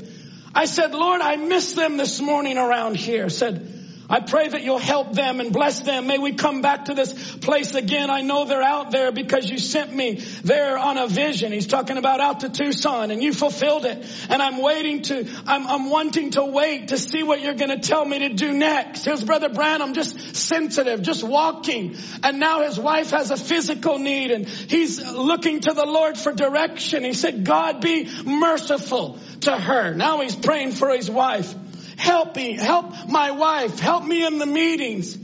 I 0.54 0.66
said, 0.66 0.94
Lord, 0.94 1.22
I 1.22 1.38
miss 1.38 1.74
them 1.74 1.98
this 1.98 2.20
morning 2.20 2.58
around 2.58 2.98
here. 2.98 3.30
Said, 3.30 3.77
I 4.10 4.22
pray 4.22 4.48
that 4.48 4.64
you'll 4.64 4.78
help 4.78 5.14
them 5.14 5.42
and 5.42 5.52
bless 5.52 5.82
them. 5.82 6.08
May 6.08 6.18
we 6.18 6.34
come 6.34 6.62
back 6.62 6.86
to 6.86 6.94
this 6.94 7.36
place 7.38 7.76
again. 7.76 8.10
I 8.10 8.22
know 8.22 8.46
they're 8.46 8.64
out 8.64 8.92
there 8.92 9.12
because 9.12 9.50
you 9.50 9.58
sent 9.58 9.94
me 9.94 10.24
there 10.44 10.78
on 10.78 10.98
a 10.98 11.08
vision. 11.08 11.52
He's 11.52 11.68
talking 11.68 11.98
about 11.98 12.22
out 12.22 12.40
to 12.42 12.50
Tucson 12.50 13.12
and 13.12 13.22
you 13.22 13.34
fulfilled 13.34 13.86
it. 13.86 14.06
And 14.30 14.42
I'm 14.42 14.62
waiting 14.62 15.02
to, 15.04 15.28
I'm, 15.46 15.68
I'm 15.68 15.90
wanting 15.90 16.32
to 16.32 16.46
wait 16.46 16.90
to 16.90 16.98
see 16.98 17.22
what 17.22 17.42
you're 17.42 17.56
going 17.56 17.70
to 17.70 17.80
tell 17.80 18.06
me 18.06 18.20
to 18.20 18.30
do 18.30 18.54
next. 18.54 19.04
Here's 19.04 19.24
Brother 19.24 19.50
Branham 19.50 19.94
just 19.94 20.38
sensitive, 20.38 21.02
just 21.02 21.24
walking. 21.24 21.98
And 22.24 22.40
now 22.40 22.64
his 22.64 22.80
wife 22.80 23.12
has 23.12 23.32
a 23.32 23.38
physical 23.38 24.00
need 24.00 24.32
and 24.32 24.48
he's 24.48 25.06
looking 25.06 25.60
to 25.62 25.74
the 25.74 25.86
Lord 25.86 26.18
for 26.18 26.32
direction. 26.32 27.04
He 27.04 27.14
said, 27.14 27.44
God 27.44 27.82
be 27.82 28.10
merciful 28.24 29.20
to 29.42 29.58
her. 29.58 29.94
Now 29.94 30.22
he's 30.22 30.36
praying 30.36 30.72
for 30.72 30.90
his 30.90 31.10
wife. 31.10 31.54
Help 31.98 32.36
me, 32.36 32.54
help 32.54 33.10
my 33.10 33.32
wife, 33.32 33.80
help 33.80 34.06
me 34.06 34.26
in 34.26 34.38
the 34.38 34.46
meetings. 34.46 35.18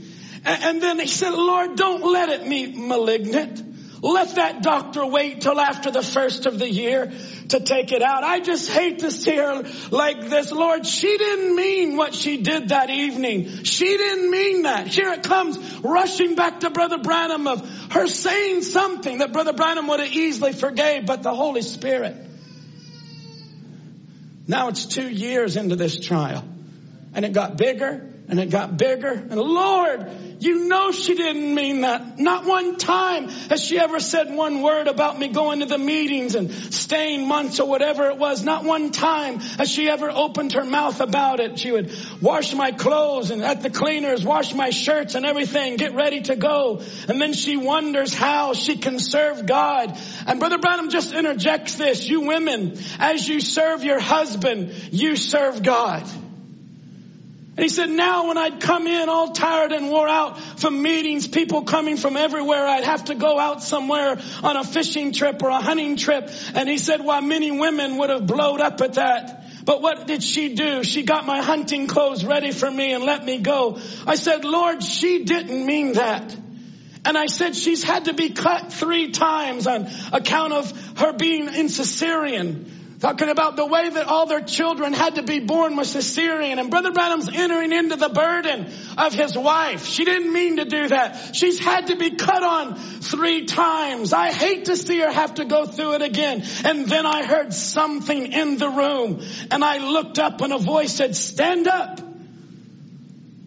And 0.44 0.82
then 0.82 0.98
he 0.98 1.06
said, 1.06 1.32
Lord, 1.32 1.76
don't 1.76 2.02
let 2.02 2.28
it 2.28 2.48
be 2.48 2.66
malignant. 2.66 3.62
Let 4.02 4.34
that 4.34 4.60
doctor 4.62 5.06
wait 5.06 5.40
till 5.40 5.58
after 5.58 5.90
the 5.90 6.02
first 6.02 6.44
of 6.44 6.58
the 6.58 6.68
year 6.68 7.10
to 7.48 7.60
take 7.60 7.90
it 7.90 8.02
out. 8.02 8.22
I 8.22 8.40
just 8.40 8.70
hate 8.70 8.98
to 8.98 9.10
see 9.10 9.36
her 9.36 9.64
like 9.90 10.28
this. 10.28 10.52
Lord, 10.52 10.84
she 10.84 11.16
didn't 11.16 11.56
mean 11.56 11.96
what 11.96 12.14
she 12.14 12.42
did 12.42 12.68
that 12.68 12.90
evening. 12.90 13.64
She 13.64 13.86
didn't 13.96 14.30
mean 14.30 14.62
that. 14.62 14.88
Here 14.88 15.10
it 15.10 15.22
comes 15.22 15.56
rushing 15.78 16.34
back 16.34 16.60
to 16.60 16.70
Brother 16.70 16.98
Branham 16.98 17.46
of 17.46 17.66
her 17.92 18.06
saying 18.06 18.62
something 18.62 19.18
that 19.18 19.32
Brother 19.32 19.54
Branham 19.54 19.86
would 19.86 20.00
have 20.00 20.12
easily 20.12 20.52
forgave, 20.52 21.06
but 21.06 21.22
the 21.22 21.34
Holy 21.34 21.62
Spirit. 21.62 22.14
Now 24.46 24.68
it's 24.68 24.84
two 24.84 25.08
years 25.08 25.56
into 25.56 25.76
this 25.76 25.98
trial 25.98 26.44
and 27.14 27.24
it 27.24 27.32
got 27.32 27.56
bigger 27.56 28.10
and 28.26 28.40
it 28.40 28.48
got 28.48 28.76
bigger. 28.78 29.10
And 29.10 29.36
Lord, 29.36 30.08
you 30.40 30.66
know 30.66 30.92
she 30.92 31.14
didn't 31.14 31.54
mean 31.54 31.82
that. 31.82 32.18
Not 32.18 32.46
one 32.46 32.76
time 32.78 33.28
has 33.28 33.62
she 33.62 33.78
ever 33.78 34.00
said 34.00 34.34
one 34.34 34.62
word 34.62 34.88
about 34.88 35.18
me 35.18 35.28
going 35.28 35.60
to 35.60 35.66
the 35.66 35.78
meetings 35.78 36.34
and 36.34 36.50
staying 36.50 37.28
months 37.28 37.60
or 37.60 37.68
whatever 37.68 38.08
it 38.08 38.16
was. 38.16 38.42
Not 38.42 38.64
one 38.64 38.92
time 38.92 39.40
has 39.40 39.70
she 39.70 39.90
ever 39.90 40.10
opened 40.10 40.54
her 40.54 40.64
mouth 40.64 41.00
about 41.00 41.40
it. 41.40 41.58
She 41.58 41.70
would 41.70 41.92
wash 42.22 42.54
my 42.54 42.72
clothes 42.72 43.30
and 43.30 43.42
at 43.42 43.62
the 43.62 43.70
cleaners, 43.70 44.24
wash 44.24 44.54
my 44.54 44.70
shirts 44.70 45.14
and 45.14 45.26
everything, 45.26 45.76
get 45.76 45.94
ready 45.94 46.22
to 46.22 46.36
go. 46.36 46.82
And 47.08 47.20
then 47.20 47.34
she 47.34 47.58
wonders 47.58 48.14
how 48.14 48.54
she 48.54 48.78
can 48.78 48.98
serve 48.98 49.44
God. 49.44 49.98
And 50.26 50.40
Brother 50.40 50.58
Branham 50.58 50.88
just 50.88 51.12
interjects 51.12 51.74
this. 51.74 52.08
You 52.08 52.22
women, 52.22 52.78
as 52.98 53.28
you 53.28 53.40
serve 53.40 53.84
your 53.84 54.00
husband, 54.00 54.72
you 54.92 55.16
serve 55.16 55.62
God. 55.62 56.08
And 57.56 57.62
he 57.62 57.68
said, 57.68 57.88
now 57.88 58.26
when 58.28 58.36
I'd 58.36 58.60
come 58.60 58.88
in 58.88 59.08
all 59.08 59.32
tired 59.32 59.70
and 59.70 59.88
wore 59.88 60.08
out 60.08 60.40
from 60.58 60.82
meetings, 60.82 61.28
people 61.28 61.62
coming 61.62 61.96
from 61.96 62.16
everywhere, 62.16 62.66
I'd 62.66 62.82
have 62.82 63.04
to 63.04 63.14
go 63.14 63.38
out 63.38 63.62
somewhere 63.62 64.18
on 64.42 64.56
a 64.56 64.64
fishing 64.64 65.12
trip 65.12 65.40
or 65.40 65.50
a 65.50 65.60
hunting 65.60 65.96
trip. 65.96 66.30
And 66.54 66.68
he 66.68 66.78
said, 66.78 67.04
why 67.04 67.20
many 67.20 67.52
women 67.52 67.96
would 67.98 68.10
have 68.10 68.26
blowed 68.26 68.60
up 68.60 68.80
at 68.80 68.94
that. 68.94 69.64
But 69.64 69.82
what 69.82 70.08
did 70.08 70.24
she 70.24 70.56
do? 70.56 70.82
She 70.82 71.04
got 71.04 71.26
my 71.26 71.42
hunting 71.42 71.86
clothes 71.86 72.24
ready 72.24 72.50
for 72.50 72.68
me 72.68 72.92
and 72.92 73.04
let 73.04 73.24
me 73.24 73.38
go. 73.38 73.78
I 74.04 74.16
said, 74.16 74.44
Lord, 74.44 74.82
she 74.82 75.24
didn't 75.24 75.64
mean 75.64 75.92
that. 75.92 76.36
And 77.04 77.16
I 77.16 77.26
said, 77.26 77.54
she's 77.54 77.84
had 77.84 78.06
to 78.06 78.14
be 78.14 78.30
cut 78.30 78.72
three 78.72 79.10
times 79.10 79.68
on 79.68 79.88
account 80.12 80.54
of 80.54 80.98
her 80.98 81.12
being 81.12 81.46
in 81.54 81.66
cesarean. 81.66 82.68
Talking 83.04 83.28
about 83.28 83.56
the 83.56 83.66
way 83.66 83.90
that 83.90 84.06
all 84.06 84.24
their 84.24 84.40
children 84.40 84.94
had 84.94 85.16
to 85.16 85.22
be 85.22 85.40
born 85.40 85.76
was 85.76 85.94
cesarean. 85.94 86.58
And 86.58 86.70
Brother 86.70 86.90
Branham's 86.90 87.28
entering 87.28 87.70
into 87.70 87.96
the 87.96 88.08
burden 88.08 88.72
of 88.96 89.12
his 89.12 89.36
wife. 89.36 89.84
She 89.84 90.06
didn't 90.06 90.32
mean 90.32 90.56
to 90.56 90.64
do 90.64 90.88
that. 90.88 91.36
She's 91.36 91.58
had 91.58 91.88
to 91.88 91.96
be 91.96 92.12
cut 92.12 92.42
on 92.42 92.76
three 92.76 93.44
times. 93.44 94.14
I 94.14 94.32
hate 94.32 94.64
to 94.64 94.76
see 94.78 95.00
her 95.00 95.12
have 95.12 95.34
to 95.34 95.44
go 95.44 95.66
through 95.66 95.96
it 95.96 96.00
again. 96.00 96.44
And 96.64 96.88
then 96.88 97.04
I 97.04 97.26
heard 97.26 97.52
something 97.52 98.32
in 98.32 98.56
the 98.56 98.70
room 98.70 99.20
and 99.50 99.62
I 99.62 99.86
looked 99.86 100.18
up 100.18 100.40
and 100.40 100.54
a 100.54 100.58
voice 100.58 100.94
said, 100.94 101.14
stand 101.14 101.68
up. 101.68 102.00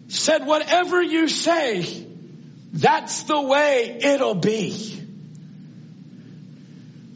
Said, 0.06 0.46
whatever 0.46 1.02
you 1.02 1.26
say, 1.26 2.06
that's 2.72 3.24
the 3.24 3.40
way 3.40 3.98
it'll 4.04 4.36
be. 4.36 5.07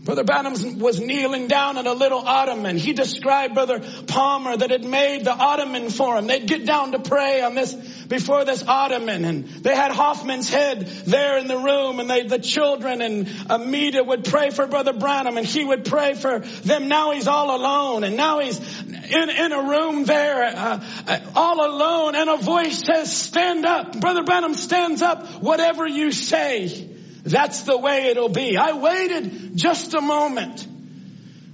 Brother 0.05 0.25
Branham 0.25 0.81
was 0.81 0.99
kneeling 0.99 1.47
down 1.47 1.79
at 1.79 1.87
a 1.87 1.93
little 1.93 2.19
ottoman. 2.19 2.77
He 2.77 2.93
described 2.93 3.55
Brother 3.55 3.81
Palmer 4.09 4.57
that 4.57 4.71
had 4.71 4.85
made 4.85 5.25
the 5.25 5.33
ottoman 5.33 5.91
for 5.91 6.17
him. 6.17 6.27
They'd 6.27 6.49
get 6.49 6.67
down 6.67 6.91
to 6.91 6.99
pray 6.99 7.41
on 7.41 7.55
this, 7.55 7.73
before 8.09 8.45
this 8.45 8.65
ottoman 8.67 9.25
and 9.25 9.47
they 9.47 9.77
had 9.77 9.93
Hoffman's 9.93 10.51
head 10.51 10.89
there 11.07 11.39
in 11.39 11.47
the 11.47 11.57
room 11.57 12.01
and 12.01 12.11
they, 12.11 12.25
the 12.25 12.41
children 12.41 13.01
and 13.01 13.29
Amita 13.49 14.03
would 14.03 14.25
pray 14.25 14.51
for 14.51 14.67
Brother 14.67 14.93
Branham 14.93 15.37
and 15.37 15.47
he 15.47 15.65
would 15.65 15.85
pray 15.85 16.15
for 16.15 16.41
them. 16.41 16.89
Now 16.89 17.13
he's 17.13 17.29
all 17.29 17.57
alone 17.57 18.03
and 18.03 18.17
now 18.17 18.41
he's 18.41 18.59
in, 18.81 19.31
in 19.31 19.53
a 19.53 19.63
room 19.63 20.05
there, 20.05 20.43
uh, 20.43 20.85
uh 21.07 21.21
all 21.37 21.65
alone 21.65 22.17
and 22.17 22.29
a 22.29 22.39
voice 22.39 22.83
says, 22.85 23.17
stand 23.17 23.65
up. 23.65 24.01
Brother 24.01 24.25
Branham 24.25 24.55
stands 24.55 25.01
up, 25.01 25.29
whatever 25.41 25.87
you 25.87 26.11
say. 26.11 26.92
That's 27.23 27.63
the 27.63 27.79
way 27.79 28.07
it'll 28.07 28.29
be. 28.29 28.57
I 28.57 28.73
waited 28.73 29.57
just 29.57 29.95
a 29.95 30.01
moment 30.01 30.67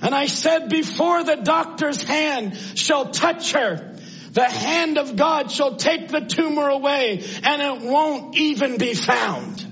and 0.01 0.15
I 0.15 0.27
said, 0.27 0.69
before 0.69 1.25
the 1.25 1.37
doctor's 1.37 2.03
hand 2.03 2.57
shall 2.75 3.11
touch 3.11 3.53
her, 3.53 3.97
the 4.33 4.45
hand 4.45 4.97
of 4.99 5.17
God 5.17 5.51
shall 5.51 5.77
take 5.77 6.09
the 6.09 6.21
tumor 6.21 6.69
away 6.69 7.25
and 7.43 7.63
it 7.63 7.83
won't 7.83 8.37
even 8.37 8.79
be 8.79 8.95
found. 8.95 9.67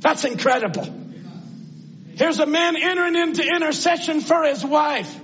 That's 0.00 0.24
incredible. 0.24 0.86
Here's 2.14 2.38
a 2.38 2.46
man 2.46 2.76
entering 2.76 3.16
into 3.16 3.42
intercession 3.42 4.20
for 4.20 4.44
his 4.44 4.64
wife. 4.64 5.14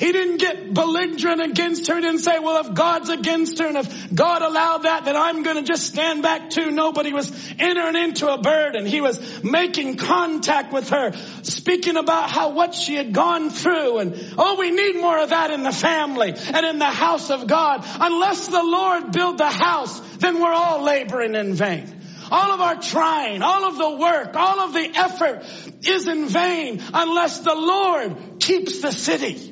He 0.00 0.12
didn't 0.12 0.38
get 0.38 0.72
belligerent 0.72 1.42
against 1.42 1.86
her. 1.88 1.96
He 1.96 2.00
didn't 2.00 2.20
say, 2.20 2.38
well, 2.38 2.64
if 2.66 2.72
God's 2.72 3.10
against 3.10 3.58
her 3.58 3.66
and 3.66 3.76
if 3.76 4.14
God 4.14 4.40
allowed 4.40 4.84
that, 4.84 5.04
then 5.04 5.14
I'm 5.14 5.42
going 5.42 5.58
to 5.58 5.62
just 5.62 5.86
stand 5.88 6.22
back 6.22 6.48
too. 6.48 6.70
Nobody 6.70 7.12
was 7.12 7.30
entering 7.58 7.96
into 7.96 8.32
a 8.32 8.40
burden. 8.40 8.86
He 8.86 9.02
was 9.02 9.44
making 9.44 9.98
contact 9.98 10.72
with 10.72 10.88
her, 10.88 11.12
speaking 11.42 11.98
about 11.98 12.30
how 12.30 12.54
what 12.54 12.74
she 12.74 12.94
had 12.94 13.12
gone 13.12 13.50
through. 13.50 13.98
And 13.98 14.34
oh, 14.38 14.56
we 14.58 14.70
need 14.70 14.96
more 14.96 15.18
of 15.18 15.28
that 15.28 15.50
in 15.50 15.64
the 15.64 15.72
family 15.72 16.32
and 16.34 16.64
in 16.64 16.78
the 16.78 16.86
house 16.86 17.28
of 17.28 17.46
God. 17.46 17.84
Unless 17.84 18.48
the 18.48 18.62
Lord 18.62 19.12
build 19.12 19.36
the 19.36 19.50
house, 19.50 20.00
then 20.16 20.40
we're 20.40 20.50
all 20.50 20.82
laboring 20.82 21.34
in 21.34 21.52
vain. 21.52 21.94
All 22.30 22.52
of 22.52 22.60
our 22.62 22.80
trying, 22.80 23.42
all 23.42 23.66
of 23.66 23.76
the 23.76 23.96
work, 23.98 24.34
all 24.34 24.60
of 24.60 24.72
the 24.72 24.90
effort 24.94 25.44
is 25.86 26.08
in 26.08 26.28
vain 26.28 26.80
unless 26.94 27.40
the 27.40 27.54
Lord 27.54 28.16
keeps 28.40 28.80
the 28.80 28.92
city. 28.92 29.49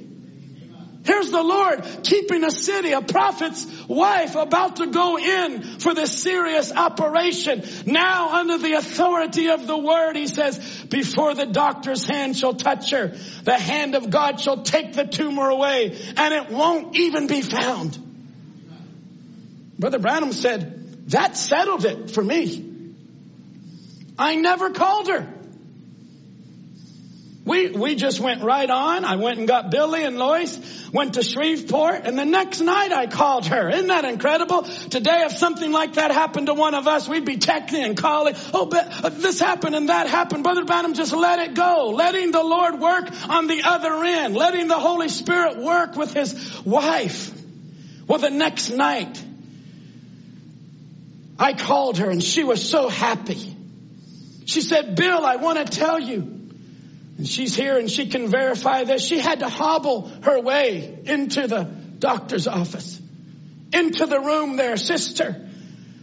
Here's 1.09 1.31
the 1.31 1.43
Lord 1.43 1.83
keeping 2.03 2.45
a 2.45 2.51
city, 2.51 2.93
a 2.93 3.01
prophet's 3.01 3.67
wife 3.89 4.35
about 4.35 4.77
to 4.77 4.89
go 4.89 5.17
in 5.17 5.63
for 5.63 5.95
this 5.95 6.23
serious 6.23 6.71
operation. 6.71 7.65
Now 7.87 8.35
under 8.35 8.59
the 8.59 8.75
authority 8.75 9.49
of 9.49 9.67
the 9.67 9.79
word, 9.79 10.17
he 10.17 10.27
says, 10.27 10.59
before 10.91 11.33
the 11.33 11.47
doctor's 11.47 12.05
hand 12.05 12.37
shall 12.37 12.53
touch 12.53 12.91
her, 12.91 13.17
the 13.43 13.59
hand 13.59 13.95
of 13.95 14.11
God 14.11 14.39
shall 14.39 14.63
take 14.63 14.93
the 14.93 15.07
tumor 15.07 15.49
away 15.49 15.99
and 16.15 16.35
it 16.35 16.51
won't 16.51 16.95
even 16.95 17.27
be 17.27 17.41
found. 17.41 17.97
Brother 19.79 19.99
Branham 19.99 20.33
said, 20.33 21.09
that 21.09 21.39
settled 21.39 21.87
it 21.87 22.11
for 22.11 22.23
me. 22.23 22.85
I 24.19 24.35
never 24.35 24.69
called 24.73 25.09
her. 25.09 25.27
We, 27.49 27.71
we 27.71 27.95
just 27.95 28.21
went 28.21 28.43
right 28.43 28.69
on. 28.69 29.07
I 29.07 29.17
went 29.17 29.39
and 29.39 29.49
got 29.49 29.71
Billy 29.71 30.05
and 30.05 30.19
Lois, 30.19 30.59
went 30.93 31.15
to 31.15 31.23
Shreveport, 31.23 32.03
and 32.05 32.19
the 32.19 32.27
next 32.27 32.61
night 32.61 32.93
I 32.93 33.07
called 33.07 33.47
her. 33.47 33.71
Isn't 33.71 33.87
that 33.87 34.05
incredible? 34.05 34.65
Today, 34.65 35.23
if 35.25 35.33
something 35.33 35.73
like 35.73 35.95
that 35.95 36.11
happened 36.11 36.49
to 36.49 36.55
one 36.55 36.75
of 36.75 36.87
us, 36.87 37.09
we'd 37.09 37.25
be 37.25 37.39
texting 37.39 37.87
and 37.87 37.97
calling, 37.97 38.35
oh, 38.53 38.67
but 38.67 39.03
uh, 39.03 39.09
this 39.09 39.41
happened 39.41 39.75
and 39.75 39.89
that 39.89 40.09
happened. 40.09 40.45
Brother 40.45 40.67
Branham 40.67 40.93
just 40.93 41.15
let 41.15 41.39
it 41.39 41.55
go. 41.55 41.95
Letting 41.97 42.33
the 42.33 42.43
Lord 42.43 42.81
work 42.81 43.09
on 43.31 43.47
the 43.47 43.63
other 43.65 44.05
end. 44.05 44.37
Letting 44.37 44.69
the 44.69 44.79
Holy 44.79 45.09
Spirit 45.09 45.57
work 45.57 45.97
with 45.97 46.13
his 46.13 46.63
wife. 46.67 47.33
Well, 48.07 48.19
the 48.19 48.29
next 48.29 48.69
night, 48.69 49.23
I 51.39 51.55
called 51.55 51.97
her 51.97 52.11
and 52.11 52.23
she 52.23 52.45
was 52.45 52.69
so 52.69 52.91
happy. 52.91 53.57
She 54.45 54.61
said, 54.61 54.97
Bill, 54.97 55.25
I 55.25 55.37
want 55.37 55.67
to 55.67 55.79
tell 55.79 55.99
you, 55.99 56.38
she's 57.27 57.55
here 57.55 57.79
and 57.79 57.91
she 57.91 58.07
can 58.09 58.29
verify 58.29 58.85
this. 58.85 59.05
She 59.05 59.19
had 59.19 59.41
to 59.41 59.49
hobble 59.49 60.11
her 60.23 60.41
way 60.41 61.01
into 61.05 61.47
the 61.47 61.65
doctor's 61.99 62.47
office, 62.47 63.01
into 63.73 64.07
the 64.07 64.21
room 64.21 64.57
there, 64.57 64.77
sister. 64.77 65.48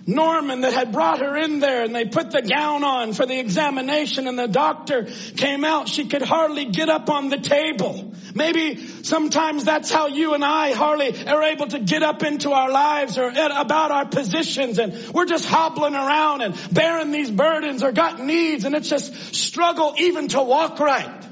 Norman 0.08 0.62
that 0.62 0.74
had 0.74 0.92
brought 0.92 1.20
her 1.20 1.36
in 1.36 1.60
there 1.60 1.84
and 1.84 1.96
they 1.96 2.06
put 2.06 2.30
the 2.30 2.42
gown 2.42 2.84
on 2.84 3.14
for 3.14 3.26
the 3.26 3.40
examination 3.40 4.28
and 4.28 4.38
the 4.38 4.48
doctor 4.48 5.08
came 5.36 5.64
out. 5.64 5.90
She 5.90 6.08
could 6.08 6.22
hardly 6.22 6.66
get 6.66 6.90
up 6.90 7.10
on 7.10 7.30
the 7.30 7.38
table. 7.38 8.14
Maybe 8.36 8.86
sometimes 9.04 9.64
that's 9.64 9.90
how 9.90 10.08
you 10.08 10.36
and 10.36 10.46
I 10.46 10.74
hardly 10.74 11.28
are 11.28 11.44
able 11.44 11.68
to 11.68 11.80
get 11.80 12.04
up 12.04 12.22
into 12.22 12.52
our 12.52 12.70
lives 12.70 13.18
or 13.18 13.30
about 13.30 13.92
our 13.92 14.06
positions 14.06 14.78
and 14.78 15.14
we're 15.14 15.26
just 15.26 15.46
hobbling 15.46 15.96
around 15.96 16.42
and 16.42 16.56
bearing 16.72 17.12
these 17.12 17.32
burdens 17.32 17.82
or 17.82 17.92
got 17.92 18.20
needs 18.20 18.66
and 18.66 18.76
it's 18.76 18.90
just 18.90 19.34
struggle 19.34 19.96
even 19.98 20.28
to 20.30 20.42
walk 20.42 20.80
right. 20.80 21.26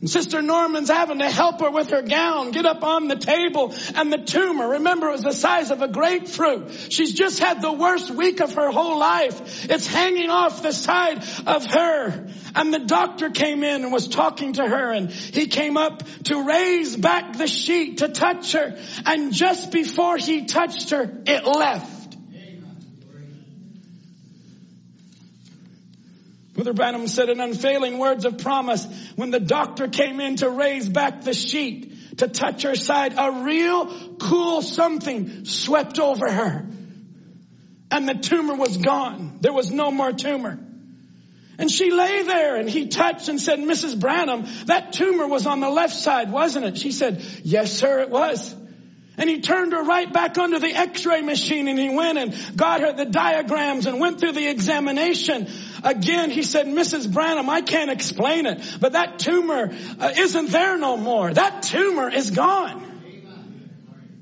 And 0.00 0.08
Sister 0.08 0.40
Norman's 0.42 0.90
having 0.90 1.18
to 1.18 1.28
help 1.28 1.60
her 1.60 1.72
with 1.72 1.90
her 1.90 2.02
gown, 2.02 2.52
get 2.52 2.64
up 2.64 2.84
on 2.84 3.08
the 3.08 3.16
table, 3.16 3.74
and 3.96 4.12
the 4.12 4.18
tumor, 4.18 4.68
remember 4.68 5.08
it 5.08 5.12
was 5.12 5.22
the 5.22 5.32
size 5.32 5.72
of 5.72 5.82
a 5.82 5.88
grapefruit. 5.88 6.70
She's 6.90 7.14
just 7.14 7.40
had 7.40 7.60
the 7.60 7.72
worst 7.72 8.08
week 8.08 8.40
of 8.40 8.54
her 8.54 8.70
whole 8.70 8.96
life. 9.00 9.68
It's 9.68 9.88
hanging 9.88 10.30
off 10.30 10.62
the 10.62 10.72
side 10.72 11.24
of 11.46 11.66
her. 11.66 12.28
And 12.54 12.72
the 12.72 12.84
doctor 12.86 13.30
came 13.30 13.64
in 13.64 13.82
and 13.82 13.92
was 13.92 14.06
talking 14.06 14.52
to 14.52 14.68
her, 14.68 14.92
and 14.92 15.10
he 15.10 15.48
came 15.48 15.76
up 15.76 16.04
to 16.24 16.46
raise 16.46 16.96
back 16.96 17.36
the 17.36 17.48
sheet 17.48 17.98
to 17.98 18.08
touch 18.08 18.52
her. 18.52 18.78
And 19.04 19.32
just 19.32 19.72
before 19.72 20.16
he 20.16 20.44
touched 20.44 20.90
her, 20.90 21.10
it 21.26 21.44
left. 21.44 21.97
Brother 26.58 26.72
Branham 26.72 27.06
said 27.06 27.28
in 27.28 27.38
unfailing 27.38 27.98
words 27.98 28.24
of 28.24 28.38
promise 28.38 28.84
when 29.14 29.30
the 29.30 29.38
doctor 29.38 29.86
came 29.86 30.18
in 30.18 30.34
to 30.38 30.50
raise 30.50 30.88
back 30.88 31.20
the 31.22 31.32
sheet 31.32 32.18
to 32.18 32.26
touch 32.26 32.64
her 32.64 32.74
side, 32.74 33.14
a 33.16 33.44
real 33.44 34.16
cool 34.16 34.60
something 34.60 35.44
swept 35.44 36.00
over 36.00 36.28
her. 36.28 36.66
And 37.92 38.08
the 38.08 38.14
tumor 38.14 38.56
was 38.56 38.76
gone. 38.76 39.38
There 39.40 39.52
was 39.52 39.70
no 39.70 39.92
more 39.92 40.12
tumor. 40.12 40.58
And 41.60 41.70
she 41.70 41.92
lay 41.92 42.24
there 42.24 42.56
and 42.56 42.68
he 42.68 42.88
touched 42.88 43.28
and 43.28 43.40
said, 43.40 43.60
Mrs. 43.60 44.00
Branham, 44.00 44.44
that 44.66 44.92
tumor 44.92 45.28
was 45.28 45.46
on 45.46 45.60
the 45.60 45.70
left 45.70 45.94
side, 45.94 46.32
wasn't 46.32 46.64
it? 46.64 46.76
She 46.76 46.90
said, 46.90 47.24
yes, 47.44 47.72
sir, 47.72 48.00
it 48.00 48.10
was. 48.10 48.52
And 49.18 49.28
he 49.28 49.40
turned 49.40 49.72
her 49.72 49.82
right 49.82 50.10
back 50.10 50.38
under 50.38 50.60
the 50.60 50.72
x-ray 50.72 51.22
machine 51.22 51.66
and 51.66 51.76
he 51.76 51.90
went 51.90 52.18
and 52.18 52.56
got 52.56 52.80
her 52.82 52.92
the 52.92 53.04
diagrams 53.04 53.86
and 53.86 53.98
went 53.98 54.20
through 54.20 54.32
the 54.32 54.48
examination. 54.48 55.48
Again, 55.82 56.30
he 56.30 56.44
said, 56.44 56.66
Mrs. 56.66 57.12
Branham, 57.12 57.50
I 57.50 57.60
can't 57.60 57.90
explain 57.90 58.46
it, 58.46 58.62
but 58.80 58.92
that 58.92 59.18
tumor 59.18 59.74
uh, 59.98 60.12
isn't 60.16 60.50
there 60.50 60.78
no 60.78 60.96
more. 60.96 61.34
That 61.34 61.62
tumor 61.64 62.08
is 62.08 62.30
gone. 62.30 62.84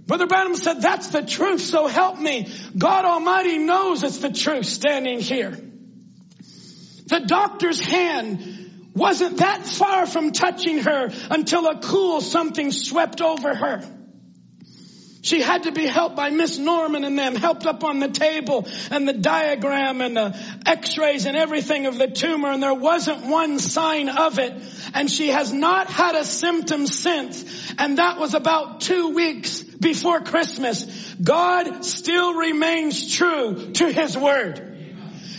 Brother 0.06 0.26
Branham 0.26 0.56
said, 0.56 0.80
that's 0.80 1.08
the 1.08 1.22
truth, 1.22 1.60
so 1.60 1.88
help 1.88 2.18
me. 2.18 2.48
God 2.78 3.04
Almighty 3.04 3.58
knows 3.58 4.02
it's 4.02 4.18
the 4.18 4.32
truth 4.32 4.66
standing 4.66 5.20
here. 5.20 5.50
The 7.06 7.24
doctor's 7.26 7.80
hand 7.80 8.92
wasn't 8.94 9.38
that 9.38 9.66
far 9.66 10.06
from 10.06 10.32
touching 10.32 10.78
her 10.78 11.10
until 11.30 11.66
a 11.66 11.80
cool 11.80 12.22
something 12.22 12.72
swept 12.72 13.20
over 13.20 13.54
her. 13.54 13.95
She 15.26 15.40
had 15.42 15.64
to 15.64 15.72
be 15.72 15.86
helped 15.86 16.14
by 16.14 16.30
Miss 16.30 16.56
Norman 16.56 17.02
and 17.02 17.18
them, 17.18 17.34
helped 17.34 17.66
up 17.66 17.82
on 17.82 17.98
the 17.98 18.06
table 18.06 18.64
and 18.92 19.08
the 19.08 19.12
diagram 19.12 20.00
and 20.00 20.16
the 20.16 20.38
x-rays 20.64 21.26
and 21.26 21.36
everything 21.36 21.86
of 21.86 21.98
the 21.98 22.06
tumor 22.06 22.52
and 22.52 22.62
there 22.62 22.72
wasn't 22.72 23.26
one 23.26 23.58
sign 23.58 24.08
of 24.08 24.38
it. 24.38 24.52
And 24.94 25.10
she 25.10 25.30
has 25.30 25.52
not 25.52 25.88
had 25.88 26.14
a 26.14 26.24
symptom 26.24 26.86
since. 26.86 27.44
And 27.76 27.98
that 27.98 28.20
was 28.20 28.34
about 28.34 28.82
two 28.82 29.14
weeks 29.14 29.64
before 29.64 30.20
Christmas. 30.20 30.84
God 31.20 31.84
still 31.84 32.34
remains 32.34 33.12
true 33.12 33.72
to 33.72 33.90
His 33.90 34.16
Word. 34.16 34.65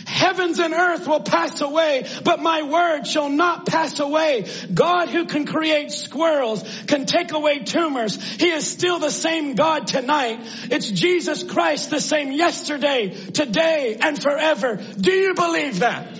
Heavens 0.08 0.58
and 0.58 0.72
earth 0.72 1.06
will 1.06 1.20
pass 1.20 1.60
away, 1.60 2.06
but 2.24 2.40
my 2.40 2.62
word 2.62 3.06
shall 3.06 3.28
not 3.28 3.66
pass 3.66 4.00
away. 4.00 4.46
God 4.72 5.10
who 5.10 5.26
can 5.26 5.44
create 5.44 5.92
squirrels 5.92 6.64
can 6.86 7.04
take 7.04 7.32
away 7.32 7.58
tumors. 7.58 8.16
He 8.40 8.48
is 8.48 8.66
still 8.66 8.98
the 8.98 9.10
same 9.10 9.54
God 9.54 9.86
tonight. 9.86 10.40
It's 10.70 10.90
Jesus 10.90 11.42
Christ 11.42 11.90
the 11.90 12.00
same 12.00 12.32
yesterday, 12.32 13.10
today, 13.10 13.98
and 14.00 14.20
forever. 14.20 14.76
Do 14.76 15.12
you 15.12 15.34
believe 15.34 15.80
that? 15.80 16.18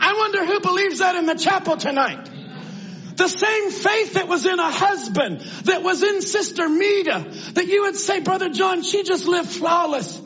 I 0.00 0.14
wonder 0.14 0.44
who 0.44 0.58
believes 0.58 0.98
that 0.98 1.14
in 1.14 1.26
the 1.26 1.36
chapel 1.36 1.76
tonight. 1.76 2.28
The 3.14 3.28
same 3.28 3.70
faith 3.70 4.14
that 4.14 4.26
was 4.26 4.44
in 4.44 4.58
a 4.58 4.70
husband, 4.72 5.40
that 5.66 5.84
was 5.84 6.02
in 6.02 6.20
Sister 6.20 6.68
Meda, 6.68 7.30
that 7.52 7.66
you 7.68 7.82
would 7.82 7.96
say, 7.96 8.18
Brother 8.18 8.48
John, 8.48 8.82
she 8.82 9.04
just 9.04 9.26
lived 9.26 9.50
flawless. 9.50 10.20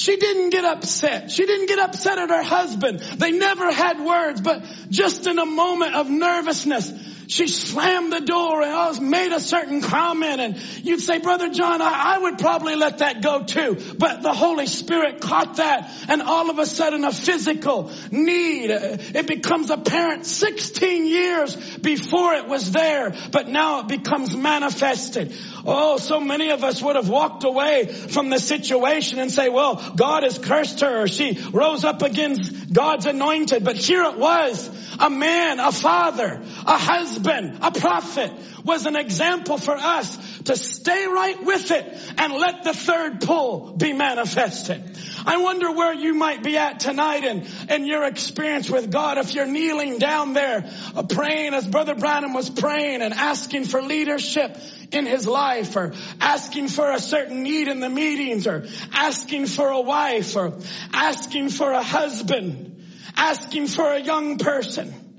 She 0.00 0.16
didn't 0.16 0.48
get 0.48 0.64
upset. 0.64 1.30
She 1.30 1.44
didn't 1.44 1.66
get 1.66 1.78
upset 1.78 2.16
at 2.16 2.30
her 2.30 2.42
husband. 2.42 3.00
They 3.00 3.32
never 3.32 3.70
had 3.70 4.00
words, 4.00 4.40
but 4.40 4.62
just 4.88 5.26
in 5.26 5.38
a 5.38 5.44
moment 5.44 5.94
of 5.94 6.08
nervousness, 6.08 6.90
she 7.30 7.46
slammed 7.46 8.12
the 8.12 8.20
door 8.20 8.60
and 8.60 9.08
made 9.08 9.30
a 9.30 9.38
certain 9.38 9.82
comment 9.82 10.40
and 10.40 10.56
you'd 10.84 11.00
say, 11.00 11.18
Brother 11.18 11.48
John, 11.48 11.80
I, 11.80 12.16
I, 12.16 12.18
would 12.18 12.38
probably 12.38 12.74
let 12.74 12.98
that 12.98 13.22
go 13.22 13.44
too. 13.44 13.78
But 13.96 14.22
the 14.22 14.32
Holy 14.32 14.66
Spirit 14.66 15.20
caught 15.20 15.56
that 15.56 15.92
and 16.08 16.22
all 16.22 16.50
of 16.50 16.58
a 16.58 16.66
sudden 16.66 17.04
a 17.04 17.12
physical 17.12 17.92
need, 18.10 18.72
uh, 18.72 18.96
it 19.14 19.28
becomes 19.28 19.70
apparent 19.70 20.26
16 20.26 21.06
years 21.06 21.78
before 21.78 22.34
it 22.34 22.48
was 22.48 22.72
there, 22.72 23.14
but 23.30 23.48
now 23.48 23.80
it 23.80 23.86
becomes 23.86 24.36
manifested. 24.36 25.32
Oh, 25.64 25.98
so 25.98 26.18
many 26.18 26.50
of 26.50 26.64
us 26.64 26.82
would 26.82 26.96
have 26.96 27.08
walked 27.08 27.44
away 27.44 27.86
from 27.86 28.30
the 28.30 28.40
situation 28.40 29.20
and 29.20 29.30
say, 29.30 29.48
well, 29.48 29.76
God 29.94 30.24
has 30.24 30.36
cursed 30.36 30.80
her 30.80 31.02
or 31.02 31.06
she 31.06 31.38
rose 31.52 31.84
up 31.84 32.02
against 32.02 32.72
God's 32.72 33.06
anointed. 33.06 33.62
But 33.62 33.76
here 33.76 34.02
it 34.02 34.18
was, 34.18 34.68
a 34.98 35.10
man, 35.10 35.60
a 35.60 35.70
father, 35.70 36.42
a 36.66 36.76
husband, 36.76 37.19
husband, 37.20 37.58
a 37.62 37.70
prophet, 37.70 38.32
was 38.64 38.86
an 38.86 38.96
example 38.96 39.58
for 39.58 39.74
us 39.74 40.40
to 40.42 40.56
stay 40.56 41.06
right 41.06 41.44
with 41.44 41.70
it 41.70 42.14
and 42.18 42.32
let 42.32 42.64
the 42.64 42.72
third 42.72 43.20
pull 43.20 43.72
be 43.72 43.92
manifested. 43.92 44.82
I 45.26 45.38
wonder 45.38 45.70
where 45.72 45.92
you 45.92 46.14
might 46.14 46.42
be 46.42 46.56
at 46.56 46.80
tonight 46.80 47.24
and, 47.24 47.46
and 47.68 47.86
your 47.86 48.04
experience 48.04 48.70
with 48.70 48.90
God. 48.90 49.18
If 49.18 49.34
you're 49.34 49.46
kneeling 49.46 49.98
down 49.98 50.32
there 50.32 50.70
uh, 50.94 51.02
praying 51.02 51.54
as 51.54 51.66
Brother 51.66 51.94
Branham 51.94 52.32
was 52.32 52.48
praying 52.48 53.02
and 53.02 53.12
asking 53.12 53.64
for 53.64 53.82
leadership 53.82 54.56
in 54.92 55.06
his 55.06 55.26
life 55.26 55.76
or 55.76 55.92
asking 56.20 56.68
for 56.68 56.90
a 56.90 56.98
certain 56.98 57.42
need 57.42 57.68
in 57.68 57.80
the 57.80 57.90
meetings 57.90 58.46
or 58.46 58.66
asking 58.92 59.46
for 59.46 59.68
a 59.68 59.80
wife 59.80 60.36
or 60.36 60.58
asking 60.92 61.50
for 61.50 61.70
a 61.70 61.82
husband, 61.82 62.82
asking 63.16 63.66
for 63.66 63.92
a 63.92 64.00
young 64.00 64.38
person 64.38 65.09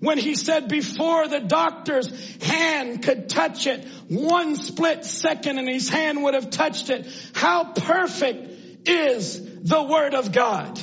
when 0.00 0.18
he 0.18 0.34
said 0.34 0.68
before 0.68 1.28
the 1.28 1.40
doctor's 1.40 2.10
hand 2.42 3.02
could 3.02 3.28
touch 3.28 3.66
it, 3.66 3.86
one 4.08 4.56
split 4.56 5.04
second 5.04 5.58
and 5.58 5.68
his 5.68 5.88
hand 5.88 6.22
would 6.22 6.34
have 6.34 6.50
touched 6.50 6.90
it. 6.90 7.06
How 7.34 7.72
perfect 7.72 8.88
is 8.88 9.40
the 9.62 9.82
word 9.82 10.14
of 10.14 10.32
God. 10.32 10.80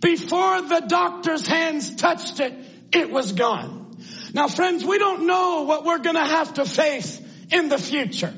Before 0.00 0.62
the 0.62 0.84
doctor's 0.86 1.46
hands 1.46 1.96
touched 1.96 2.40
it, 2.40 2.54
it 2.92 3.10
was 3.10 3.32
gone. 3.32 3.96
Now 4.32 4.48
friends, 4.48 4.84
we 4.84 4.98
don't 4.98 5.26
know 5.26 5.62
what 5.62 5.84
we're 5.84 5.98
gonna 5.98 6.26
have 6.26 6.54
to 6.54 6.64
face 6.64 7.20
in 7.50 7.68
the 7.68 7.78
future. 7.78 8.32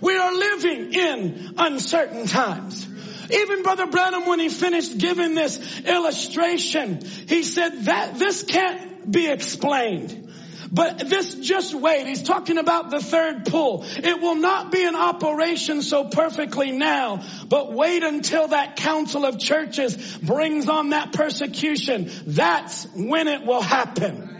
We 0.00 0.16
are 0.16 0.34
living 0.34 0.94
in 0.94 1.54
uncertain 1.58 2.26
times. 2.26 2.86
Even 3.30 3.62
Brother 3.62 3.86
Branham, 3.86 4.26
when 4.26 4.38
he 4.38 4.48
finished 4.48 4.98
giving 4.98 5.34
this 5.34 5.80
illustration, 5.80 7.00
he 7.28 7.42
said 7.42 7.86
that 7.86 8.18
this 8.18 8.44
can't 8.44 8.95
be 9.10 9.30
explained. 9.30 10.32
But 10.70 10.98
this 10.98 11.34
just 11.36 11.74
wait. 11.74 12.06
He's 12.06 12.22
talking 12.22 12.58
about 12.58 12.90
the 12.90 13.00
third 13.00 13.46
pull. 13.46 13.84
It 13.84 14.20
will 14.20 14.34
not 14.34 14.72
be 14.72 14.82
in 14.82 14.96
operation 14.96 15.82
so 15.82 16.04
perfectly 16.04 16.72
now, 16.72 17.22
but 17.48 17.72
wait 17.72 18.02
until 18.02 18.48
that 18.48 18.76
council 18.76 19.24
of 19.24 19.38
churches 19.38 20.18
brings 20.18 20.68
on 20.68 20.90
that 20.90 21.12
persecution. 21.12 22.10
That's 22.26 22.86
when 22.94 23.28
it 23.28 23.46
will 23.46 23.62
happen. 23.62 24.35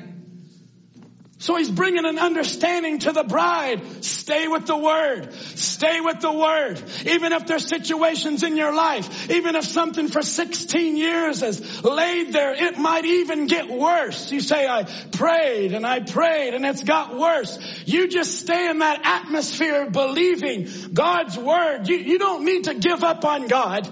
So 1.39 1.55
he's 1.57 1.71
bringing 1.71 2.07
an 2.07 2.19
understanding 2.19 3.01
to 3.01 3.13
the 3.13 3.23
bride. 3.23 4.03
Stay 4.03 4.49
with 4.49 4.67
the 4.67 4.77
word. 4.77 5.35
Stay 5.35 6.01
with 6.01 6.21
the 6.21 6.33
word. 6.33 6.83
Even 7.05 7.33
if 7.35 7.47
there's 7.47 7.69
situations 7.69 8.43
in 8.43 8.57
your 8.57 8.75
life, 8.75 9.31
even 9.31 9.55
if 9.55 9.67
something 9.67 10.09
for 10.09 10.23
16 10.23 10.97
years 10.97 11.41
has 11.41 11.85
laid 11.85 12.33
there, 12.33 12.55
it 12.55 12.79
might 12.79 13.05
even 13.05 13.49
get 13.49 13.69
worse. 13.69 14.33
You 14.33 14.41
say, 14.41 14.67
I 14.67 14.85
prayed 15.13 15.75
and 15.75 15.87
I 15.87 16.01
prayed 16.01 16.55
and 16.55 16.65
it's 16.65 16.83
got 16.83 17.15
worse. 17.15 17.59
You 17.85 18.09
just 18.09 18.41
stay 18.41 18.71
in 18.71 18.79
that 18.79 19.01
atmosphere 19.05 19.83
of 19.83 19.93
believing 19.93 20.69
God's 20.95 21.37
word. 21.37 21.87
You, 21.87 21.99
you 21.99 22.19
don't 22.19 22.47
need 22.47 22.65
to 22.65 22.75
give 22.75 23.05
up 23.05 23.27
on 23.27 23.47
God. 23.47 23.87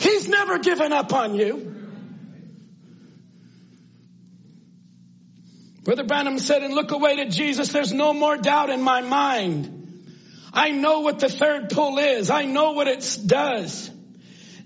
He's 0.00 0.28
never 0.28 0.58
given 0.58 0.92
up 0.92 1.12
on 1.12 1.36
you. 1.36 1.73
Brother 5.84 6.04
Branham 6.04 6.38
said, 6.38 6.62
and 6.62 6.74
look 6.74 6.92
away 6.92 7.16
to 7.16 7.28
Jesus. 7.28 7.68
There's 7.68 7.92
no 7.92 8.14
more 8.14 8.36
doubt 8.38 8.70
in 8.70 8.80
my 8.80 9.02
mind. 9.02 9.70
I 10.52 10.70
know 10.70 11.00
what 11.00 11.18
the 11.18 11.28
third 11.28 11.68
pull 11.70 11.98
is. 11.98 12.30
I 12.30 12.46
know 12.46 12.72
what 12.72 12.88
it 12.88 13.18
does. 13.26 13.90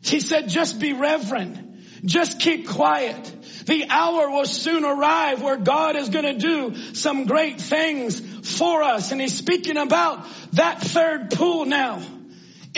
He 0.03 0.21
said, 0.21 0.49
just 0.49 0.81
be 0.81 0.93
reverent. 0.93 2.05
Just 2.05 2.39
keep 2.39 2.69
quiet. 2.69 3.35
The 3.67 3.87
hour 3.91 4.31
will 4.31 4.45
soon 4.45 4.85
arrive 4.85 5.43
where 5.43 5.57
God 5.57 5.97
is 5.97 6.09
going 6.09 6.25
to 6.25 6.39
do 6.39 6.95
some 6.95 7.27
great 7.27 7.61
things 7.61 8.21
for 8.57 8.85
us. 8.85 9.11
And 9.11 9.21
he's 9.21 9.37
speaking 9.37 9.77
about 9.77 10.25
that 10.53 10.81
third 10.81 11.31
pull 11.31 11.65
now 11.65 12.01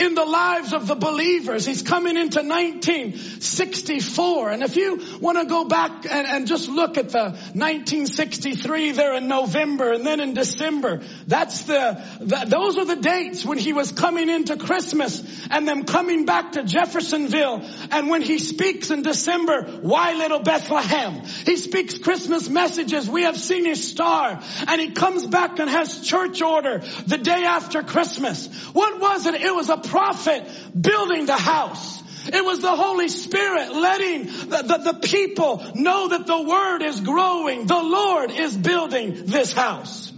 in 0.01 0.15
the 0.15 0.25
lives 0.25 0.73
of 0.73 0.87
the 0.87 0.95
believers. 0.95 1.63
He's 1.65 1.83
coming 1.83 2.17
into 2.17 2.39
1964. 2.39 4.49
And 4.49 4.63
if 4.63 4.75
you 4.75 4.99
want 5.19 5.37
to 5.37 5.45
go 5.45 5.65
back 5.65 6.07
and, 6.09 6.27
and, 6.27 6.47
just 6.47 6.69
look 6.69 6.97
at 6.97 7.09
the 7.09 7.35
1963 7.53 8.93
there 8.93 9.13
in 9.13 9.27
November 9.27 9.93
and 9.93 10.03
then 10.05 10.19
in 10.19 10.33
December, 10.33 11.01
that's 11.27 11.61
the, 11.63 12.03
the, 12.19 12.45
those 12.47 12.79
are 12.79 12.85
the 12.85 12.95
dates 12.95 13.45
when 13.45 13.59
he 13.59 13.73
was 13.73 13.91
coming 13.91 14.29
into 14.29 14.57
Christmas 14.57 15.21
and 15.51 15.67
them 15.67 15.83
coming 15.83 16.25
back 16.25 16.53
to 16.53 16.63
Jeffersonville. 16.63 17.61
And 17.91 18.09
when 18.09 18.23
he 18.23 18.39
speaks 18.39 18.89
in 18.89 19.03
December, 19.03 19.65
why 19.81 20.13
little 20.13 20.39
Bethlehem? 20.39 21.21
He 21.45 21.57
speaks 21.57 21.99
Christmas 21.99 22.49
messages. 22.49 23.07
We 23.07 23.21
have 23.23 23.37
seen 23.37 23.65
his 23.65 23.87
star 23.87 24.41
and 24.67 24.81
he 24.81 24.89
comes 24.91 25.27
back 25.27 25.59
and 25.59 25.69
has 25.69 26.01
church 26.01 26.41
order 26.41 26.81
the 27.05 27.19
day 27.19 27.43
after 27.43 27.83
Christmas. 27.83 28.47
What 28.73 28.99
was 28.99 29.27
it? 29.27 29.35
It 29.35 29.53
was 29.53 29.69
a 29.69 29.90
prophet 29.91 30.49
building 30.79 31.25
the 31.25 31.37
house. 31.37 32.01
It 32.27 32.45
was 32.45 32.59
the 32.59 32.75
Holy 32.75 33.09
Spirit 33.09 33.73
letting 33.73 34.25
the, 34.25 34.63
the, 34.63 34.91
the, 34.91 34.99
people 35.01 35.63
know 35.75 36.07
that 36.09 36.25
the 36.27 36.41
word 36.41 36.81
is 36.81 37.01
growing. 37.01 37.65
The 37.65 37.81
Lord 37.81 38.31
is 38.31 38.55
building 38.55 39.25
this 39.25 39.51
house. 39.51 40.13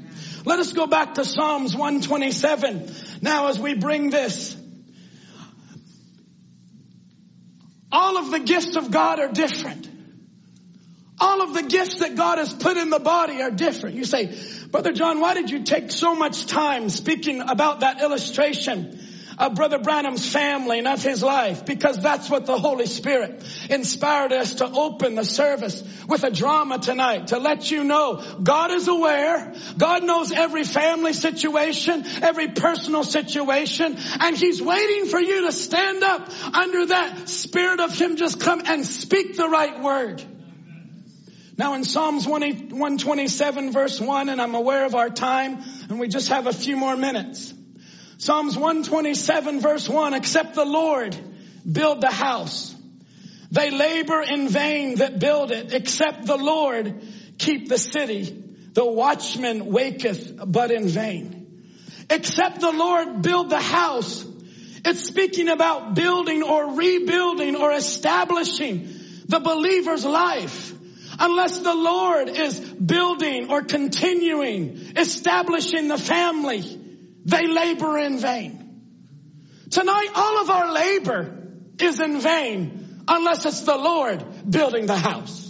Let 0.45 0.59
us 0.59 0.73
go 0.73 0.85
back 0.85 1.15
to 1.15 1.25
Psalms 1.25 1.75
127. 1.75 2.93
Now 3.21 3.47
as 3.47 3.57
we 3.57 3.73
bring 3.73 4.09
this, 4.09 4.55
all 7.91 8.17
of 8.17 8.31
the 8.31 8.39
gifts 8.39 8.75
of 8.75 8.91
God 8.91 9.19
are 9.19 9.31
different. 9.31 9.89
All 11.19 11.41
of 11.41 11.53
the 11.53 11.63
gifts 11.63 11.99
that 11.99 12.15
God 12.15 12.37
has 12.37 12.53
put 12.53 12.75
in 12.75 12.89
the 12.89 12.99
body 12.99 13.41
are 13.41 13.51
different. 13.51 13.95
You 13.95 14.03
say, 14.03 14.37
Brother 14.69 14.91
John, 14.91 15.21
why 15.21 15.35
did 15.35 15.49
you 15.49 15.63
take 15.63 15.91
so 15.91 16.15
much 16.15 16.47
time 16.47 16.89
speaking 16.89 17.39
about 17.39 17.79
that 17.79 18.01
illustration? 18.01 18.99
Of 19.37 19.55
Brother 19.55 19.79
Branham's 19.79 20.31
family 20.31 20.79
and 20.79 20.87
of 20.87 21.03
his 21.03 21.23
life 21.23 21.65
because 21.65 21.97
that's 22.01 22.29
what 22.29 22.45
the 22.45 22.57
Holy 22.57 22.85
Spirit 22.85 23.43
inspired 23.69 24.31
us 24.33 24.55
to 24.55 24.65
open 24.65 25.15
the 25.15 25.25
service 25.25 25.83
with 26.07 26.23
a 26.23 26.31
drama 26.31 26.79
tonight 26.79 27.27
to 27.27 27.39
let 27.39 27.69
you 27.69 27.83
know 27.83 28.23
God 28.41 28.71
is 28.71 28.87
aware. 28.87 29.53
God 29.77 30.03
knows 30.03 30.31
every 30.31 30.63
family 30.63 31.13
situation, 31.13 32.03
every 32.21 32.49
personal 32.49 33.03
situation, 33.03 33.97
and 34.19 34.37
He's 34.37 34.61
waiting 34.61 35.07
for 35.07 35.19
you 35.19 35.45
to 35.45 35.51
stand 35.51 36.03
up 36.03 36.29
under 36.53 36.85
that 36.87 37.29
spirit 37.29 37.79
of 37.79 37.97
Him 37.97 38.17
just 38.17 38.39
come 38.39 38.61
and 38.65 38.85
speak 38.85 39.37
the 39.37 39.47
right 39.47 39.81
word. 39.81 40.23
Now 41.57 41.75
in 41.75 41.83
Psalms 41.83 42.27
127 42.27 43.71
verse 43.71 44.01
1, 44.01 44.29
and 44.29 44.41
I'm 44.41 44.55
aware 44.55 44.85
of 44.85 44.95
our 44.95 45.09
time, 45.09 45.61
and 45.89 45.99
we 45.99 46.07
just 46.07 46.29
have 46.29 46.47
a 46.47 46.53
few 46.53 46.75
more 46.75 46.95
minutes. 46.95 47.53
Psalms 48.23 48.55
127 48.55 49.59
verse 49.59 49.89
1, 49.89 50.13
except 50.13 50.55
the 50.55 50.63
Lord 50.63 51.13
build 51.69 51.99
the 51.99 52.09
house. 52.09 52.73
They 53.51 53.69
labor 53.69 54.21
in 54.21 54.47
vain 54.47 54.95
that 54.99 55.19
build 55.19 55.51
it, 55.51 55.73
except 55.73 56.25
the 56.25 56.37
Lord 56.37 57.03
keep 57.37 57.67
the 57.67 57.77
city. 57.77 58.41
The 58.71 58.85
watchman 58.85 59.65
waketh 59.65 60.39
but 60.47 60.71
in 60.71 60.87
vain. 60.87 61.65
Except 62.09 62.61
the 62.61 62.71
Lord 62.71 63.23
build 63.23 63.49
the 63.49 63.59
house. 63.59 64.25
It's 64.85 65.03
speaking 65.03 65.49
about 65.49 65.93
building 65.93 66.43
or 66.43 66.77
rebuilding 66.77 67.57
or 67.57 67.73
establishing 67.73 68.87
the 69.27 69.41
believer's 69.41 70.05
life. 70.05 70.73
Unless 71.19 71.59
the 71.59 71.75
Lord 71.75 72.29
is 72.29 72.57
building 72.57 73.51
or 73.51 73.63
continuing, 73.63 74.93
establishing 74.95 75.89
the 75.89 75.97
family, 75.97 76.79
they 77.25 77.47
labor 77.47 77.97
in 77.97 78.17
vain. 78.19 78.59
Tonight, 79.69 80.09
all 80.13 80.41
of 80.41 80.49
our 80.49 80.71
labor 80.71 81.47
is 81.79 81.99
in 81.99 82.19
vain 82.19 83.03
unless 83.07 83.45
it's 83.45 83.61
the 83.61 83.77
Lord 83.77 84.23
building 84.49 84.85
the 84.85 84.97
house. 84.97 85.42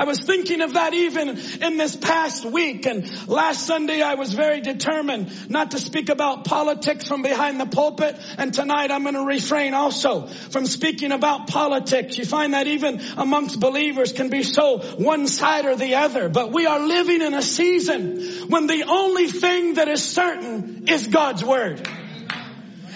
I 0.00 0.04
was 0.04 0.18
thinking 0.18 0.62
of 0.62 0.72
that 0.72 0.94
even 0.94 1.28
in 1.28 1.76
this 1.76 1.94
past 1.94 2.46
week 2.46 2.86
and 2.86 3.28
last 3.28 3.66
Sunday 3.66 4.00
I 4.00 4.14
was 4.14 4.32
very 4.32 4.62
determined 4.62 5.50
not 5.50 5.72
to 5.72 5.78
speak 5.78 6.08
about 6.08 6.46
politics 6.46 7.06
from 7.06 7.20
behind 7.20 7.60
the 7.60 7.66
pulpit 7.66 8.16
and 8.38 8.54
tonight 8.54 8.90
I'm 8.90 9.02
going 9.02 9.14
to 9.14 9.26
refrain 9.26 9.74
also 9.74 10.26
from 10.26 10.64
speaking 10.64 11.12
about 11.12 11.48
politics. 11.48 12.16
You 12.16 12.24
find 12.24 12.54
that 12.54 12.66
even 12.66 13.02
amongst 13.18 13.60
believers 13.60 14.14
can 14.14 14.30
be 14.30 14.42
so 14.42 14.78
one 14.78 15.28
side 15.28 15.66
or 15.66 15.76
the 15.76 15.96
other, 15.96 16.30
but 16.30 16.50
we 16.50 16.64
are 16.64 16.80
living 16.80 17.20
in 17.20 17.34
a 17.34 17.42
season 17.42 18.48
when 18.48 18.68
the 18.68 18.84
only 18.88 19.26
thing 19.26 19.74
that 19.74 19.88
is 19.88 20.02
certain 20.02 20.88
is 20.88 21.08
God's 21.08 21.44
Word. 21.44 21.86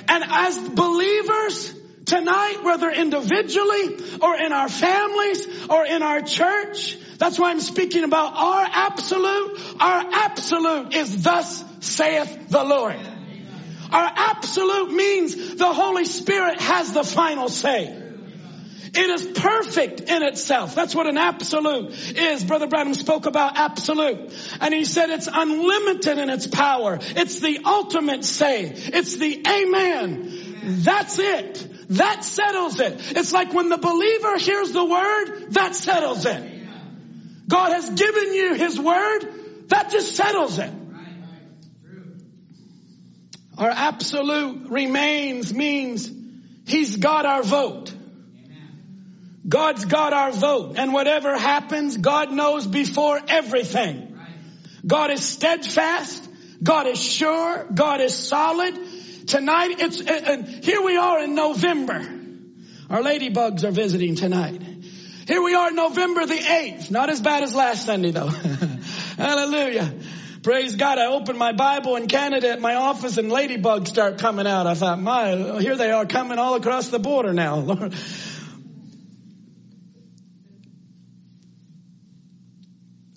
And 0.08 0.24
as 0.26 0.58
believers, 0.70 1.74
tonight, 2.04 2.60
whether 2.62 2.90
individually 2.90 3.98
or 4.20 4.36
in 4.36 4.52
our 4.52 4.68
families 4.68 5.68
or 5.68 5.86
in 5.86 6.02
our 6.02 6.22
church. 6.22 6.98
That's 7.18 7.38
why 7.38 7.50
I'm 7.50 7.60
speaking 7.60 8.04
about 8.04 8.34
our 8.34 8.66
absolute. 8.70 9.60
Our 9.80 10.04
absolute 10.12 10.94
is 10.94 11.22
thus 11.22 11.64
saith 11.80 12.48
the 12.48 12.64
Lord. 12.64 12.96
Our 13.90 14.12
absolute 14.14 14.92
means 14.92 15.54
the 15.54 15.72
Holy 15.72 16.04
Spirit 16.04 16.60
has 16.60 16.92
the 16.92 17.04
final 17.04 17.48
say. 17.48 18.00
It 18.96 19.10
is 19.10 19.26
perfect 19.38 20.02
in 20.02 20.22
itself. 20.22 20.76
That's 20.76 20.94
what 20.94 21.08
an 21.08 21.18
absolute 21.18 22.16
is. 22.16 22.44
Brother 22.44 22.68
Branham 22.68 22.94
spoke 22.94 23.26
about 23.26 23.56
absolute. 23.56 24.32
And 24.60 24.72
he 24.72 24.84
said 24.84 25.10
it's 25.10 25.28
unlimited 25.32 26.18
in 26.18 26.30
its 26.30 26.46
power. 26.46 27.00
It's 27.00 27.40
the 27.40 27.60
ultimate 27.64 28.24
say. 28.24 28.72
It's 28.72 29.16
the 29.16 29.42
amen. 29.46 30.82
That's 30.84 31.18
it. 31.18 31.73
That 31.90 32.24
settles 32.24 32.80
it. 32.80 33.16
It's 33.16 33.32
like 33.32 33.52
when 33.52 33.68
the 33.68 33.78
believer 33.78 34.38
hears 34.38 34.72
the 34.72 34.84
word, 34.84 35.52
that 35.52 35.74
settles 35.74 36.24
it. 36.26 36.52
God 37.48 37.72
has 37.72 37.90
given 37.90 38.32
you 38.34 38.54
his 38.54 38.78
word, 38.78 39.68
that 39.68 39.90
just 39.90 40.16
settles 40.16 40.58
it. 40.58 40.72
Our 43.56 43.70
absolute 43.70 44.68
remains 44.70 45.54
means 45.54 46.10
he's 46.66 46.96
got 46.96 47.26
our 47.26 47.42
vote. 47.42 47.94
God's 49.46 49.84
got 49.84 50.12
our 50.12 50.32
vote. 50.32 50.76
And 50.78 50.92
whatever 50.92 51.38
happens, 51.38 51.96
God 51.96 52.32
knows 52.32 52.66
before 52.66 53.20
everything. 53.28 54.18
God 54.86 55.10
is 55.10 55.24
steadfast. 55.24 56.28
God 56.62 56.86
is 56.86 57.00
sure. 57.00 57.66
God 57.72 58.00
is 58.00 58.14
solid. 58.14 58.74
Tonight, 59.26 59.76
it's, 59.78 60.00
uh, 60.00 60.42
here 60.62 60.82
we 60.82 60.96
are 60.96 61.22
in 61.22 61.34
November. 61.34 62.06
Our 62.90 63.00
ladybugs 63.00 63.64
are 63.64 63.70
visiting 63.70 64.14
tonight. 64.16 64.60
Here 65.26 65.42
we 65.42 65.54
are 65.54 65.70
November 65.70 66.26
the 66.26 66.34
8th. 66.34 66.90
Not 66.90 67.08
as 67.08 67.20
bad 67.20 67.42
as 67.42 67.54
last 67.54 67.86
Sunday 67.86 68.10
though. 68.10 68.26
Hallelujah. 69.16 69.94
Praise 70.42 70.76
God. 70.76 70.98
I 70.98 71.06
opened 71.06 71.38
my 71.38 71.52
Bible 71.52 71.96
in 71.96 72.06
Canada 72.08 72.50
at 72.50 72.60
my 72.60 72.74
office 72.74 73.16
and 73.16 73.30
ladybugs 73.30 73.88
start 73.88 74.18
coming 74.18 74.46
out. 74.46 74.66
I 74.66 74.74
thought, 74.74 75.00
my, 75.00 75.60
here 75.60 75.76
they 75.76 75.90
are 75.90 76.04
coming 76.04 76.38
all 76.38 76.56
across 76.56 76.88
the 76.88 76.98
border 76.98 77.32
now. 77.32 77.56
Lord. 77.60 77.94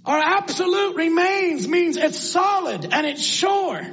Our 0.05 0.19
absolute 0.19 0.95
remains 0.95 1.67
means 1.67 1.97
it's 1.97 2.17
solid 2.17 2.87
and 2.93 3.05
it's 3.05 3.21
sure. 3.21 3.85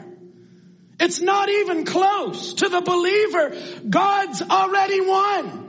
It's 1.00 1.20
not 1.20 1.48
even 1.48 1.84
close. 1.84 2.54
To 2.54 2.68
the 2.68 2.80
believer, 2.80 3.56
God's 3.88 4.42
already 4.42 5.00
won. 5.00 5.64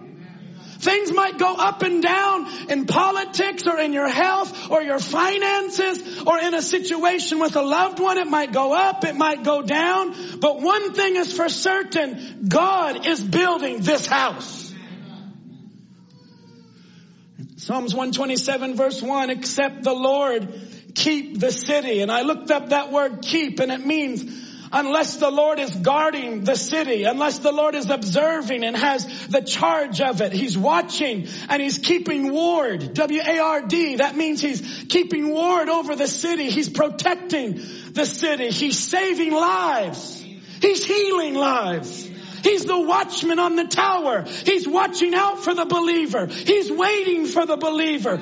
Things 0.77 1.11
might 1.11 1.39
go 1.39 1.55
up 1.55 1.81
and 1.81 2.03
down 2.03 2.47
in 2.69 2.85
politics 2.85 3.63
or 3.65 3.79
in 3.79 3.93
your 3.93 4.09
health 4.09 4.69
or 4.69 4.83
your 4.83 4.99
finances 4.99 6.21
or 6.21 6.37
in 6.39 6.53
a 6.53 6.61
situation 6.61 7.39
with 7.39 7.55
a 7.55 7.61
loved 7.61 7.99
one. 7.99 8.17
It 8.17 8.27
might 8.27 8.51
go 8.51 8.73
up, 8.73 9.03
it 9.03 9.15
might 9.15 9.43
go 9.43 9.61
down. 9.61 10.39
But 10.39 10.61
one 10.61 10.93
thing 10.93 11.15
is 11.15 11.33
for 11.35 11.49
certain, 11.49 12.45
God 12.49 13.07
is 13.07 13.23
building 13.23 13.79
this 13.81 14.05
house. 14.05 14.73
Psalms 17.57 17.95
127 17.95 18.75
verse 18.75 19.01
1, 19.01 19.29
except 19.31 19.83
the 19.83 19.93
Lord 19.93 20.53
keep 20.93 21.39
the 21.39 21.51
city. 21.51 22.01
And 22.01 22.11
I 22.11 22.21
looked 22.21 22.51
up 22.51 22.69
that 22.69 22.91
word 22.91 23.21
keep 23.23 23.59
and 23.59 23.71
it 23.71 23.83
means 23.83 24.44
unless 24.71 25.17
the 25.17 25.29
Lord 25.29 25.59
is 25.59 25.75
guarding 25.75 26.43
the 26.43 26.55
city, 26.55 27.03
unless 27.03 27.39
the 27.39 27.51
Lord 27.51 27.75
is 27.75 27.89
observing 27.89 28.63
and 28.63 28.75
has 28.75 29.27
the 29.27 29.41
charge 29.41 30.01
of 30.01 30.21
it, 30.21 30.31
He's 30.31 30.57
watching 30.57 31.27
and 31.49 31.61
He's 31.61 31.77
keeping 31.77 32.31
ward. 32.31 32.93
W-A-R-D. 32.93 33.95
That 33.97 34.15
means 34.15 34.41
He's 34.41 34.85
keeping 34.89 35.29
ward 35.29 35.69
over 35.69 35.95
the 35.95 36.07
city. 36.07 36.49
He's 36.49 36.69
protecting 36.69 37.61
the 37.91 38.05
city. 38.05 38.49
He's 38.49 38.79
saving 38.79 39.33
lives. 39.33 40.23
He's 40.61 40.85
healing 40.85 41.35
lives. 41.35 42.09
He's 42.43 42.65
the 42.65 42.79
watchman 42.79 43.39
on 43.39 43.55
the 43.55 43.65
tower. 43.65 44.23
He's 44.23 44.67
watching 44.67 45.15
out 45.15 45.43
for 45.43 45.55
the 45.55 45.65
believer. 45.65 46.27
He's 46.27 46.71
waiting 46.71 47.25
for 47.25 47.45
the 47.45 47.57
believer 47.57 48.21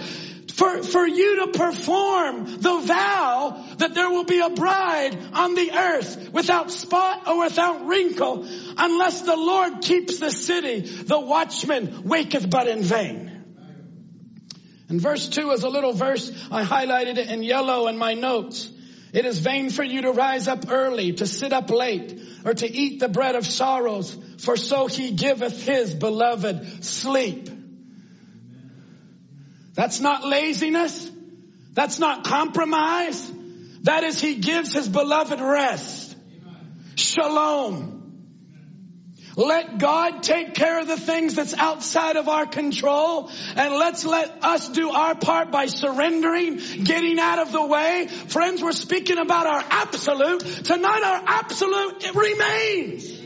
for, 0.53 0.83
for 0.83 1.07
you 1.07 1.45
to 1.45 1.57
perform 1.57 2.45
the 2.45 2.79
vow 2.81 3.65
that 3.77 3.95
there 3.95 4.09
will 4.09 4.23
be 4.23 4.39
a 4.39 4.51
bride 4.51 5.17
on 5.33 5.55
the 5.55 5.71
earth 5.71 6.29
without 6.31 6.69
spot 6.69 7.27
or 7.27 7.43
without 7.43 7.87
wrinkle 7.87 8.45
unless 8.77 9.21
the 9.21 9.35
Lord 9.35 9.81
keeps 9.81 10.19
the 10.19 10.29
city. 10.29 10.81
The 10.81 11.19
watchman 11.19 12.03
waketh 12.03 12.49
but 12.51 12.67
in 12.67 12.83
vain. 12.83 13.31
And 14.89 15.01
verse 15.01 15.27
two 15.27 15.49
is 15.51 15.63
a 15.63 15.69
little 15.69 15.93
verse. 15.93 16.31
I 16.51 16.63
highlighted 16.63 17.17
it 17.17 17.31
in 17.31 17.41
yellow 17.41 17.87
in 17.87 17.97
my 17.97 18.13
notes. 18.13 18.69
It 19.11 19.25
is 19.25 19.39
vain 19.39 19.71
for 19.71 19.83
you 19.83 20.03
to 20.03 20.11
rise 20.11 20.47
up 20.47 20.65
early, 20.69 21.13
to 21.13 21.25
sit 21.25 21.51
up 21.51 21.71
late, 21.71 22.19
or 22.45 22.53
to 22.53 22.71
eat 22.71 22.99
the 22.99 23.09
bread 23.09 23.35
of 23.35 23.47
sorrows, 23.47 24.15
for 24.37 24.55
so 24.55 24.85
he 24.85 25.11
giveth 25.11 25.65
his 25.65 25.95
beloved 25.95 26.83
sleep. 26.83 27.49
That's 29.73 29.99
not 29.99 30.25
laziness. 30.25 31.09
That's 31.73 31.99
not 31.99 32.23
compromise. 32.23 33.31
That 33.83 34.03
is, 34.03 34.21
he 34.21 34.35
gives 34.35 34.73
his 34.73 34.87
beloved 34.87 35.41
rest. 35.41 36.15
Shalom. 36.95 38.01
Let 39.35 39.79
God 39.79 40.21
take 40.21 40.53
care 40.53 40.79
of 40.79 40.87
the 40.87 40.97
things 40.97 41.33
that's 41.33 41.55
outside 41.55 42.17
of 42.17 42.29
our 42.29 42.45
control 42.45 43.31
and 43.55 43.73
let's 43.73 44.05
let 44.05 44.43
us 44.43 44.69
do 44.69 44.91
our 44.91 45.15
part 45.15 45.51
by 45.51 45.65
surrendering, 45.65 46.57
getting 46.83 47.17
out 47.19 47.39
of 47.39 47.51
the 47.51 47.65
way. 47.65 48.07
Friends, 48.27 48.61
we're 48.61 48.73
speaking 48.73 49.17
about 49.17 49.47
our 49.47 49.63
absolute. 49.69 50.41
Tonight 50.65 51.01
our 51.03 51.23
absolute 51.25 52.13
remains. 52.13 53.22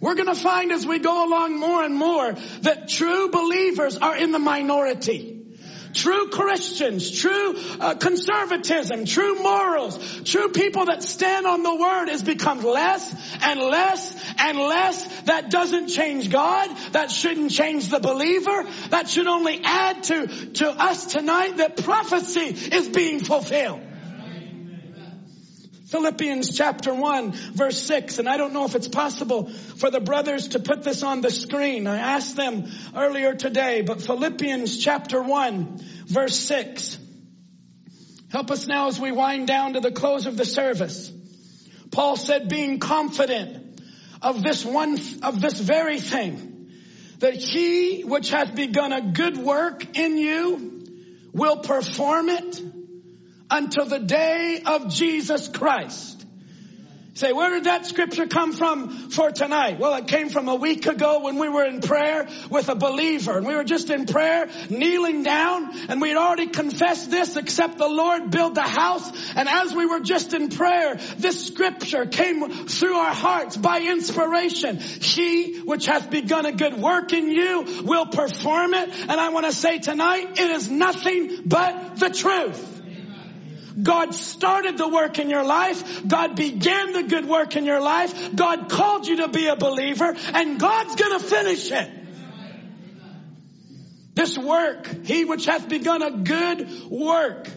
We're 0.00 0.14
going 0.14 0.26
to 0.26 0.34
find 0.34 0.70
as 0.72 0.86
we 0.86 1.00
go 1.00 1.28
along 1.28 1.58
more 1.58 1.82
and 1.82 1.94
more 1.94 2.32
that 2.62 2.88
true 2.88 3.30
believers 3.30 3.96
are 3.96 4.16
in 4.16 4.32
the 4.32 4.38
minority. 4.38 5.34
True 5.94 6.28
Christians, 6.28 7.10
true 7.10 7.54
uh, 7.80 7.94
conservatism, 7.94 9.06
true 9.06 9.42
morals, 9.42 9.98
true 10.24 10.50
people 10.50 10.84
that 10.84 11.02
stand 11.02 11.46
on 11.46 11.62
the 11.62 11.74
word 11.74 12.08
has 12.08 12.22
become 12.22 12.62
less 12.62 13.12
and 13.42 13.58
less 13.58 14.34
and 14.38 14.58
less. 14.58 15.22
That 15.22 15.50
doesn't 15.50 15.88
change 15.88 16.30
God. 16.30 16.68
That 16.92 17.10
shouldn't 17.10 17.50
change 17.50 17.88
the 17.88 18.00
believer. 18.00 18.66
That 18.90 19.08
should 19.08 19.26
only 19.26 19.60
add 19.64 20.02
to, 20.04 20.26
to 20.26 20.68
us 20.68 21.06
tonight 21.06 21.56
that 21.56 21.82
prophecy 21.82 22.74
is 22.76 22.88
being 22.88 23.20
fulfilled. 23.20 23.80
Philippians 25.88 26.54
chapter 26.54 26.92
1 26.92 27.32
verse 27.32 27.80
6 27.82 28.18
and 28.18 28.28
I 28.28 28.36
don't 28.36 28.52
know 28.52 28.66
if 28.66 28.74
it's 28.74 28.88
possible 28.88 29.48
for 29.48 29.90
the 29.90 30.00
brothers 30.00 30.48
to 30.48 30.58
put 30.58 30.82
this 30.82 31.02
on 31.02 31.22
the 31.22 31.30
screen. 31.30 31.86
I 31.86 31.96
asked 31.96 32.36
them 32.36 32.70
earlier 32.94 33.34
today 33.34 33.80
but 33.80 34.02
Philippians 34.02 34.76
chapter 34.78 35.22
1 35.22 35.78
verse 36.06 36.38
6 36.40 36.98
help 38.30 38.50
us 38.50 38.66
now 38.66 38.88
as 38.88 39.00
we 39.00 39.12
wind 39.12 39.46
down 39.46 39.72
to 39.72 39.80
the 39.80 39.90
close 39.90 40.26
of 40.26 40.36
the 40.36 40.44
service. 40.44 41.10
Paul 41.90 42.16
said 42.16 42.50
being 42.50 42.80
confident 42.80 43.80
of 44.20 44.42
this 44.42 44.66
one 44.66 44.98
of 45.22 45.40
this 45.40 45.58
very 45.58 46.00
thing 46.00 46.70
that 47.20 47.34
he 47.34 48.02
which 48.02 48.28
hath 48.28 48.54
begun 48.54 48.92
a 48.92 49.00
good 49.00 49.38
work 49.38 49.96
in 49.96 50.18
you 50.18 50.84
will 51.32 51.56
perform 51.56 52.28
it 52.28 52.62
until 53.50 53.86
the 53.86 54.00
day 54.00 54.62
of 54.64 54.88
Jesus 54.88 55.48
Christ. 55.48 56.18
Say, 57.18 57.32
where 57.32 57.50
did 57.50 57.64
that 57.64 57.84
scripture 57.84 58.28
come 58.28 58.52
from 58.52 59.10
for 59.10 59.32
tonight? 59.32 59.80
Well, 59.80 59.92
it 59.96 60.06
came 60.06 60.28
from 60.28 60.46
a 60.46 60.54
week 60.54 60.86
ago 60.86 61.18
when 61.18 61.36
we 61.36 61.48
were 61.48 61.64
in 61.64 61.80
prayer 61.80 62.28
with 62.48 62.68
a 62.68 62.76
believer 62.76 63.36
and 63.36 63.44
we 63.44 63.56
were 63.56 63.64
just 63.64 63.90
in 63.90 64.06
prayer, 64.06 64.48
kneeling 64.70 65.24
down 65.24 65.68
and 65.88 66.00
we 66.00 66.10
had 66.10 66.16
already 66.16 66.46
confessed 66.46 67.10
this 67.10 67.36
except 67.36 67.76
the 67.76 67.88
Lord 67.88 68.30
build 68.30 68.54
the 68.54 68.62
house. 68.62 69.10
And 69.34 69.48
as 69.48 69.74
we 69.74 69.84
were 69.84 69.98
just 69.98 70.32
in 70.32 70.48
prayer, 70.48 70.94
this 71.16 71.44
scripture 71.44 72.06
came 72.06 72.48
through 72.68 72.94
our 72.94 73.14
hearts 73.14 73.56
by 73.56 73.80
inspiration. 73.80 74.78
He 74.78 75.58
which 75.62 75.86
hath 75.86 76.10
begun 76.10 76.46
a 76.46 76.52
good 76.52 76.74
work 76.74 77.12
in 77.12 77.32
you 77.32 77.82
will 77.82 78.06
perform 78.06 78.74
it. 78.74 78.90
And 78.90 79.20
I 79.20 79.30
want 79.30 79.44
to 79.46 79.52
say 79.52 79.80
tonight, 79.80 80.38
it 80.38 80.50
is 80.52 80.70
nothing 80.70 81.38
but 81.46 81.96
the 81.96 82.10
truth. 82.10 82.77
God 83.82 84.14
started 84.14 84.78
the 84.78 84.88
work 84.88 85.18
in 85.18 85.30
your 85.30 85.44
life. 85.44 86.06
God 86.06 86.36
began 86.36 86.92
the 86.92 87.04
good 87.04 87.26
work 87.26 87.56
in 87.56 87.64
your 87.64 87.80
life. 87.80 88.34
God 88.34 88.68
called 88.68 89.06
you 89.06 89.18
to 89.18 89.28
be 89.28 89.46
a 89.46 89.56
believer 89.56 90.14
and 90.34 90.58
God's 90.58 90.94
gonna 90.96 91.20
finish 91.20 91.70
it. 91.70 91.90
This 94.14 94.36
work, 94.36 95.06
he 95.06 95.24
which 95.24 95.46
hath 95.46 95.68
begun 95.68 96.02
a 96.02 96.10
good 96.10 96.90
work. 96.90 97.48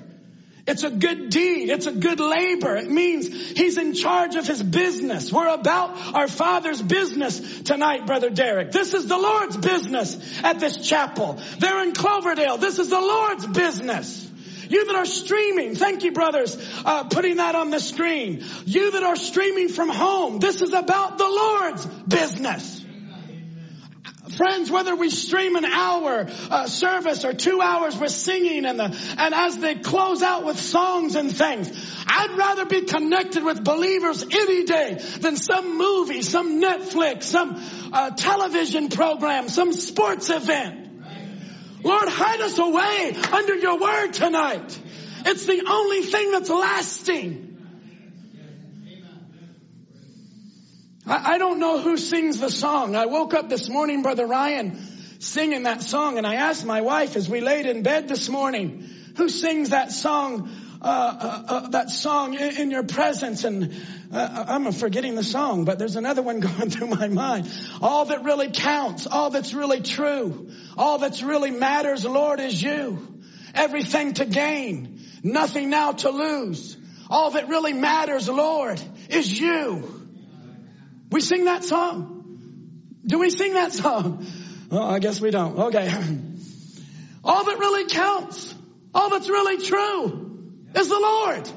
It's 0.67 0.83
a 0.83 0.91
good 0.91 1.31
deed. 1.31 1.69
It's 1.69 1.87
a 1.87 1.91
good 1.91 2.19
labor. 2.19 2.75
It 2.75 2.89
means 2.89 3.27
he's 3.27 3.77
in 3.77 3.95
charge 3.95 4.35
of 4.35 4.45
his 4.45 4.61
business. 4.61 5.33
We're 5.33 5.51
about 5.51 6.15
our 6.15 6.27
father's 6.27 6.81
business 6.81 7.61
tonight, 7.63 8.05
brother 8.05 8.29
Derek. 8.29 8.71
This 8.71 8.93
is 8.93 9.07
the 9.07 9.17
Lord's 9.17 9.57
business 9.57 10.17
at 10.43 10.59
this 10.59 10.77
chapel. 10.87 11.39
They're 11.57 11.83
in 11.83 11.93
Cloverdale. 11.93 12.57
This 12.57 12.77
is 12.77 12.89
the 12.89 13.01
Lord's 13.01 13.47
business. 13.47 14.30
You 14.71 14.85
that 14.85 14.95
are 14.95 15.05
streaming, 15.05 15.75
thank 15.75 16.03
you 16.03 16.13
brothers, 16.13 16.57
uh, 16.85 17.03
putting 17.03 17.37
that 17.37 17.55
on 17.55 17.71
the 17.71 17.79
screen. 17.81 18.45
You 18.65 18.91
that 18.91 19.03
are 19.03 19.17
streaming 19.17 19.67
from 19.67 19.89
home, 19.89 20.39
this 20.39 20.61
is 20.61 20.71
about 20.71 21.17
the 21.17 21.27
Lord's 21.27 21.85
business. 22.07 22.85
Friends, 24.37 24.71
whether 24.71 24.95
we 24.95 25.09
stream 25.09 25.57
an 25.57 25.65
hour 25.65 26.25
uh, 26.49 26.67
service 26.67 27.25
or 27.25 27.33
two 27.33 27.59
hours 27.61 27.97
with 27.97 28.11
singing 28.11 28.65
and 28.65 28.79
the, 28.79 28.97
and 29.17 29.33
as 29.33 29.57
they 29.57 29.75
close 29.75 30.21
out 30.21 30.45
with 30.45 30.57
songs 30.57 31.15
and 31.15 31.35
things, 31.35 31.69
I'd 32.07 32.37
rather 32.37 32.65
be 32.65 32.83
connected 32.83 33.43
with 33.43 33.61
believers 33.65 34.23
any 34.23 34.63
day 34.63 34.93
than 35.19 35.35
some 35.35 35.77
movie, 35.77 36.21
some 36.21 36.61
Netflix, 36.61 37.23
some 37.23 37.61
uh, 37.91 38.11
television 38.11 38.87
program, 38.87 39.49
some 39.49 39.73
sports 39.73 40.29
event. 40.29 40.80
Lord, 41.83 42.07
hide 42.09 42.41
us 42.41 42.57
away 42.57 43.15
under 43.31 43.55
your 43.55 43.79
word 43.79 44.13
tonight. 44.13 44.79
It's 45.25 45.45
the 45.45 45.63
only 45.67 46.01
thing 46.01 46.31
that's 46.31 46.49
lasting. 46.49 47.51
I, 51.05 51.37
don't 51.39 51.59
know 51.59 51.79
who 51.79 51.97
sings 51.97 52.39
the 52.39 52.49
song. 52.49 52.95
I 52.95 53.07
woke 53.07 53.33
up 53.33 53.49
this 53.49 53.67
morning, 53.67 54.01
Brother 54.01 54.25
Ryan, 54.25 54.77
singing 55.19 55.63
that 55.63 55.81
song, 55.81 56.17
and 56.17 56.25
I 56.25 56.35
asked 56.35 56.65
my 56.65 56.81
wife 56.81 57.15
as 57.15 57.27
we 57.27 57.41
laid 57.41 57.65
in 57.65 57.83
bed 57.83 58.07
this 58.07 58.29
morning, 58.29 58.87
who 59.17 59.27
sings 59.27 59.71
that 59.71 59.91
song, 59.91 60.49
uh, 60.81 60.85
uh, 60.85 61.43
uh, 61.47 61.69
that 61.69 61.89
song 61.89 62.35
in, 62.35 62.71
your 62.71 62.83
presence? 62.83 63.43
And 63.43 63.75
uh, 64.13 64.45
I'm 64.47 64.71
forgetting 64.71 65.15
the 65.15 65.23
song, 65.23 65.65
but 65.65 65.79
there's 65.79 65.95
another 65.95 66.21
one 66.21 66.39
going 66.49 66.69
through 66.69 66.87
my 66.87 67.07
mind. 67.07 67.51
All 67.81 68.05
that 68.05 68.23
really 68.23 68.49
counts, 68.51 69.07
all 69.07 69.29
that's 69.29 69.53
really 69.53 69.81
true, 69.81 70.51
all 70.77 70.97
that's 70.97 71.23
really 71.23 71.51
matters, 71.51 72.05
Lord, 72.05 72.39
is 72.39 72.61
you. 72.61 73.07
Everything 73.53 74.13
to 74.13 74.25
gain, 74.25 75.01
nothing 75.23 75.69
now 75.69 75.91
to 75.91 76.09
lose. 76.09 76.77
All 77.09 77.31
that 77.31 77.49
really 77.49 77.73
matters, 77.73 78.29
Lord, 78.29 78.81
is 79.09 79.37
you. 79.37 80.07
We 81.11 81.19
sing 81.19 81.45
that 81.45 81.63
song. 81.63 82.99
Do 83.05 83.19
we 83.19 83.29
sing 83.29 83.53
that 83.53 83.73
song? 83.73 84.25
Oh, 84.71 84.81
I 84.81 84.99
guess 84.99 85.19
we 85.19 85.31
don't. 85.31 85.57
Okay. 85.59 85.89
All 87.23 87.43
that 87.43 87.59
really 87.59 87.87
counts, 87.87 88.55
all 88.95 89.09
that's 89.09 89.29
really 89.29 89.63
true 89.63 90.53
is 90.75 90.89
the 90.89 90.99
Lord. 90.99 91.49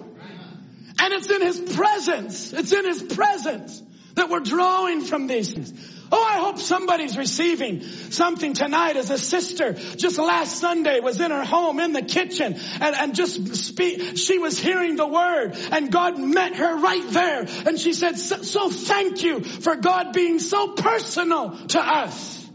And 0.98 1.12
it's 1.12 1.30
in 1.30 1.42
His 1.42 1.60
presence. 1.74 2.52
It's 2.52 2.72
in 2.72 2.84
His 2.84 3.02
presence 3.02 3.82
that 4.14 4.30
we're 4.30 4.40
drawing 4.40 5.02
from 5.02 5.26
these 5.26 5.52
things. 5.52 5.72
Oh, 6.12 6.22
I 6.22 6.38
hope 6.38 6.58
somebody's 6.58 7.16
receiving 7.16 7.82
something 7.82 8.52
tonight 8.52 8.96
as 8.96 9.10
a 9.10 9.18
sister 9.18 9.72
just 9.72 10.18
last 10.18 10.60
Sunday 10.60 11.00
was 11.00 11.20
in 11.20 11.30
her 11.30 11.44
home 11.44 11.80
in 11.80 11.92
the 11.92 12.02
kitchen 12.02 12.54
and, 12.54 12.94
and 12.94 13.14
just 13.14 13.56
speak, 13.56 14.16
she 14.16 14.38
was 14.38 14.58
hearing 14.58 14.96
the 14.96 15.08
word 15.08 15.56
and 15.72 15.90
God 15.90 16.18
met 16.18 16.54
her 16.56 16.76
right 16.76 17.08
there. 17.08 17.46
And 17.66 17.80
she 17.80 17.92
said, 17.92 18.18
so, 18.18 18.42
so 18.42 18.70
thank 18.70 19.24
you 19.24 19.40
for 19.40 19.74
God 19.76 20.12
being 20.12 20.38
so 20.38 20.68
personal 20.74 21.66
to 21.68 21.80
us. 21.80 22.48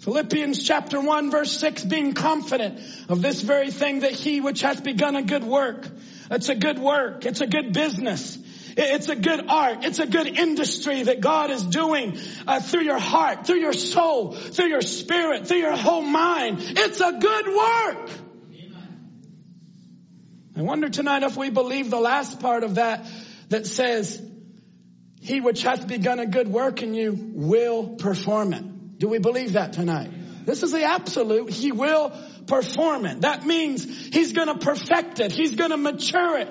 Philippians 0.00 0.62
chapter 0.62 1.00
1 1.00 1.30
verse 1.30 1.58
6, 1.58 1.86
being 1.86 2.12
confident 2.12 2.78
of 3.08 3.22
this 3.22 3.40
very 3.40 3.70
thing 3.70 4.00
that 4.00 4.12
he 4.12 4.40
which 4.40 4.60
hath 4.60 4.84
begun 4.84 5.16
a 5.16 5.22
good 5.22 5.42
work. 5.44 5.88
It's 6.30 6.48
a 6.48 6.54
good 6.54 6.78
work. 6.78 7.26
It's 7.26 7.40
a 7.40 7.46
good 7.46 7.72
business. 7.72 8.38
It's 8.76 9.08
a 9.08 9.16
good 9.16 9.46
art. 9.48 9.84
It's 9.84 9.98
a 9.98 10.06
good 10.06 10.26
industry 10.26 11.04
that 11.04 11.20
God 11.20 11.50
is 11.50 11.62
doing 11.62 12.18
uh, 12.46 12.60
through 12.60 12.82
your 12.82 12.98
heart, 12.98 13.46
through 13.46 13.60
your 13.60 13.72
soul, 13.72 14.32
through 14.32 14.68
your 14.68 14.80
spirit, 14.80 15.46
through 15.46 15.58
your 15.58 15.76
whole 15.76 16.02
mind. 16.02 16.58
It's 16.60 17.00
a 17.00 17.12
good 17.12 17.46
work. 17.46 18.10
I 20.56 20.62
wonder 20.62 20.88
tonight 20.88 21.22
if 21.24 21.36
we 21.36 21.50
believe 21.50 21.90
the 21.90 22.00
last 22.00 22.40
part 22.40 22.64
of 22.64 22.76
that 22.76 23.06
that 23.48 23.66
says, 23.66 24.22
he 25.20 25.40
which 25.40 25.62
hath 25.62 25.88
begun 25.88 26.18
a 26.18 26.26
good 26.26 26.48
work 26.48 26.82
in 26.82 26.94
you 26.94 27.16
will 27.16 27.96
perform 27.96 28.52
it. 28.52 28.98
Do 28.98 29.08
we 29.08 29.18
believe 29.18 29.54
that 29.54 29.72
tonight? 29.72 30.10
This 30.44 30.62
is 30.62 30.72
the 30.72 30.84
absolute. 30.84 31.50
He 31.50 31.72
will 31.72 32.12
perform 32.46 33.06
it. 33.06 33.22
That 33.22 33.44
means 33.44 33.84
he's 33.84 34.32
gonna 34.32 34.58
perfect 34.58 35.20
it. 35.20 35.32
He's 35.32 35.54
gonna 35.54 35.76
mature 35.76 36.38
it. 36.38 36.48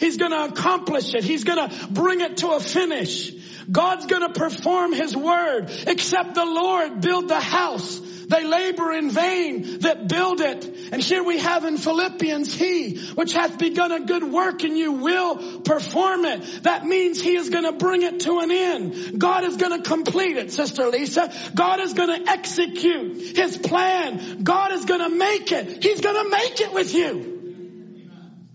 He's 0.00 0.16
to 0.16 0.44
accomplish 0.44 1.14
it. 1.14 1.24
He's 1.24 1.44
to 1.68 1.86
bring 1.88 2.22
it 2.22 2.38
to 2.38 2.48
a 2.52 2.60
finish. 2.60 3.30
God's 3.70 4.06
to 4.06 4.30
perform 4.30 4.92
his 4.94 5.14
word. 5.14 5.70
Except 5.86 6.34
the 6.34 6.44
Lord 6.44 7.02
build 7.02 7.28
the 7.28 7.40
house. 7.40 8.00
They 8.30 8.44
labor 8.44 8.92
in 8.92 9.10
vain 9.10 9.80
that 9.80 10.06
build 10.06 10.40
it. 10.40 10.64
And 10.92 11.02
here 11.02 11.24
we 11.24 11.38
have 11.38 11.64
in 11.64 11.76
Philippians, 11.76 12.54
he 12.54 12.98
which 13.16 13.32
hath 13.32 13.58
begun 13.58 13.90
a 13.90 14.06
good 14.06 14.22
work 14.22 14.62
in 14.62 14.76
you 14.76 14.92
will 14.92 15.62
perform 15.62 16.24
it. 16.24 16.62
That 16.62 16.86
means 16.86 17.20
he 17.20 17.34
is 17.34 17.48
going 17.50 17.64
to 17.64 17.72
bring 17.72 18.02
it 18.02 18.20
to 18.20 18.38
an 18.38 18.52
end. 18.52 19.18
God 19.18 19.42
is 19.42 19.56
going 19.56 19.82
to 19.82 19.88
complete 19.88 20.36
it, 20.36 20.52
Sister 20.52 20.86
Lisa. 20.86 21.32
God 21.56 21.80
is 21.80 21.92
going 21.92 22.22
to 22.22 22.30
execute 22.30 23.36
his 23.36 23.58
plan. 23.58 24.44
God 24.44 24.70
is 24.74 24.84
going 24.84 25.00
to 25.00 25.10
make 25.10 25.50
it. 25.50 25.82
He's 25.82 26.00
going 26.00 26.24
to 26.24 26.30
make 26.30 26.60
it 26.60 26.72
with 26.72 26.94
you. 26.94 28.06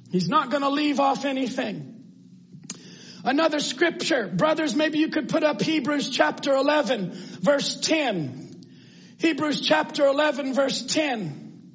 He's 0.09 0.29
not 0.29 0.51
going 0.51 0.63
to 0.63 0.69
leave 0.69 1.01
off 1.01 1.25
anything. 1.25 1.91
Another 3.25 3.59
scripture, 3.59 4.29
brothers, 4.29 4.73
maybe 4.73 4.99
you 4.99 5.09
could 5.09 5.27
put 5.27 5.43
up 5.43 5.61
Hebrews 5.61 6.09
chapter 6.11 6.55
11 6.55 7.11
verse 7.41 7.75
10. 7.81 8.44
Hebrews 9.25 9.61
chapter 9.61 10.05
11 10.05 10.53
verse 10.53 10.85
10. 10.85 11.71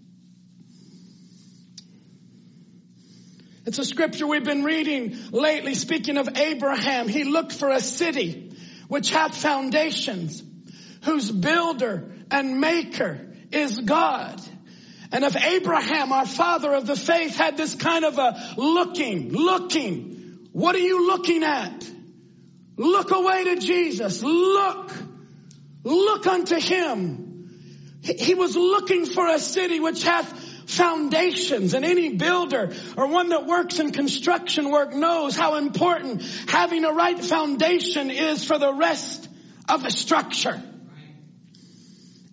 It's 3.66 3.80
a 3.80 3.84
scripture 3.84 4.28
we've 4.28 4.44
been 4.44 4.62
reading 4.62 5.16
lately 5.32 5.74
speaking 5.74 6.16
of 6.16 6.28
Abraham. 6.36 7.08
He 7.08 7.24
looked 7.24 7.52
for 7.52 7.70
a 7.70 7.80
city 7.80 8.56
which 8.86 9.10
hath 9.10 9.36
foundations, 9.36 10.44
whose 11.02 11.28
builder 11.28 12.12
and 12.30 12.60
maker 12.60 13.20
is 13.50 13.80
God. 13.80 14.40
And 15.10 15.24
if 15.24 15.34
Abraham, 15.34 16.12
our 16.12 16.26
father 16.26 16.72
of 16.72 16.86
the 16.86 16.94
faith, 16.94 17.34
had 17.34 17.56
this 17.56 17.74
kind 17.74 18.04
of 18.04 18.16
a 18.16 18.54
looking, 18.58 19.32
looking, 19.32 20.46
what 20.52 20.76
are 20.76 20.78
you 20.78 21.08
looking 21.08 21.42
at? 21.42 21.84
Look 22.76 23.10
away 23.10 23.42
to 23.42 23.56
Jesus. 23.56 24.22
Look. 24.22 24.92
Look 25.82 26.28
unto 26.28 26.60
him. 26.60 27.29
He 28.02 28.34
was 28.34 28.56
looking 28.56 29.06
for 29.06 29.26
a 29.28 29.38
city 29.38 29.78
which 29.78 30.02
hath 30.02 30.32
foundations 30.70 31.74
and 31.74 31.84
any 31.84 32.14
builder 32.14 32.72
or 32.96 33.06
one 33.08 33.30
that 33.30 33.46
works 33.46 33.78
in 33.78 33.90
construction 33.90 34.70
work 34.70 34.94
knows 34.94 35.36
how 35.36 35.56
important 35.56 36.22
having 36.48 36.84
a 36.84 36.92
right 36.92 37.22
foundation 37.22 38.10
is 38.10 38.44
for 38.44 38.58
the 38.58 38.72
rest 38.72 39.28
of 39.68 39.82
the 39.82 39.90
structure. 39.90 40.62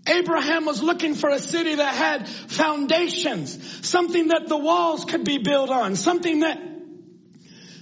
Abraham 0.07 0.65
was 0.65 0.81
looking 0.81 1.15
for 1.15 1.29
a 1.29 1.39
city 1.39 1.75
that 1.75 1.93
had 1.93 2.29
foundations, 2.29 3.85
something 3.85 4.29
that 4.29 4.47
the 4.47 4.57
walls 4.57 5.03
could 5.03 5.25
be 5.25 5.39
built 5.39 5.69
on, 5.69 5.97
something 5.97 6.41
that 6.41 6.61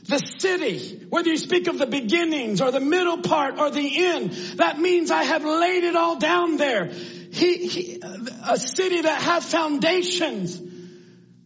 the 0.07 0.19
city, 0.19 1.05
whether 1.09 1.29
you 1.29 1.37
speak 1.37 1.67
of 1.67 1.79
the 1.79 1.87
beginnings 1.87 2.61
or 2.61 2.71
the 2.71 2.79
middle 2.79 3.19
part 3.19 3.59
or 3.59 3.71
the 3.71 4.05
end, 4.05 4.31
that 4.57 4.79
means 4.79 5.09
I 5.09 5.23
have 5.23 5.43
laid 5.43 5.83
it 5.83 5.95
all 5.95 6.17
down 6.17 6.57
there. 6.57 6.91
He, 7.35 7.67
he, 7.67 8.01
a 8.47 8.57
city 8.57 9.01
that 9.01 9.21
has 9.21 9.51
foundations. 9.51 10.61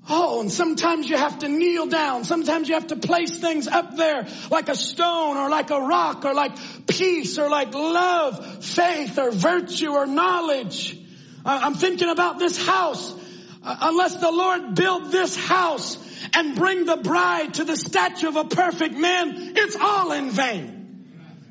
Oh, 0.07 0.41
and 0.41 0.51
sometimes 0.51 1.09
you 1.09 1.17
have 1.17 1.39
to 1.39 1.49
kneel 1.49 1.87
down. 1.87 2.25
Sometimes 2.25 2.67
you 2.67 2.75
have 2.75 2.87
to 2.87 2.95
place 2.95 3.39
things 3.39 3.67
up 3.67 3.95
there 3.95 4.27
like 4.51 4.69
a 4.69 4.75
stone 4.75 5.37
or 5.37 5.49
like 5.49 5.71
a 5.71 5.79
rock 5.79 6.25
or 6.25 6.35
like 6.35 6.51
peace 6.87 7.39
or 7.39 7.49
like 7.49 7.73
love, 7.73 8.63
faith 8.63 9.17
or 9.17 9.31
virtue 9.31 9.89
or 9.89 10.05
knowledge. 10.05 10.95
I'm 11.43 11.73
thinking 11.73 12.09
about 12.09 12.37
this 12.37 12.63
house. 12.63 13.11
Uh, 13.63 13.75
unless 13.81 14.15
the 14.15 14.31
Lord 14.31 14.75
build 14.75 15.11
this 15.11 15.35
house 15.35 15.97
and 16.33 16.55
bring 16.55 16.85
the 16.85 16.97
bride 16.97 17.55
to 17.55 17.63
the 17.63 17.75
statue 17.75 18.27
of 18.27 18.35
a 18.35 18.45
perfect 18.45 18.95
man, 18.95 19.53
it's 19.55 19.75
all 19.75 20.11
in 20.11 20.29
vain. 20.29 20.78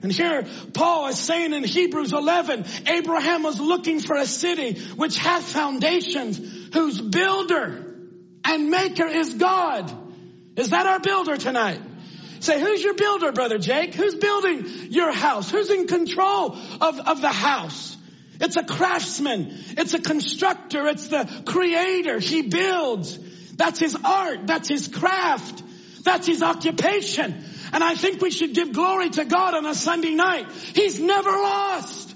And 0.03 0.13
here 0.13 0.47
Paul 0.75 1.09
is 1.09 1.19
saying 1.19 1.53
in 1.53 1.65
Hebrews 1.65 2.13
11, 2.13 2.65
Abraham 2.87 3.43
was 3.43 3.61
looking 3.61 4.01
for 4.01 4.17
a 4.17 4.27
city 4.27 4.81
which 4.95 5.19
hath 5.19 5.45
foundations, 5.45 6.39
whose 6.73 7.01
builder 7.01 7.85
and 8.45 8.71
maker 8.71 9.07
is 9.07 9.35
God. 9.35 9.93
Is 10.57 10.71
that 10.71 10.87
our 10.87 11.01
builder 11.01 11.37
tonight? 11.37 11.81
Say, 12.41 12.61
who's 12.61 12.83
your 12.83 12.95
builder, 12.95 13.33
brother 13.33 13.59
Jake? 13.59 13.95
Who's 13.95 14.15
building 14.15 14.67
your 14.91 15.13
house? 15.13 15.51
Who's 15.51 15.71
in 15.71 15.89
control 15.89 16.57
of, 16.81 17.01
of 17.01 17.21
the 17.21 17.33
house? 17.33 17.97
It's 18.41 18.57
a 18.57 18.63
craftsman. 18.63 19.49
It's 19.77 19.95
a 19.95 20.01
constructor. 20.01 20.87
It's 20.87 21.09
the 21.09 21.43
creator. 21.47 22.21
He 22.21 22.43
builds. 22.43 23.19
That's 23.57 23.81
his 23.81 23.97
art. 24.05 24.47
That's 24.47 24.69
his 24.69 24.87
craft. 24.87 25.65
That's 26.05 26.27
his 26.27 26.43
occupation. 26.43 27.45
And 27.73 27.85
I 27.85 27.95
think 27.95 28.21
we 28.21 28.31
should 28.31 28.55
give 28.55 28.73
glory 28.73 29.11
to 29.11 29.25
God 29.25 29.55
on 29.55 29.67
a 29.67 29.75
Sunday 29.75 30.15
night. 30.15 30.51
He's 30.51 31.01
never 31.01 31.31
lost. 31.31 32.15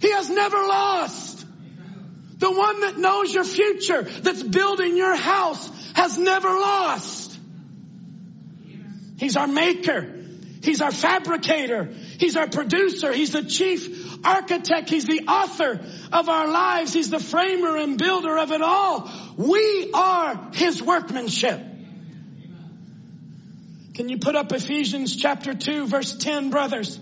He 0.00 0.10
has 0.12 0.30
never 0.30 0.56
lost. 0.56 1.44
The 2.38 2.50
one 2.50 2.80
that 2.82 2.98
knows 2.98 3.34
your 3.34 3.44
future, 3.44 4.02
that's 4.02 4.42
building 4.42 4.96
your 4.96 5.16
house, 5.16 5.68
has 5.94 6.16
never 6.16 6.48
lost. 6.48 7.36
He's 9.18 9.36
our 9.36 9.48
maker. 9.48 10.14
He's 10.62 10.80
our 10.80 10.92
fabricator. 10.92 11.86
He's 12.18 12.36
our 12.36 12.48
producer. 12.48 13.12
He's 13.12 13.32
the 13.32 13.42
chief 13.42 14.24
architect. 14.24 14.88
He's 14.88 15.06
the 15.06 15.22
author 15.26 15.80
of 16.12 16.28
our 16.28 16.46
lives. 16.46 16.92
He's 16.92 17.10
the 17.10 17.18
framer 17.18 17.76
and 17.76 17.98
builder 17.98 18.38
of 18.38 18.52
it 18.52 18.62
all. 18.62 19.10
We 19.36 19.90
are 19.92 20.50
His 20.52 20.80
workmanship. 20.82 21.60
Can 23.98 24.08
you 24.08 24.18
put 24.18 24.36
up 24.36 24.52
Ephesians 24.52 25.16
chapter 25.16 25.54
2 25.54 25.88
verse 25.88 26.14
10 26.14 26.50
brothers? 26.50 27.00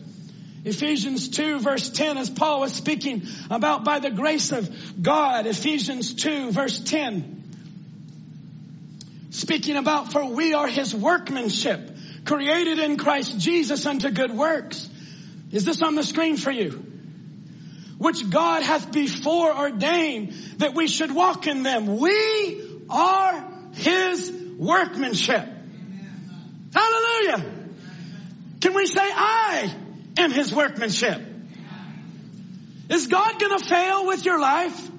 Ephesians 0.64 1.28
2 1.28 1.59
verse 1.59 1.90
10 1.90 2.16
as 2.16 2.31
Paul 2.31 2.60
was 2.60 2.73
speaking 2.73 3.24
about 3.51 3.85
by 3.85 3.98
the 3.98 4.10
grace 4.10 4.51
of 4.51 5.02
God. 5.02 5.44
Ephesians 5.44 6.14
2 6.14 6.52
verse 6.52 6.81
10. 6.81 7.43
Speaking 9.28 9.77
about 9.77 10.10
for 10.10 10.24
we 10.24 10.55
are 10.55 10.68
his 10.68 10.94
workmanship 10.94 11.98
created 12.24 12.78
in 12.78 12.97
Christ 12.97 13.39
Jesus 13.40 13.85
unto 13.85 14.09
good 14.09 14.32
works. 14.32 14.89
Is 15.52 15.66
this 15.66 15.82
on 15.82 15.97
the 15.97 16.02
screen 16.02 16.39
for 16.39 16.51
you? 16.51 16.82
Which 17.98 18.31
God 18.31 18.62
hath 18.62 18.90
before 18.90 19.55
ordained 19.55 20.32
that 20.60 20.74
we 20.74 20.89
should 20.89 21.14
walk 21.14 21.47
in 21.47 21.62
them. 21.62 21.98
We 21.98 22.81
are 22.89 23.52
his 23.74 24.32
workmanship. 24.56 25.55
Hallelujah. 26.76 27.52
Can 28.60 28.74
we 28.74 28.86
say 28.86 29.00
I 29.02 29.74
am 30.18 30.30
his 30.30 30.52
workmanship? 30.52 31.22
Is 32.90 33.06
God 33.06 33.40
gonna 33.40 33.58
fail 33.58 34.06
with 34.06 34.26
your 34.26 34.38
life? 34.38 34.90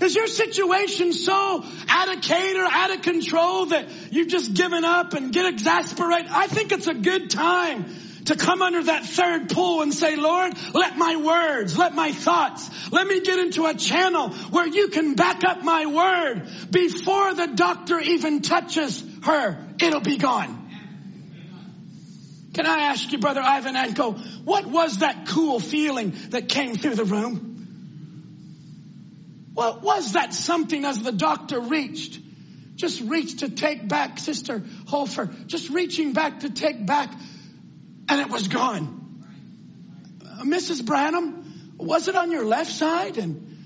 Is 0.00 0.16
your 0.16 0.26
situation 0.26 1.12
so 1.12 1.64
out 1.88 2.14
of 2.14 2.20
cater, 2.22 2.66
out 2.68 2.90
of 2.90 3.02
control 3.02 3.66
that 3.66 3.88
you've 4.10 4.28
just 4.28 4.54
given 4.54 4.84
up 4.84 5.12
and 5.14 5.32
get 5.32 5.46
exasperated? 5.46 6.28
I 6.30 6.48
think 6.48 6.72
it's 6.72 6.88
a 6.88 6.94
good 6.94 7.30
time 7.30 7.86
to 8.26 8.36
come 8.36 8.60
under 8.60 8.82
that 8.82 9.04
third 9.04 9.50
pull 9.50 9.82
and 9.82 9.94
say, 9.94 10.16
Lord, 10.16 10.54
let 10.74 10.96
my 10.96 11.16
words, 11.16 11.78
let 11.78 11.94
my 11.94 12.10
thoughts, 12.10 12.68
let 12.90 13.06
me 13.06 13.20
get 13.20 13.38
into 13.38 13.66
a 13.66 13.74
channel 13.74 14.30
where 14.50 14.66
you 14.66 14.88
can 14.88 15.14
back 15.14 15.44
up 15.44 15.62
my 15.62 15.86
word 15.86 16.48
before 16.70 17.34
the 17.34 17.46
doctor 17.54 18.00
even 18.00 18.42
touches 18.42 19.04
her. 19.22 19.58
It'll 19.80 20.00
be 20.00 20.16
gone. 20.16 20.63
Can 22.54 22.66
I 22.66 22.78
ask 22.90 23.10
you, 23.10 23.18
Brother 23.18 23.42
Ivan 23.42 23.74
Anko, 23.74 24.12
what 24.44 24.64
was 24.64 24.98
that 24.98 25.26
cool 25.26 25.58
feeling 25.58 26.14
that 26.30 26.48
came 26.48 26.76
through 26.76 26.94
the 26.94 27.04
room? 27.04 27.50
What 29.54 29.82
was 29.82 30.12
that 30.12 30.32
something 30.32 30.84
as 30.84 31.02
the 31.02 31.10
doctor 31.10 31.60
reached? 31.60 32.20
Just 32.76 33.00
reached 33.00 33.40
to 33.40 33.48
take 33.48 33.88
back 33.88 34.20
Sister 34.20 34.60
Holfer, 34.60 35.46
just 35.46 35.70
reaching 35.70 36.12
back 36.12 36.40
to 36.40 36.50
take 36.50 36.84
back, 36.86 37.12
and 38.08 38.20
it 38.20 38.28
was 38.30 38.46
gone. 38.48 39.24
Uh, 40.24 40.42
Mrs. 40.42 40.84
Branham, 40.84 41.74
was 41.76 42.06
it 42.06 42.14
on 42.14 42.30
your 42.30 42.44
left 42.44 42.70
side? 42.70 43.18
And, 43.18 43.56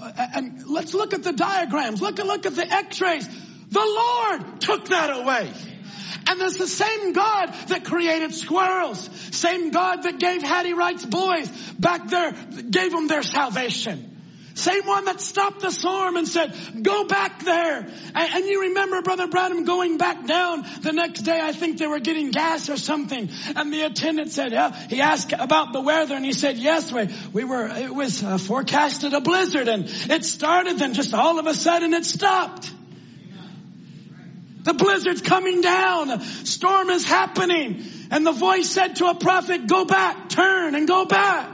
uh, 0.00 0.26
and 0.34 0.68
let's 0.68 0.92
look 0.92 1.14
at 1.14 1.22
the 1.22 1.32
diagrams. 1.32 2.00
Look 2.00 2.18
look 2.18 2.46
at 2.46 2.54
the 2.54 2.66
x-rays. 2.66 3.28
The 3.70 3.80
Lord 3.80 4.60
took 4.60 4.86
that 4.86 5.20
away. 5.20 5.52
And 6.26 6.40
there's 6.40 6.56
the 6.56 6.66
same 6.66 7.12
God 7.12 7.52
that 7.68 7.84
created 7.84 8.34
squirrels. 8.34 9.08
Same 9.32 9.70
God 9.70 10.04
that 10.04 10.18
gave 10.18 10.42
Hattie 10.42 10.74
Wright's 10.74 11.04
boys 11.04 11.48
back 11.78 12.08
there, 12.08 12.32
gave 12.32 12.92
them 12.92 13.08
their 13.08 13.22
salvation. 13.22 14.14
Same 14.54 14.86
one 14.86 15.04
that 15.06 15.20
stopped 15.20 15.60
the 15.60 15.72
storm 15.72 16.16
and 16.16 16.28
said, 16.28 16.54
go 16.80 17.04
back 17.04 17.42
there. 17.42 17.78
And, 17.78 18.34
and, 18.34 18.44
you 18.46 18.62
remember 18.62 19.02
Brother 19.02 19.26
Branham 19.26 19.64
going 19.64 19.98
back 19.98 20.26
down 20.26 20.64
the 20.80 20.92
next 20.92 21.22
day. 21.22 21.40
I 21.42 21.50
think 21.50 21.78
they 21.78 21.88
were 21.88 21.98
getting 21.98 22.30
gas 22.30 22.70
or 22.70 22.76
something. 22.76 23.30
And 23.56 23.72
the 23.72 23.82
attendant 23.82 24.30
said, 24.30 24.52
yeah. 24.52 24.72
He 24.88 25.00
asked 25.00 25.32
about 25.32 25.72
the 25.72 25.80
weather 25.80 26.14
and 26.14 26.24
he 26.24 26.32
said, 26.32 26.56
yes, 26.56 26.92
we, 26.92 27.08
we 27.32 27.44
were, 27.44 27.66
it 27.66 27.92
was 27.92 28.22
uh, 28.22 28.38
forecasted 28.38 29.12
a 29.12 29.20
blizzard 29.20 29.66
and 29.66 29.86
it 29.86 30.24
started 30.24 30.78
then 30.78 30.94
just 30.94 31.14
all 31.14 31.40
of 31.40 31.46
a 31.46 31.54
sudden 31.54 31.92
it 31.92 32.04
stopped. 32.04 32.72
The 34.64 34.74
blizzard's 34.74 35.20
coming 35.20 35.60
down. 35.60 36.20
Storm 36.20 36.90
is 36.90 37.04
happening. 37.04 37.84
And 38.10 38.26
the 38.26 38.32
voice 38.32 38.68
said 38.70 38.96
to 38.96 39.06
a 39.06 39.14
prophet, 39.14 39.66
go 39.66 39.84
back, 39.84 40.28
turn 40.30 40.74
and 40.74 40.88
go 40.88 41.04
back. 41.04 41.50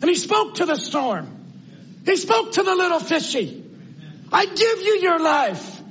And 0.00 0.08
he 0.08 0.14
spoke 0.14 0.56
to 0.56 0.66
the 0.66 0.76
storm. 0.76 1.28
He 2.04 2.16
spoke 2.16 2.52
to 2.52 2.62
the 2.62 2.74
little 2.74 3.00
fishy. 3.00 3.64
I 4.32 4.46
give 4.46 4.80
you 4.80 4.98
your 5.00 5.18
life. 5.18 5.82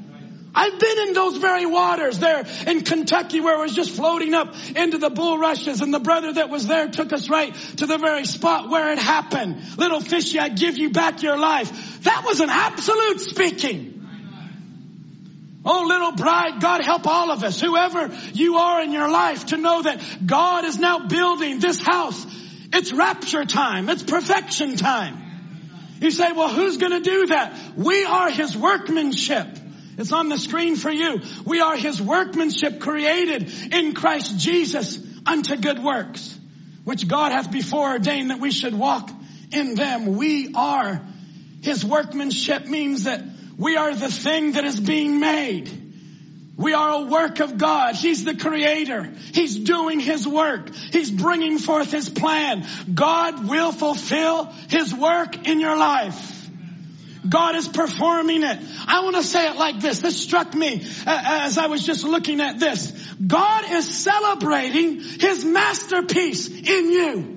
I've 0.55 0.79
been 0.79 1.07
in 1.07 1.13
those 1.13 1.37
very 1.37 1.65
waters 1.65 2.19
there 2.19 2.45
in 2.67 2.81
Kentucky 2.81 3.41
where 3.41 3.55
it 3.55 3.61
was 3.61 3.73
just 3.73 3.91
floating 3.91 4.35
up 4.35 4.53
into 4.75 4.99
the 4.99 5.09
bulrushes 5.09 5.81
and 5.81 5.91
the 5.91 5.99
brother 5.99 6.33
that 6.33 6.49
was 6.49 6.67
there 6.67 6.89
took 6.89 7.11
us 7.11 7.27
right 7.27 7.55
to 7.77 7.87
the 7.87 7.97
very 7.97 8.25
spot 8.25 8.69
where 8.69 8.91
it 8.91 8.99
happened. 8.99 9.77
Little 9.77 9.99
fishy, 9.99 10.37
I 10.39 10.49
give 10.49 10.77
you 10.77 10.91
back 10.91 11.23
your 11.23 11.37
life. 11.37 12.03
That 12.03 12.23
was 12.23 12.39
an 12.39 12.49
absolute 12.51 13.19
speaking. 13.19 14.02
Oh, 15.65 15.85
little 15.87 16.11
bride, 16.11 16.61
God 16.61 16.83
help 16.83 17.07
all 17.07 17.31
of 17.31 17.43
us, 17.43 17.59
whoever 17.61 18.13
you 18.33 18.57
are 18.57 18.81
in 18.81 18.91
your 18.91 19.09
life, 19.09 19.47
to 19.47 19.57
know 19.57 19.81
that 19.81 20.01
God 20.25 20.65
is 20.65 20.77
now 20.77 21.07
building 21.07 21.59
this 21.59 21.81
house. 21.81 22.25
It's 22.73 22.91
rapture 22.91 23.45
time. 23.45 23.87
It's 23.87 24.03
perfection 24.03 24.75
time. 24.75 25.21
You 26.01 26.11
say, 26.11 26.33
well, 26.33 26.49
who's 26.49 26.77
going 26.77 26.91
to 26.91 26.99
do 26.99 27.27
that? 27.27 27.57
We 27.77 28.03
are 28.03 28.29
His 28.29 28.57
workmanship. 28.57 29.47
It's 29.97 30.11
on 30.11 30.27
the 30.27 30.37
screen 30.37 30.75
for 30.75 30.91
you. 30.91 31.21
We 31.45 31.61
are 31.61 31.77
His 31.77 32.01
workmanship 32.01 32.81
created 32.81 33.49
in 33.71 33.93
Christ 33.93 34.37
Jesus 34.37 34.99
unto 35.25 35.55
good 35.55 35.81
works, 35.81 36.37
which 36.83 37.07
God 37.07 37.31
hath 37.31 37.51
before 37.51 37.91
ordained 37.91 38.31
that 38.31 38.41
we 38.41 38.51
should 38.51 38.73
walk 38.73 39.09
in 39.51 39.75
them. 39.75 40.17
We 40.17 40.53
are 40.55 41.05
His 41.61 41.85
workmanship 41.85 42.65
means 42.65 43.05
that 43.05 43.23
we 43.63 43.77
are 43.77 43.95
the 43.95 44.11
thing 44.11 44.51
that 44.53 44.65
is 44.65 44.77
being 44.77 45.21
made. 45.21 45.69
We 46.57 46.73
are 46.73 47.03
a 47.03 47.05
work 47.05 47.39
of 47.39 47.57
God. 47.57 47.95
He's 47.95 48.25
the 48.25 48.35
creator. 48.35 49.11
He's 49.33 49.55
doing 49.57 50.01
His 50.01 50.27
work. 50.27 50.69
He's 50.91 51.09
bringing 51.09 51.57
forth 51.57 51.91
His 51.91 52.09
plan. 52.09 52.67
God 52.93 53.47
will 53.47 53.71
fulfill 53.71 54.45
His 54.67 54.93
work 54.93 55.47
in 55.47 55.61
your 55.61 55.77
life. 55.77 56.29
God 57.27 57.55
is 57.55 57.69
performing 57.69 58.43
it. 58.43 58.59
I 58.85 59.01
want 59.05 59.15
to 59.15 59.23
say 59.23 59.49
it 59.49 59.55
like 59.55 59.79
this. 59.79 59.99
This 59.99 60.21
struck 60.21 60.53
me 60.53 60.85
uh, 61.07 61.23
as 61.45 61.57
I 61.57 61.67
was 61.67 61.85
just 61.85 62.03
looking 62.03 62.41
at 62.41 62.59
this. 62.59 62.91
God 63.25 63.71
is 63.71 63.87
celebrating 63.89 64.99
His 64.99 65.45
masterpiece 65.45 66.49
in 66.49 66.91
you. 66.91 67.29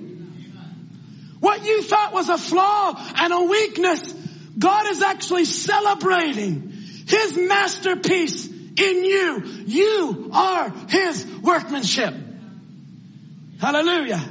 What 1.39 1.65
you 1.65 1.83
thought 1.83 2.11
was 2.11 2.27
a 2.27 2.37
flaw 2.37 3.01
and 3.15 3.31
a 3.31 3.43
weakness 3.43 4.26
God 4.57 4.87
is 4.87 5.01
actually 5.01 5.45
celebrating 5.45 6.71
His 7.07 7.37
masterpiece 7.37 8.47
in 8.47 9.03
you. 9.03 9.43
You 9.65 10.29
are 10.33 10.73
His 10.89 11.25
workmanship. 11.41 12.13
Hallelujah. 13.59 14.23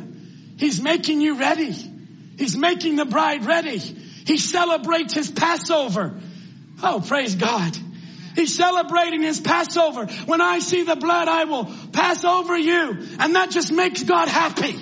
He's 0.59 0.81
making 0.81 1.21
you 1.21 1.39
ready. 1.39 1.73
He's 2.39 2.57
making 2.57 2.97
the 2.97 3.05
bride 3.05 3.45
ready. 3.45 3.79
He 3.79 4.39
celebrates 4.39 5.15
his 5.15 5.31
Passover. 5.31 6.21
Oh, 6.83 7.03
praise 7.07 7.35
God. 7.35 7.77
He's 8.35 8.55
celebrating 8.55 9.23
his 9.23 9.41
Passover. 9.41 10.07
When 10.27 10.41
I 10.41 10.59
see 10.59 10.83
the 10.83 10.97
blood, 10.97 11.29
I 11.29 11.45
will 11.45 11.65
pass 11.93 12.25
over 12.25 12.57
you. 12.57 12.99
And 13.19 13.35
that 13.35 13.51
just 13.51 13.73
makes 13.73 14.03
God 14.03 14.29
happy. 14.29 14.77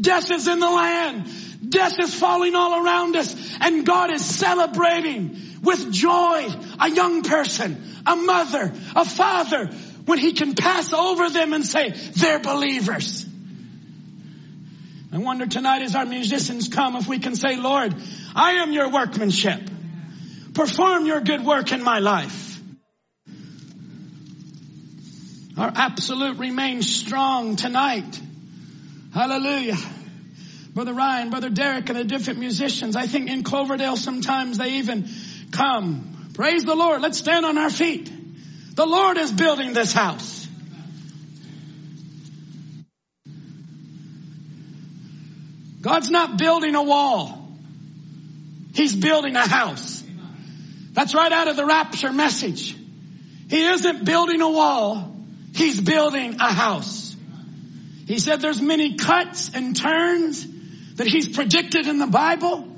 Death 0.00 0.30
is 0.30 0.46
in 0.46 0.60
the 0.60 0.70
land. 0.70 1.26
Death 1.68 1.98
is 1.98 2.14
falling 2.14 2.54
all 2.54 2.84
around 2.84 3.16
us. 3.16 3.34
And 3.60 3.86
God 3.86 4.12
is 4.12 4.24
celebrating 4.24 5.40
with 5.62 5.92
joy 5.92 6.48
a 6.80 6.90
young 6.90 7.22
person, 7.22 7.82
a 8.06 8.16
mother, 8.16 8.72
a 8.94 9.04
father, 9.04 9.66
when 10.06 10.18
he 10.18 10.32
can 10.32 10.54
pass 10.54 10.92
over 10.92 11.30
them 11.30 11.52
and 11.52 11.64
say, 11.64 11.90
they're 11.90 12.38
believers. 12.38 13.26
I 15.12 15.18
wonder 15.18 15.46
tonight 15.46 15.82
as 15.82 15.94
our 15.94 16.04
musicians 16.04 16.68
come 16.68 16.96
if 16.96 17.06
we 17.06 17.20
can 17.20 17.36
say, 17.36 17.56
Lord, 17.56 17.94
I 18.34 18.54
am 18.54 18.72
your 18.72 18.90
workmanship. 18.90 19.60
Perform 20.54 21.06
your 21.06 21.20
good 21.20 21.44
work 21.44 21.72
in 21.72 21.82
my 21.82 22.00
life. 22.00 22.60
Our 25.56 25.72
absolute 25.74 26.38
remains 26.38 26.92
strong 26.92 27.54
tonight. 27.54 28.20
Hallelujah. 29.12 29.76
Brother 30.74 30.92
Ryan, 30.92 31.30
Brother 31.30 31.50
Derek, 31.50 31.88
and 31.88 31.96
the 31.96 32.04
different 32.04 32.40
musicians. 32.40 32.96
I 32.96 33.06
think 33.06 33.30
in 33.30 33.44
Cloverdale 33.44 33.96
sometimes 33.96 34.58
they 34.58 34.74
even 34.74 35.08
come. 35.52 36.30
Praise 36.34 36.64
the 36.64 36.74
Lord. 36.74 37.00
Let's 37.00 37.18
stand 37.18 37.46
on 37.46 37.56
our 37.58 37.70
feet. 37.70 38.10
The 38.74 38.84
Lord 38.84 39.16
is 39.16 39.32
building 39.32 39.72
this 39.72 39.92
house. 39.92 40.48
God's 45.80 46.10
not 46.10 46.38
building 46.38 46.74
a 46.74 46.82
wall. 46.82 47.56
He's 48.74 48.96
building 48.96 49.36
a 49.36 49.46
house. 49.46 50.02
That's 50.92 51.14
right 51.14 51.30
out 51.30 51.46
of 51.46 51.56
the 51.56 51.66
rapture 51.66 52.12
message. 52.12 52.76
He 53.48 53.64
isn't 53.64 54.04
building 54.04 54.40
a 54.40 54.50
wall. 54.50 55.14
He's 55.54 55.80
building 55.80 56.40
a 56.40 56.52
house. 56.52 57.14
He 58.06 58.18
said 58.18 58.40
there's 58.40 58.60
many 58.60 58.96
cuts 58.96 59.50
and 59.54 59.76
turns 59.76 60.53
that 60.94 61.06
he's 61.06 61.28
predicted 61.28 61.86
in 61.86 61.98
the 61.98 62.06
Bible. 62.06 62.68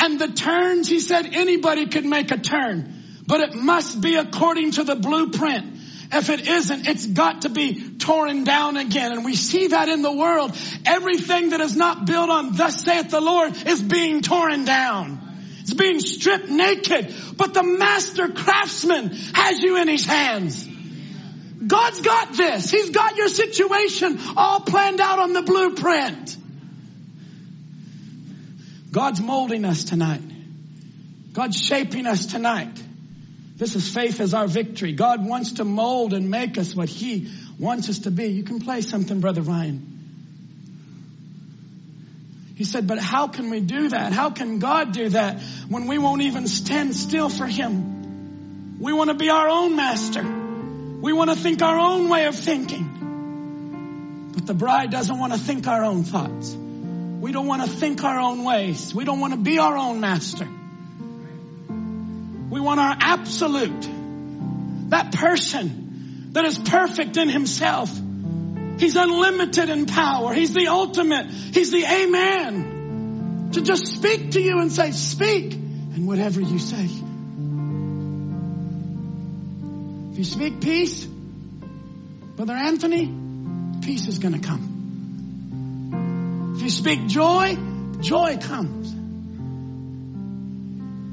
And 0.00 0.20
the 0.20 0.28
turns, 0.28 0.88
he 0.88 1.00
said 1.00 1.26
anybody 1.32 1.86
could 1.86 2.04
make 2.04 2.30
a 2.30 2.38
turn, 2.38 2.94
but 3.26 3.40
it 3.40 3.54
must 3.54 4.00
be 4.00 4.14
according 4.14 4.72
to 4.72 4.84
the 4.84 4.94
blueprint. 4.94 5.76
If 6.10 6.30
it 6.30 6.48
isn't, 6.48 6.88
it's 6.88 7.06
got 7.06 7.42
to 7.42 7.50
be 7.50 7.96
torn 7.98 8.44
down 8.44 8.76
again. 8.76 9.12
And 9.12 9.24
we 9.24 9.34
see 9.34 9.68
that 9.68 9.88
in 9.88 10.00
the 10.00 10.12
world. 10.12 10.56
Everything 10.86 11.50
that 11.50 11.60
is 11.60 11.76
not 11.76 12.06
built 12.06 12.30
on 12.30 12.56
thus 12.56 12.82
saith 12.82 13.10
the 13.10 13.20
Lord 13.20 13.54
is 13.66 13.82
being 13.82 14.22
torn 14.22 14.64
down. 14.64 15.20
It's 15.60 15.74
being 15.74 16.00
stripped 16.00 16.48
naked. 16.48 17.14
But 17.36 17.52
the 17.52 17.62
master 17.62 18.28
craftsman 18.28 19.10
has 19.34 19.60
you 19.60 19.76
in 19.76 19.88
his 19.88 20.06
hands. 20.06 20.66
God's 21.66 22.00
got 22.00 22.32
this. 22.34 22.70
He's 22.70 22.90
got 22.90 23.16
your 23.16 23.28
situation 23.28 24.18
all 24.36 24.60
planned 24.60 25.00
out 25.00 25.18
on 25.18 25.34
the 25.34 25.42
blueprint. 25.42 26.36
God's 28.90 29.20
molding 29.20 29.64
us 29.64 29.84
tonight. 29.84 30.22
God's 31.32 31.60
shaping 31.60 32.06
us 32.06 32.26
tonight. 32.26 32.82
This 33.56 33.74
is 33.74 33.92
faith 33.92 34.20
as 34.20 34.34
our 34.34 34.46
victory. 34.46 34.92
God 34.92 35.26
wants 35.26 35.54
to 35.54 35.64
mold 35.64 36.14
and 36.14 36.30
make 36.30 36.58
us 36.58 36.74
what 36.74 36.88
He 36.88 37.30
wants 37.58 37.88
us 37.88 38.00
to 38.00 38.10
be. 38.10 38.26
You 38.26 38.44
can 38.44 38.60
play 38.60 38.80
something, 38.80 39.20
Brother 39.20 39.42
Ryan. 39.42 39.84
He 42.54 42.64
said, 42.64 42.86
but 42.86 42.98
how 42.98 43.28
can 43.28 43.50
we 43.50 43.60
do 43.60 43.88
that? 43.90 44.12
How 44.12 44.30
can 44.30 44.58
God 44.58 44.92
do 44.92 45.10
that 45.10 45.40
when 45.68 45.86
we 45.86 45.98
won't 45.98 46.22
even 46.22 46.48
stand 46.48 46.94
still 46.96 47.28
for 47.28 47.46
Him? 47.46 48.78
We 48.80 48.92
want 48.92 49.10
to 49.10 49.14
be 49.14 49.28
our 49.30 49.48
own 49.48 49.76
master. 49.76 50.22
We 50.22 51.12
want 51.12 51.30
to 51.30 51.36
think 51.36 51.62
our 51.62 51.78
own 51.78 52.08
way 52.08 52.26
of 52.26 52.34
thinking. 52.34 54.30
But 54.34 54.46
the 54.46 54.54
bride 54.54 54.90
doesn't 54.90 55.18
want 55.18 55.32
to 55.32 55.38
think 55.38 55.66
our 55.66 55.84
own 55.84 56.04
thoughts. 56.04 56.56
We 57.20 57.32
don't 57.32 57.46
want 57.46 57.62
to 57.62 57.68
think 57.68 58.04
our 58.04 58.18
own 58.18 58.44
ways. 58.44 58.94
We 58.94 59.04
don't 59.04 59.18
want 59.18 59.34
to 59.34 59.40
be 59.40 59.58
our 59.58 59.76
own 59.76 60.00
master. 60.00 60.46
We 62.50 62.60
want 62.60 62.80
our 62.80 62.96
absolute. 62.98 63.88
That 64.90 65.12
person 65.12 66.30
that 66.32 66.44
is 66.44 66.58
perfect 66.58 67.16
in 67.16 67.28
himself. 67.28 67.90
He's 68.78 68.94
unlimited 68.94 69.68
in 69.68 69.86
power. 69.86 70.32
He's 70.32 70.54
the 70.54 70.68
ultimate. 70.68 71.26
He's 71.26 71.72
the 71.72 71.84
amen. 71.84 73.50
To 73.52 73.62
just 73.62 73.88
speak 73.88 74.30
to 74.32 74.40
you 74.40 74.60
and 74.60 74.70
say, 74.70 74.92
speak. 74.92 75.54
And 75.54 76.06
whatever 76.06 76.40
you 76.40 76.60
say. 76.60 76.84
If 80.12 80.18
you 80.18 80.24
speak 80.24 80.60
peace, 80.60 81.04
Brother 81.04 82.54
Anthony, 82.54 83.12
peace 83.82 84.06
is 84.06 84.20
going 84.20 84.40
to 84.40 84.46
come. 84.46 84.77
If 86.58 86.62
you 86.62 86.70
speak 86.70 87.06
joy, 87.06 87.56
joy 88.00 88.36
comes. 88.38 88.92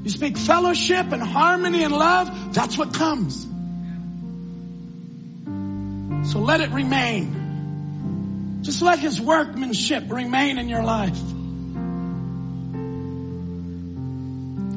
You 0.02 0.10
speak 0.10 0.36
fellowship 0.36 1.12
and 1.12 1.22
harmony 1.22 1.84
and 1.84 1.92
love, 1.92 2.52
that's 2.52 2.76
what 2.76 2.92
comes. 2.92 3.44
So 6.32 6.40
let 6.40 6.62
it 6.62 6.70
remain. 6.70 8.62
Just 8.62 8.82
let 8.82 8.98
his 8.98 9.20
workmanship 9.20 10.10
remain 10.10 10.58
in 10.58 10.68
your 10.68 10.82
life. 10.82 11.16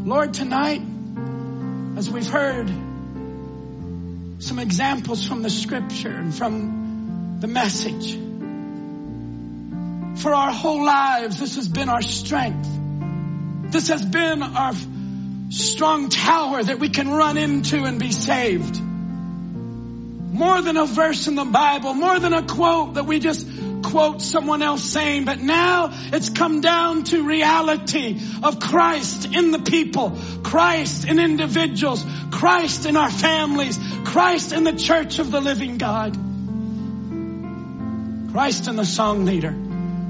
Lord, 0.06 0.36
tonight, 0.36 0.84
as 1.98 2.12
we've 2.12 2.30
heard 2.30 2.70
some 4.38 4.60
examples 4.60 5.28
from 5.28 5.42
the 5.42 5.50
scripture 5.50 6.16
and 6.16 6.32
from 6.32 7.40
the 7.40 7.48
message, 7.48 8.29
for 10.20 10.34
our 10.34 10.52
whole 10.52 10.84
lives, 10.84 11.40
this 11.40 11.56
has 11.56 11.68
been 11.68 11.90
our 11.90 12.02
strength. 12.02 12.68
This 13.72 13.88
has 13.88 14.06
been 14.06 14.44
our 14.44 14.74
strong 15.50 16.10
tower 16.10 16.62
that 16.62 16.80
we 16.80 16.90
can 16.90 17.10
run 17.10 17.38
into 17.38 17.86
and 17.86 18.00
be 18.00 18.12
saved. 18.12 18.82
More 18.82 20.62
than 20.62 20.78
a 20.78 20.86
verse 20.86 21.28
in 21.28 21.36
the 21.36 21.46
Bible, 21.46 21.94
more 21.94 22.20
than 22.20 22.34
a 22.34 22.44
quote 22.44 22.96
that 22.96 23.06
we 23.06 23.20
just 23.20 23.48
quote 23.84 24.22
someone 24.22 24.62
else 24.62 24.84
saying, 24.84 25.26
but 25.26 25.40
now 25.40 25.90
it's 25.92 26.30
come 26.30 26.62
down 26.62 27.04
to 27.06 27.24
reality 27.24 28.20
of 28.44 28.60
Christ 28.60 29.34
in 29.34 29.52
the 29.52 29.60
people, 29.60 30.18
Christ 30.44 31.08
in 31.08 31.20
individuals, 31.20 32.06
Christ 32.32 32.86
in 32.86 32.98
our 32.98 33.10
families, 33.10 33.80
Christ 34.04 34.52
in 34.52 34.66
the 34.66 34.74
church 34.74 35.20
of 35.20 35.32
the 35.32 35.40
living 35.40 35.78
God, 35.78 36.14
Christ 38.32 38.68
in 38.68 38.76
the 38.76 38.86
song 38.86 39.26
leader. 39.26 39.69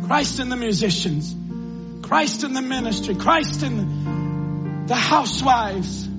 Christ 0.10 0.40
in 0.40 0.50
the 0.50 0.56
musicians, 0.56 1.36
Christ 2.02 2.44
in 2.44 2.54
the 2.54 2.64
ministry, 2.64 3.14
Christ 3.14 3.62
in 3.62 4.88
the 4.88 4.96
housewives, 4.96 6.10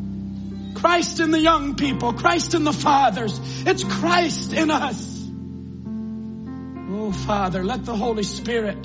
Christ 0.77 1.19
in 1.19 1.33
the 1.33 1.41
young 1.41 1.75
people, 1.75 2.13
Christ 2.13 2.55
in 2.55 2.63
the 2.63 2.73
fathers. 2.73 3.41
It's 3.67 3.83
Christ 3.83 4.53
in 4.53 4.71
us. 4.71 5.29
Oh, 6.93 7.11
Father, 7.11 7.65
let 7.65 7.85
the 7.85 7.97
Holy 7.97 8.23
Spirit. 8.23 8.81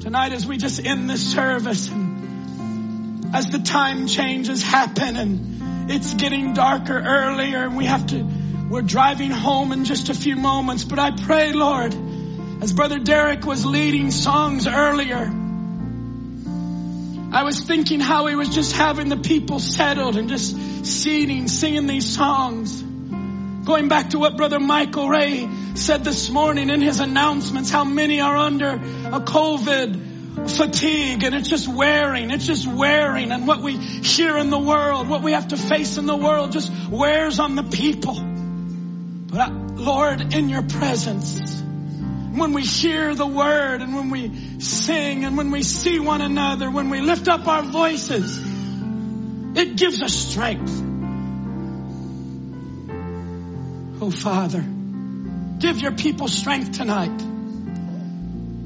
Tonight 0.00 0.34
as 0.34 0.46
we 0.46 0.58
just 0.58 0.84
end 0.84 1.08
this 1.08 1.32
service 1.32 1.88
and 1.88 3.34
as 3.34 3.46
the 3.46 3.60
time 3.60 4.06
changes 4.06 4.62
happen 4.62 5.16
and 5.16 5.90
it's 5.90 6.12
getting 6.12 6.52
darker 6.52 6.98
earlier 6.98 7.64
and 7.64 7.74
we 7.74 7.86
have 7.86 8.06
to, 8.08 8.28
we're 8.68 8.82
driving 8.82 9.30
home 9.30 9.72
in 9.72 9.86
just 9.86 10.10
a 10.10 10.14
few 10.14 10.36
moments, 10.36 10.84
but 10.84 10.98
I 10.98 11.10
pray, 11.10 11.54
Lord, 11.54 11.94
as 12.60 12.72
Brother 12.72 12.98
Derek 12.98 13.46
was 13.46 13.64
leading 13.64 14.10
songs 14.10 14.66
earlier, 14.66 15.30
I 17.32 17.44
was 17.44 17.60
thinking 17.60 18.00
how 18.00 18.26
he 18.26 18.34
was 18.34 18.48
just 18.48 18.72
having 18.72 19.08
the 19.08 19.16
people 19.16 19.60
settled 19.60 20.16
and 20.16 20.28
just 20.28 20.84
seating, 20.84 21.48
singing 21.48 21.86
these 21.86 22.14
songs. 22.16 22.82
Going 23.64 23.88
back 23.88 24.10
to 24.10 24.18
what 24.18 24.36
Brother 24.36 24.58
Michael 24.58 25.08
Ray 25.08 25.48
said 25.74 26.04
this 26.04 26.28
morning 26.28 26.70
in 26.70 26.80
his 26.80 27.00
announcements, 27.00 27.70
how 27.70 27.84
many 27.84 28.20
are 28.20 28.36
under 28.36 28.70
a 28.70 29.20
COVID 29.20 30.50
fatigue 30.50 31.22
and 31.22 31.34
it's 31.34 31.48
just 31.48 31.68
wearing, 31.68 32.30
it's 32.30 32.46
just 32.46 32.66
wearing 32.66 33.30
and 33.32 33.46
what 33.46 33.62
we 33.62 33.76
hear 33.76 34.36
in 34.36 34.50
the 34.50 34.58
world, 34.58 35.08
what 35.08 35.22
we 35.22 35.32
have 35.32 35.48
to 35.48 35.56
face 35.56 35.98
in 35.98 36.06
the 36.06 36.16
world 36.16 36.52
just 36.52 36.72
wears 36.90 37.38
on 37.38 37.54
the 37.54 37.62
people. 37.62 38.20
But 39.30 39.40
I, 39.40 39.50
Lord, 39.50 40.34
in 40.34 40.48
your 40.48 40.62
presence, 40.62 41.62
when 42.32 42.52
we 42.52 42.62
hear 42.62 43.14
the 43.14 43.26
word 43.26 43.82
and 43.82 43.94
when 43.94 44.10
we 44.10 44.60
sing 44.60 45.24
and 45.24 45.36
when 45.36 45.50
we 45.50 45.62
see 45.62 45.98
one 45.98 46.20
another, 46.20 46.70
when 46.70 46.90
we 46.90 47.00
lift 47.00 47.28
up 47.28 47.46
our 47.46 47.62
voices, 47.62 48.38
it 49.56 49.76
gives 49.76 50.00
us 50.00 50.14
strength. 50.14 50.70
Oh 54.02 54.10
Father, 54.10 54.64
give 55.58 55.80
your 55.80 55.92
people 55.92 56.28
strength 56.28 56.72
tonight. 56.72 57.18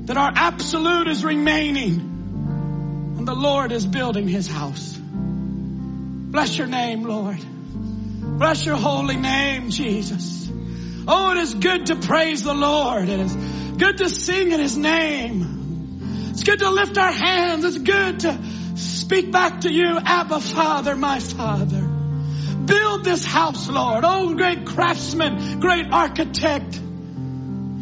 That 0.06 0.18
our 0.18 0.32
absolute 0.34 1.08
is 1.08 1.24
remaining. 1.24 2.12
And 3.16 3.26
the 3.26 3.34
Lord 3.34 3.72
is 3.72 3.86
building 3.86 4.28
his 4.28 4.46
house. 4.46 4.92
Bless 4.98 6.58
your 6.58 6.66
name, 6.66 7.04
Lord. 7.04 7.38
Bless 8.38 8.66
your 8.66 8.76
holy 8.76 9.16
name, 9.16 9.70
Jesus. 9.70 10.50
Oh, 11.06 11.32
it 11.32 11.38
is 11.38 11.54
good 11.54 11.86
to 11.86 11.96
praise 11.96 12.42
the 12.42 12.54
Lord. 12.54 13.08
It 13.08 13.20
is 13.20 13.34
good 13.76 13.98
to 13.98 14.08
sing 14.08 14.52
in 14.52 14.60
his 14.60 14.76
name. 14.76 16.30
It's 16.30 16.42
good 16.44 16.60
to 16.60 16.70
lift 16.70 16.96
our 16.98 17.12
hands. 17.12 17.64
It's 17.64 17.78
good 17.78 18.20
to 18.20 18.38
speak 18.76 19.30
back 19.30 19.62
to 19.62 19.72
you, 19.72 19.98
Abba 20.02 20.40
Father, 20.40 20.96
my 20.96 21.18
Father. 21.20 21.82
Build 22.64 23.04
this 23.04 23.24
house, 23.24 23.68
Lord. 23.68 24.04
Oh, 24.06 24.34
great 24.34 24.64
craftsman, 24.64 25.60
great 25.60 25.92
architect. 25.92 26.80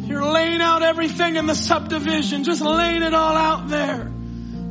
You're 0.03 0.25
laying 0.25 0.61
out 0.61 0.83
everything 0.83 1.37
in 1.37 1.45
the 1.45 1.55
subdivision, 1.55 2.43
just 2.43 2.61
laying 2.61 3.03
it 3.03 3.13
all 3.13 3.35
out 3.35 3.69
there. 3.69 4.11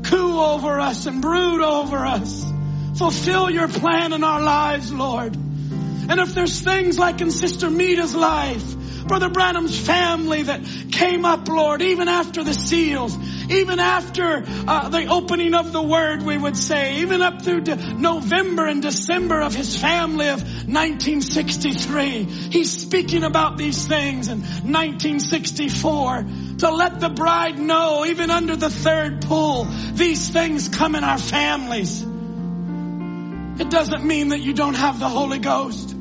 Coo 0.05 0.41
over 0.41 0.79
us 0.79 1.07
and 1.07 1.23
brood 1.23 1.62
over 1.62 2.05
us. 2.05 2.45
Fulfill 2.97 3.51
your 3.51 3.69
plan 3.69 4.12
in 4.12 4.23
our 4.23 4.43
lives, 4.43 4.93
Lord. 4.93 5.35
And 6.12 6.20
if 6.20 6.34
there's 6.34 6.60
things 6.60 6.98
like 6.98 7.22
in 7.22 7.30
Sister 7.30 7.70
Meda's 7.70 8.14
life, 8.14 9.06
Brother 9.06 9.30
Branham's 9.30 9.78
family 9.78 10.43
that 10.43 10.60
came 10.93 11.24
up, 11.24 11.48
Lord, 11.48 11.80
even 11.80 12.06
after 12.06 12.44
the 12.44 12.52
seals, 12.52 13.16
even 13.51 13.78
after 13.78 14.44
uh, 14.47 14.90
the 14.90 15.06
opening 15.06 15.55
of 15.55 15.72
the 15.72 15.80
Word, 15.80 16.22
we 16.22 16.36
would 16.36 16.55
say, 16.55 16.97
even 16.98 17.22
up 17.22 17.40
through 17.40 17.62
de- 17.62 17.94
November 17.94 18.66
and 18.66 18.82
December 18.82 19.40
of 19.40 19.55
his 19.55 19.74
family 19.74 20.28
of 20.28 20.43
1963. 20.43 22.24
He's 22.24 22.70
speaking 22.70 23.24
about 23.24 23.56
these 23.56 23.89
things 23.89 24.28
in 24.28 24.40
1964 24.40 26.26
to 26.59 26.70
let 26.72 27.01
the 27.01 27.09
bride 27.09 27.59
know, 27.59 28.05
even 28.05 28.28
under 28.30 28.55
the 28.55 28.68
third 28.68 29.22
pull, 29.22 29.64
these 29.94 30.28
things 30.28 30.68
come 30.68 30.94
in 30.94 31.05
our 31.05 31.16
families. 31.16 32.02
It 32.02 33.70
doesn't 33.70 34.05
mean 34.05 34.28
that 34.28 34.40
you 34.40 34.52
don't 34.52 34.74
have 34.74 35.01
the 35.01 35.09
Holy 35.09 35.39
Ghost. 35.39 35.97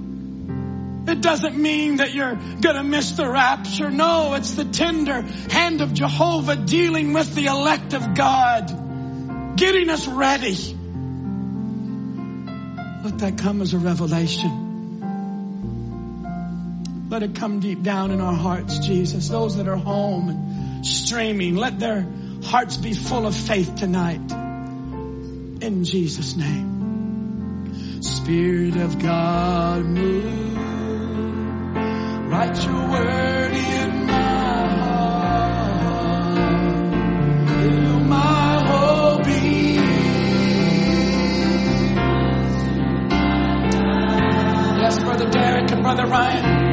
It 1.07 1.21
doesn't 1.21 1.57
mean 1.57 1.97
that 1.97 2.13
you're 2.13 2.35
gonna 2.35 2.83
miss 2.83 3.11
the 3.11 3.27
rapture. 3.27 3.89
No, 3.89 4.35
it's 4.35 4.51
the 4.51 4.65
tender 4.65 5.21
hand 5.21 5.81
of 5.81 5.93
Jehovah 5.93 6.55
dealing 6.55 7.13
with 7.13 7.33
the 7.33 7.47
elect 7.47 7.93
of 7.93 8.13
God, 8.13 9.57
getting 9.57 9.89
us 9.89 10.07
ready. 10.07 10.55
Let 13.03 13.17
that 13.19 13.39
come 13.39 13.61
as 13.61 13.73
a 13.73 13.79
revelation. 13.79 14.69
Let 17.09 17.23
it 17.23 17.35
come 17.35 17.59
deep 17.59 17.81
down 17.81 18.11
in 18.11 18.21
our 18.21 18.35
hearts, 18.35 18.77
Jesus. 18.77 19.27
Those 19.27 19.57
that 19.57 19.67
are 19.67 19.75
home 19.75 20.29
and 20.29 20.85
streaming, 20.85 21.55
let 21.55 21.79
their 21.79 22.05
hearts 22.43 22.77
be 22.77 22.93
full 22.93 23.25
of 23.25 23.35
faith 23.35 23.75
tonight. 23.75 24.21
In 25.61 25.83
Jesus' 25.83 26.35
name. 26.37 28.01
Spirit 28.01 28.77
of 28.77 28.99
God, 28.99 29.83
move. 29.83 30.80
Write 32.31 32.63
your 32.65 32.89
word 32.89 33.51
in 33.51 34.05
my 34.05 34.67
heart. 34.79 35.81
My. 38.07 38.41
Yes, 44.79 44.97
Brother 45.03 45.29
Derek 45.29 45.71
and 45.71 45.83
Brother 45.83 46.05
Ryan. 46.05 46.70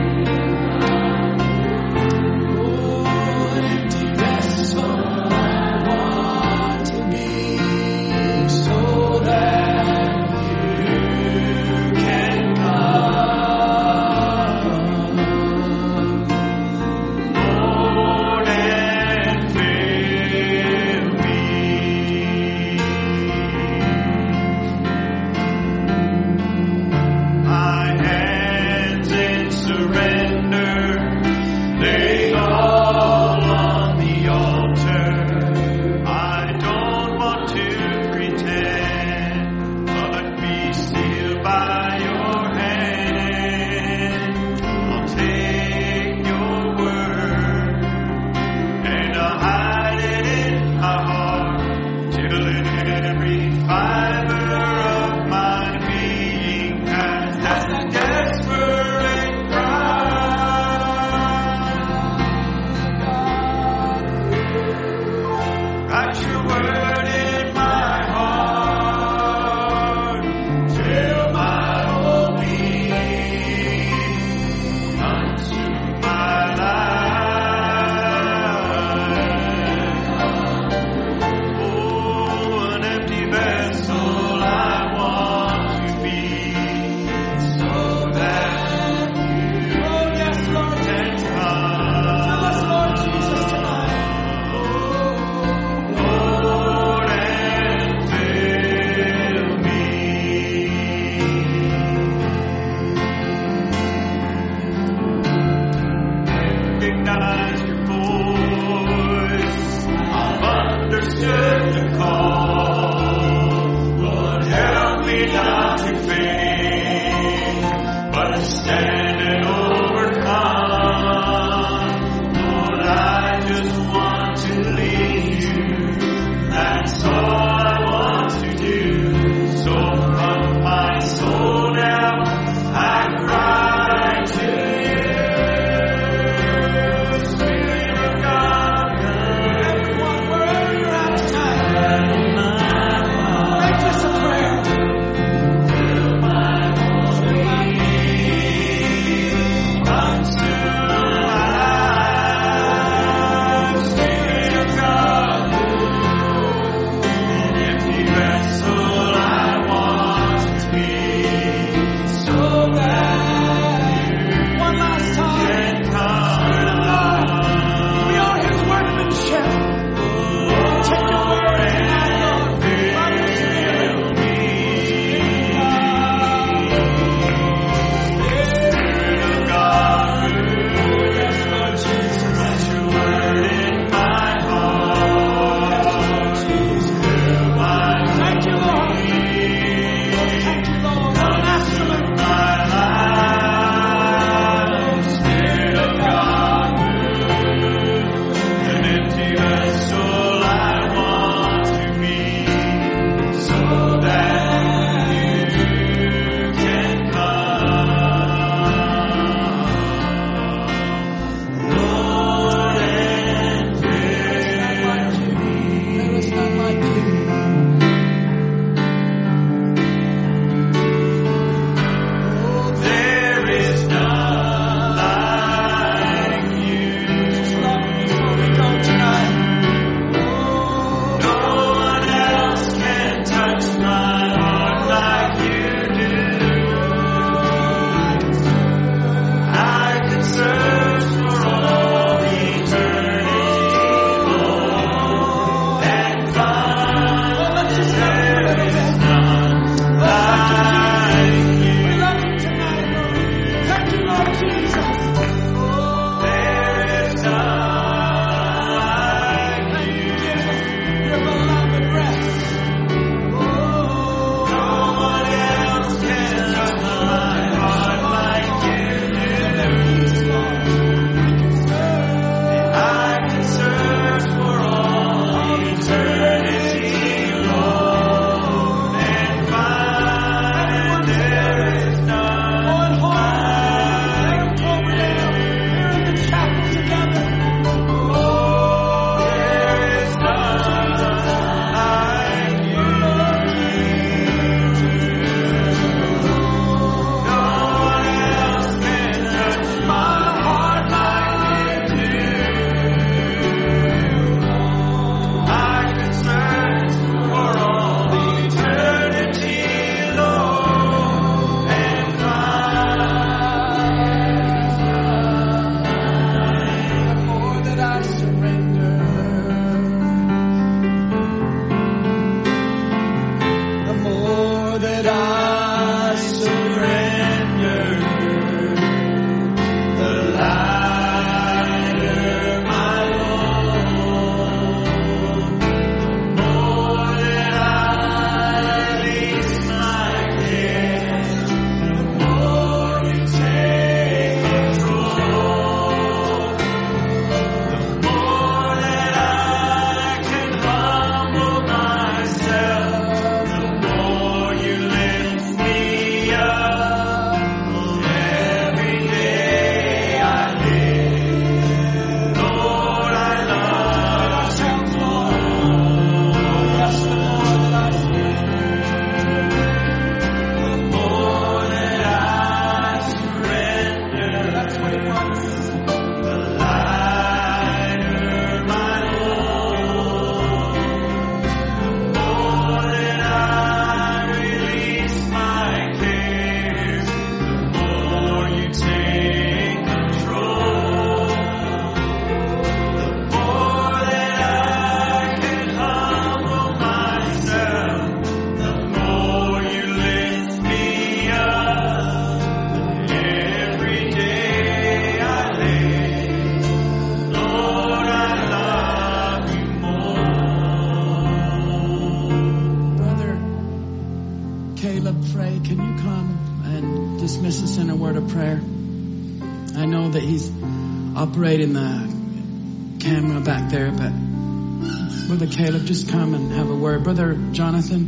Just 425.88 426.10
come 426.10 426.34
and 426.34 426.52
have 426.52 426.68
a 426.68 426.74
word. 426.74 427.02
Brother 427.02 427.34
Jonathan, 427.52 428.02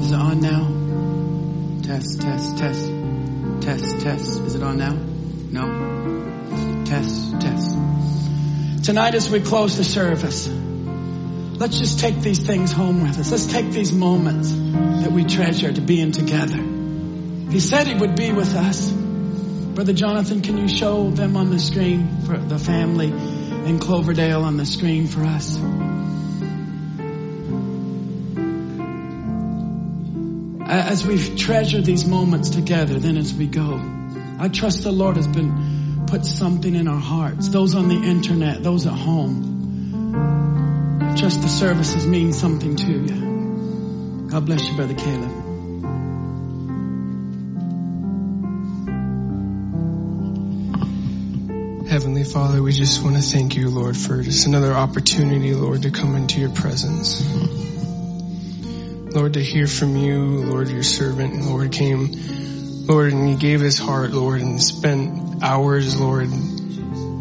is 0.00 0.10
it 0.10 0.14
on 0.14 0.40
now? 0.40 1.82
Test, 1.82 2.22
test, 2.22 2.56
test, 2.56 2.90
test, 3.60 4.00
test. 4.00 4.40
Is 4.40 4.54
it 4.54 4.62
on 4.62 4.78
now? 4.78 4.94
No. 5.52 6.84
Test, 6.86 7.38
test. 7.42 7.76
Tonight, 8.86 9.14
as 9.14 9.28
we 9.28 9.40
close 9.40 9.76
the 9.76 9.84
service, 9.84 10.48
let's 10.48 11.78
just 11.78 12.00
take 12.00 12.18
these 12.22 12.46
things 12.46 12.72
home 12.72 13.02
with 13.02 13.18
us. 13.18 13.30
Let's 13.30 13.48
take 13.48 13.70
these 13.72 13.92
moments 13.92 14.50
that 14.50 15.12
we 15.12 15.24
treasure 15.24 15.70
to 15.70 15.80
being 15.82 16.12
together. 16.12 16.56
He 17.52 17.60
said 17.60 17.86
he 17.86 17.96
would 17.96 18.16
be 18.16 18.32
with 18.32 18.54
us. 18.54 18.90
Brother 18.90 19.92
Jonathan, 19.92 20.40
can 20.40 20.56
you 20.56 20.68
show 20.68 21.10
them 21.10 21.36
on 21.36 21.50
the 21.50 21.58
screen 21.58 22.22
for 22.22 22.38
the 22.38 22.58
family 22.58 23.35
in 23.66 23.78
Cloverdale 23.80 24.42
on 24.42 24.56
the 24.56 24.64
screen 24.64 25.06
for 25.08 25.24
us? 25.24 25.58
As 30.68 31.06
we 31.06 31.36
treasure 31.36 31.80
these 31.80 32.06
moments 32.06 32.50
together, 32.50 32.98
then 32.98 33.16
as 33.16 33.34
we 33.34 33.46
go, 33.46 33.80
I 34.38 34.48
trust 34.48 34.84
the 34.84 34.92
Lord 34.92 35.16
has 35.16 35.26
been 35.26 36.04
put 36.06 36.24
something 36.24 36.74
in 36.74 36.88
our 36.88 37.00
hearts. 37.00 37.48
Those 37.48 37.74
on 37.74 37.88
the 37.88 37.96
internet, 37.96 38.62
those 38.62 38.86
at 38.86 38.92
home. 38.92 39.54
I 41.02 41.14
trust 41.16 41.42
the 41.42 41.48
services 41.48 42.06
mean 42.06 42.32
something 42.32 42.76
to 42.76 42.92
you. 42.92 44.28
God 44.28 44.46
bless 44.46 44.68
you, 44.68 44.76
Brother 44.76 44.94
Caleb. 44.94 45.35
Father, 52.32 52.62
we 52.62 52.72
just 52.72 53.02
want 53.04 53.16
to 53.16 53.22
thank 53.22 53.56
you, 53.56 53.70
Lord, 53.70 53.96
for 53.96 54.20
just 54.20 54.46
another 54.46 54.72
opportunity, 54.72 55.54
Lord, 55.54 55.82
to 55.82 55.90
come 55.90 56.16
into 56.16 56.40
your 56.40 56.50
presence. 56.50 57.22
Lord, 59.14 59.34
to 59.34 59.42
hear 59.42 59.66
from 59.66 59.96
you, 59.96 60.42
Lord, 60.44 60.68
your 60.68 60.82
servant, 60.82 61.46
Lord, 61.46 61.72
came, 61.72 62.10
Lord, 62.86 63.12
and 63.12 63.28
he 63.28 63.36
gave 63.36 63.60
his 63.60 63.78
heart, 63.78 64.10
Lord, 64.10 64.40
and 64.40 64.62
spent 64.62 65.42
hours, 65.42 65.98
Lord, 65.98 66.28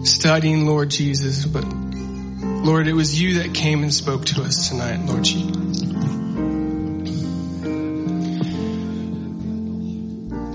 studying, 0.07 0.65
Lord 0.65 0.89
Jesus, 0.89 1.45
but 1.45 1.63
Lord, 1.63 2.87
it 2.87 2.93
was 2.93 3.19
you 3.19 3.43
that 3.43 3.53
came 3.53 3.83
and 3.83 3.93
spoke 3.93 4.25
to 4.25 4.41
us 4.41 4.69
tonight, 4.69 4.99
Lord 5.05 5.23
Jesus. 5.23 5.64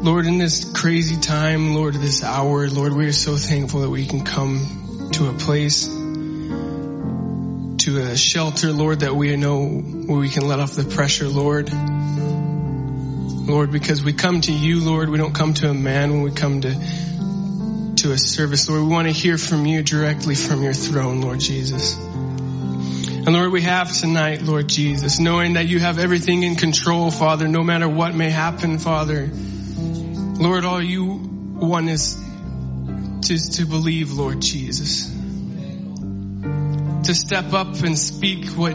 Lord, 0.02 0.24
in 0.24 0.39
this 0.39 0.64
crazy 0.72 1.20
time, 1.20 1.74
Lord, 1.74 1.93
this 1.93 2.24
hour, 2.24 2.66
Lord, 2.70 2.94
we 2.94 3.06
are 3.06 3.12
so 3.12 3.36
thankful 3.36 3.81
that 3.81 3.90
we 3.90 4.06
can 4.06 4.24
come 4.24 5.10
to 5.12 5.28
a 5.28 5.35
place, 5.35 5.89
to 7.85 7.98
a 8.01 8.16
shelter, 8.16 8.72
Lord, 8.72 9.01
that 9.01 9.14
we 9.14 9.36
know 9.36 9.66
where 9.66 10.18
we 10.18 10.31
can 10.31 10.48
let 10.48 10.59
off 10.59 10.72
the 10.72 10.85
pressure, 10.85 11.28
Lord. 11.28 11.70
Lord, 13.47 13.70
because 13.72 14.02
we 14.02 14.14
come 14.14 14.40
to 14.40 14.52
you, 14.52 14.81
Lord, 14.82 15.10
we 15.10 15.18
don't 15.18 15.35
come 15.35 15.52
to 15.52 15.68
a 15.68 15.74
man 15.74 16.12
when 16.12 16.22
we 16.22 16.31
come 16.31 16.62
to, 16.62 16.72
to 17.97 18.12
a 18.12 18.16
service, 18.16 18.70
Lord. 18.70 18.82
We 18.85 18.89
want 18.89 19.06
to 19.06 19.12
hear 19.12 19.36
from 19.36 19.66
you 19.66 19.82
directly 19.82 20.35
from 20.35 20.62
your 20.62 20.72
throne, 20.72 21.20
Lord 21.20 21.40
Jesus. 21.40 21.98
And 21.98 23.35
Lord, 23.35 23.52
we 23.52 23.60
have 23.62 23.94
tonight, 23.94 24.40
Lord 24.40 24.66
Jesus, 24.66 25.20
knowing 25.20 25.52
that 25.55 25.66
you 25.66 25.78
have 25.78 25.98
everything 25.98 26.43
in 26.43 26.56
control, 26.56 27.10
Father, 27.10 27.47
no 27.48 27.62
matter 27.62 27.86
what 27.86 28.14
may 28.14 28.31
happen, 28.31 28.78
Father. 28.78 29.28
Lord, 30.40 30.64
all 30.64 30.82
you 30.82 31.04
want 31.04 31.90
is 31.90 32.14
to, 32.14 33.38
to 33.58 33.66
believe, 33.66 34.12
Lord 34.12 34.40
Jesus. 34.40 35.14
To 37.04 37.14
step 37.14 37.52
up 37.52 37.82
and 37.82 37.98
speak 37.98 38.46
what 38.52 38.74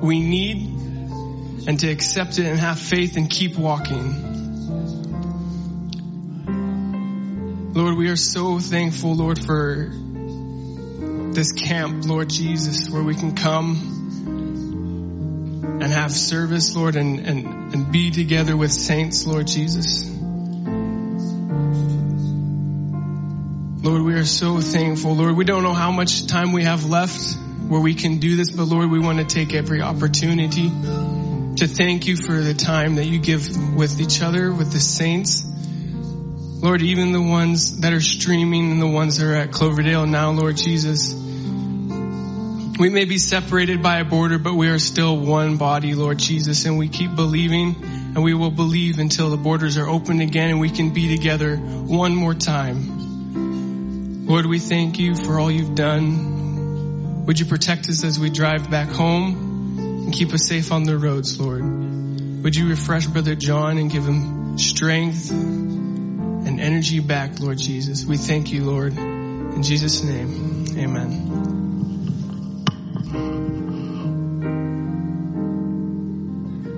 we 0.00 0.20
need 0.20 0.68
and 1.66 1.80
to 1.80 1.90
accept 1.90 2.38
it 2.38 2.46
and 2.46 2.56
have 2.56 2.78
faith 2.78 3.16
and 3.16 3.28
keep 3.28 3.58
walking. 3.58 4.30
Lord, 7.74 7.96
we 7.96 8.08
are 8.08 8.16
so 8.16 8.60
thankful, 8.60 9.16
Lord, 9.16 9.44
for 9.44 9.90
this 11.32 11.50
camp, 11.50 12.06
Lord 12.06 12.30
Jesus, 12.30 12.88
where 12.88 13.02
we 13.02 13.16
can 13.16 13.34
come 13.34 13.76
and 15.82 15.92
have 15.92 16.12
service, 16.12 16.76
Lord, 16.76 16.94
and, 16.94 17.18
and, 17.18 17.74
and 17.74 17.90
be 17.90 18.12
together 18.12 18.56
with 18.56 18.70
saints, 18.70 19.26
Lord 19.26 19.48
Jesus. 19.48 20.11
Lord, 23.82 24.02
we 24.02 24.14
are 24.14 24.24
so 24.24 24.60
thankful. 24.60 25.16
Lord, 25.16 25.36
we 25.36 25.44
don't 25.44 25.64
know 25.64 25.72
how 25.72 25.90
much 25.90 26.28
time 26.28 26.52
we 26.52 26.62
have 26.62 26.84
left 26.84 27.36
where 27.66 27.80
we 27.80 27.94
can 27.94 28.18
do 28.18 28.36
this, 28.36 28.48
but 28.48 28.66
Lord, 28.66 28.88
we 28.88 29.00
want 29.00 29.18
to 29.18 29.24
take 29.24 29.54
every 29.54 29.82
opportunity 29.82 30.68
to 31.56 31.66
thank 31.66 32.06
you 32.06 32.14
for 32.14 32.32
the 32.32 32.54
time 32.54 32.94
that 32.94 33.06
you 33.06 33.18
give 33.18 33.74
with 33.74 34.00
each 34.00 34.22
other, 34.22 34.52
with 34.52 34.72
the 34.72 34.78
saints. 34.78 35.44
Lord, 36.62 36.80
even 36.80 37.10
the 37.10 37.20
ones 37.20 37.80
that 37.80 37.92
are 37.92 38.00
streaming 38.00 38.70
and 38.70 38.80
the 38.80 38.86
ones 38.86 39.18
that 39.18 39.26
are 39.26 39.34
at 39.34 39.50
Cloverdale 39.50 40.06
now, 40.06 40.30
Lord 40.30 40.56
Jesus. 40.56 41.12
We 42.78 42.88
may 42.88 43.04
be 43.04 43.18
separated 43.18 43.82
by 43.82 43.98
a 43.98 44.04
border, 44.04 44.38
but 44.38 44.54
we 44.54 44.68
are 44.68 44.78
still 44.78 45.18
one 45.18 45.56
body, 45.56 45.96
Lord 45.96 46.18
Jesus, 46.18 46.66
and 46.66 46.78
we 46.78 46.88
keep 46.88 47.16
believing 47.16 47.74
and 48.14 48.22
we 48.22 48.32
will 48.32 48.52
believe 48.52 49.00
until 49.00 49.30
the 49.30 49.36
borders 49.36 49.76
are 49.76 49.88
open 49.88 50.20
again 50.20 50.50
and 50.50 50.60
we 50.60 50.70
can 50.70 50.90
be 50.90 51.16
together 51.16 51.56
one 51.56 52.14
more 52.14 52.34
time. 52.34 53.01
Lord, 54.32 54.46
we 54.46 54.60
thank 54.60 54.98
you 54.98 55.14
for 55.14 55.38
all 55.38 55.50
you've 55.50 55.74
done. 55.74 57.26
Would 57.26 57.38
you 57.38 57.44
protect 57.44 57.90
us 57.90 58.02
as 58.02 58.18
we 58.18 58.30
drive 58.30 58.70
back 58.70 58.88
home 58.88 59.76
and 59.78 60.10
keep 60.10 60.32
us 60.32 60.48
safe 60.48 60.72
on 60.72 60.84
the 60.84 60.96
roads, 60.96 61.38
Lord? 61.38 61.62
Would 62.42 62.56
you 62.56 62.70
refresh 62.70 63.06
Brother 63.06 63.34
John 63.34 63.76
and 63.76 63.90
give 63.90 64.06
him 64.06 64.56
strength 64.56 65.30
and 65.30 66.58
energy 66.58 67.00
back, 67.00 67.40
Lord 67.40 67.58
Jesus? 67.58 68.06
We 68.06 68.16
thank 68.16 68.50
you, 68.50 68.64
Lord. 68.64 68.96
In 68.96 69.62
Jesus' 69.62 70.02
name, 70.02 70.64
amen. 70.78 71.10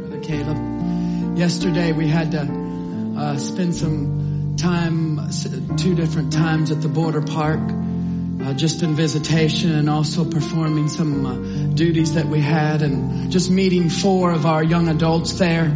Brother 0.08 0.20
Caleb, 0.24 1.38
yesterday 1.38 1.92
we 1.92 2.08
had 2.08 2.32
to 2.32 3.14
uh, 3.16 3.36
spend 3.36 3.76
some 3.76 4.23
time, 4.64 5.28
two 5.76 5.94
different 5.94 6.32
times 6.32 6.70
at 6.70 6.80
the 6.80 6.88
border 6.88 7.20
park, 7.20 7.60
uh, 7.60 8.54
just 8.54 8.82
in 8.82 8.94
visitation 8.94 9.74
and 9.74 9.90
also 9.90 10.24
performing 10.24 10.88
some 10.88 11.26
uh, 11.26 11.74
duties 11.74 12.14
that 12.14 12.24
we 12.24 12.40
had 12.40 12.80
and 12.80 13.30
just 13.30 13.50
meeting 13.50 13.90
four 13.90 14.32
of 14.32 14.46
our 14.46 14.64
young 14.64 14.88
adults 14.88 15.34
there. 15.34 15.70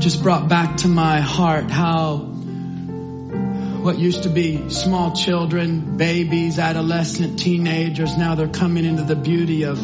Just 0.00 0.24
brought 0.24 0.48
back 0.48 0.78
to 0.78 0.88
my 0.88 1.20
heart 1.20 1.70
how 1.70 2.16
what 3.86 3.96
used 3.96 4.24
to 4.24 4.28
be 4.28 4.70
small 4.70 5.14
children, 5.14 5.96
babies, 5.96 6.58
adolescent, 6.58 7.38
teenagers, 7.38 8.16
now 8.16 8.34
they're 8.34 8.48
coming 8.48 8.84
into 8.84 9.04
the 9.04 9.14
beauty 9.14 9.62
of 9.66 9.78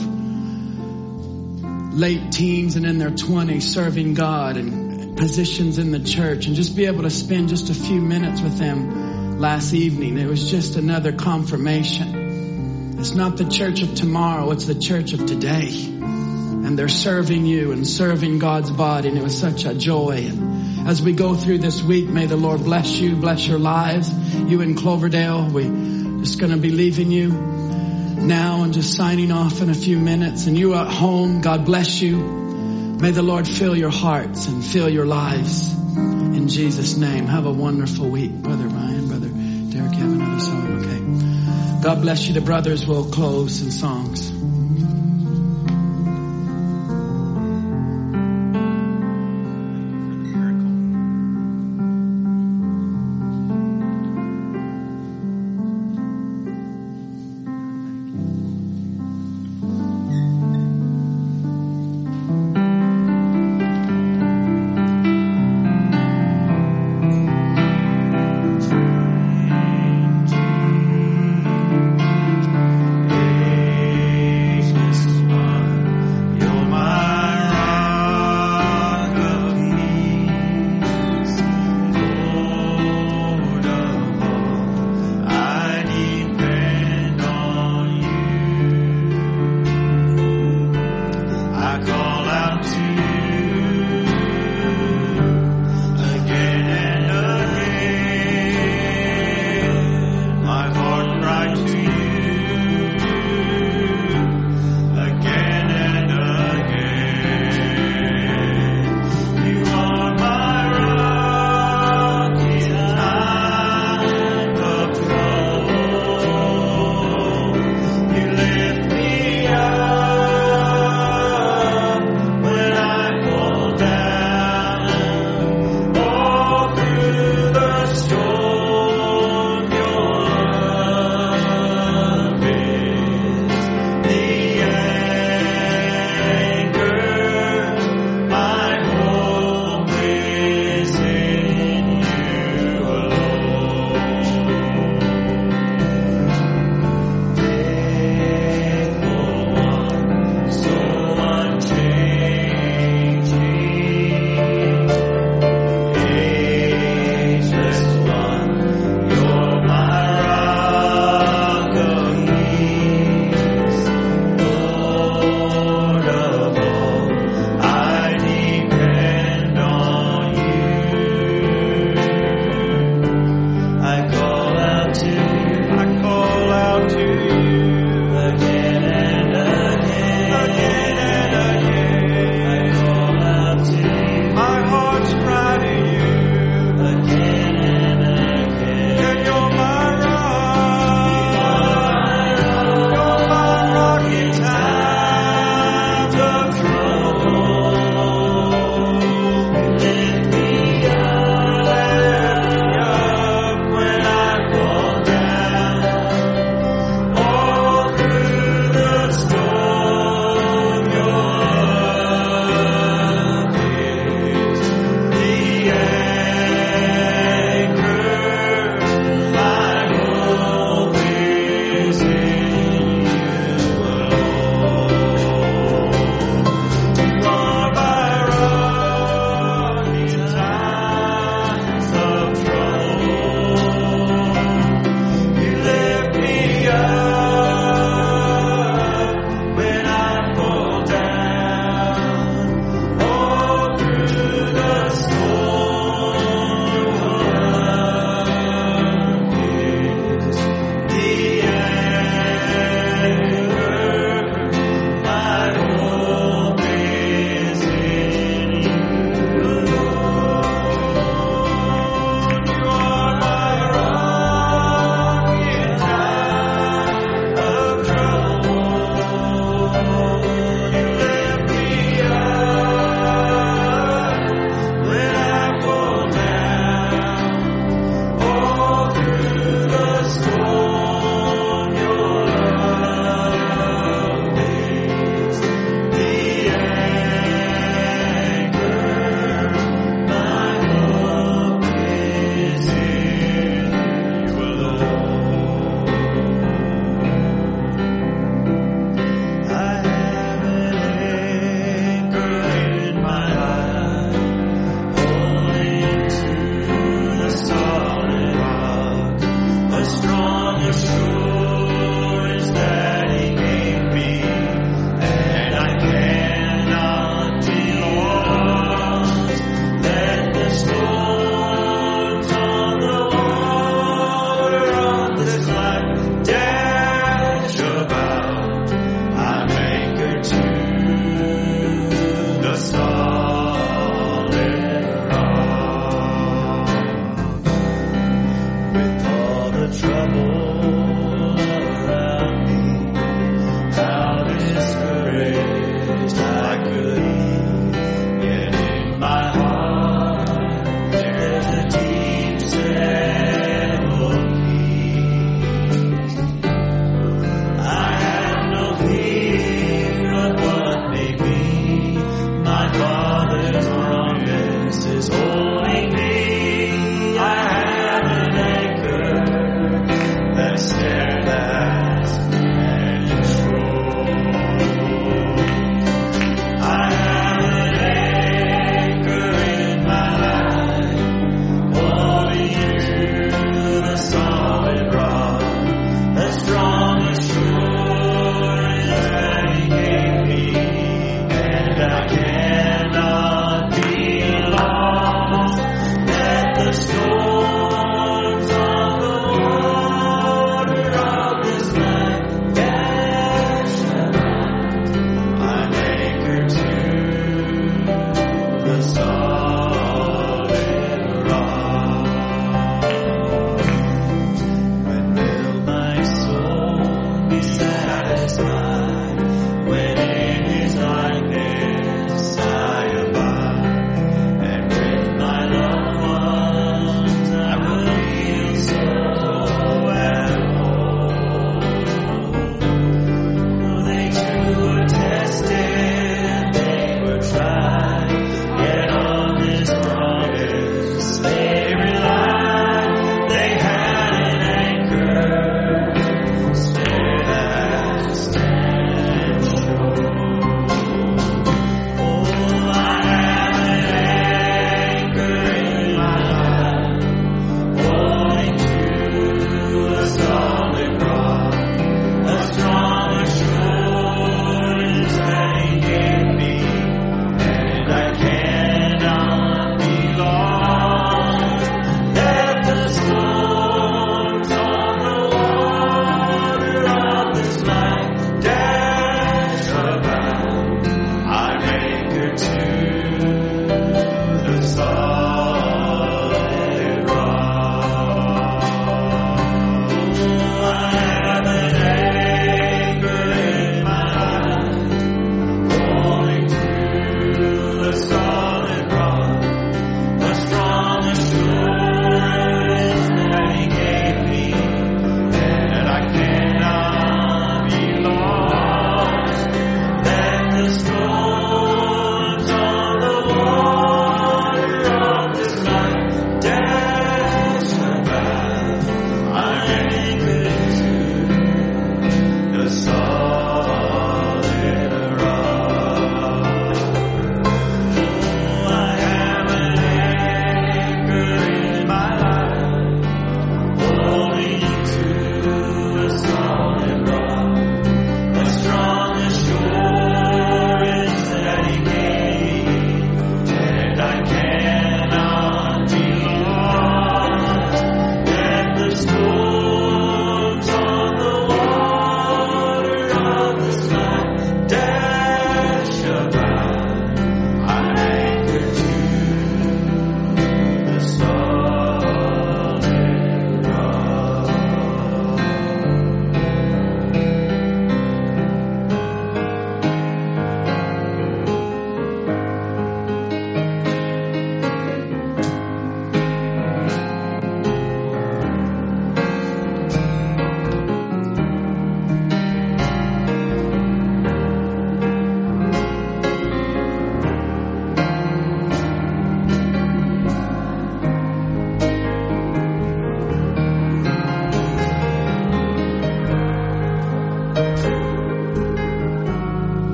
late 1.95 2.32
teens 2.32 2.74
and 2.74 2.87
in 2.87 2.99
their 2.99 3.11
20s 3.11 3.62
serving 3.62 4.15
God 4.15 4.57
and 4.57 4.80
positions 5.20 5.76
in 5.76 5.90
the 5.90 6.01
church 6.01 6.47
and 6.47 6.56
just 6.56 6.74
be 6.74 6.86
able 6.86 7.02
to 7.02 7.10
spend 7.10 7.51
just 7.51 7.68
a 7.68 7.74
few 7.74 8.01
minutes 8.01 8.40
with 8.40 8.56
them 8.56 9.38
last 9.38 9.74
evening. 9.74 10.16
It 10.16 10.26
was 10.26 10.51
just 10.51 10.76
another 10.76 11.12
confirmation. 11.12 12.97
It's 12.98 13.14
not 13.14 13.36
the 13.36 13.44
church 13.44 13.82
of 13.82 13.94
tomorrow, 13.94 14.51
it's 14.51 14.64
the 14.64 14.74
church 14.74 15.12
of 15.12 15.26
today. 15.26 15.68
And 15.68 16.78
they're 16.78 16.88
serving 16.88 17.44
you 17.44 17.72
and 17.72 17.86
serving 17.86 18.38
God's 18.38 18.70
body 18.70 19.10
and 19.10 19.18
it 19.18 19.22
was 19.22 19.38
such 19.38 19.66
a 19.66 19.74
joy. 19.74 20.26
And 20.26 20.88
as 20.88 21.02
we 21.02 21.12
go 21.12 21.34
through 21.34 21.59
this 21.59 21.82
week, 21.82 22.09
may 22.09 22.24
the 22.24 22.38
Lord 22.38 22.64
bless 22.64 22.90
you, 22.97 23.14
bless 23.14 23.47
your 23.47 23.59
lives. 23.59 24.10
You 24.34 24.62
in 24.62 24.74
Cloverdale, 24.74 25.51
we're 25.51 26.20
just 26.20 26.40
going 26.40 26.52
to 26.52 26.59
be 26.59 26.70
leaving 26.70 27.10
you 27.10 27.28
now 27.28 28.62
and 28.62 28.72
just 28.72 28.94
signing 28.97 29.32
off 29.32 29.60
in 29.60 29.68
a 29.68 29.74
few 29.74 29.98
minutes. 29.98 30.47
And 30.47 30.56
you 30.56 30.74
at 30.74 30.88
home, 30.90 31.42
God 31.42 31.66
bless 31.66 32.01
you. 32.01 32.49
May 33.01 33.12
the 33.12 33.22
Lord 33.22 33.48
fill 33.48 33.74
your 33.74 33.90
hearts 33.90 34.47
and 34.47 34.62
fill 34.62 34.89
your 34.90 35.06
lives. 35.06 35.72
In 35.97 36.48
Jesus' 36.48 36.98
name, 36.98 37.24
have 37.27 37.47
a 37.47 37.51
wonderful 37.51 38.10
week. 38.10 38.31
Brother 38.31 38.66
Ryan, 38.66 39.09
Brother 39.09 39.28
Derek, 39.28 39.94
have 39.94 40.12
another 40.12 40.40
song? 40.40 40.81
Okay. 40.81 41.82
God 41.82 42.02
bless 42.02 42.28
you. 42.28 42.35
The 42.35 42.43
brothers 42.43 42.86
will 42.86 43.05
close 43.10 43.62
in 43.62 43.70
songs. 43.70 44.40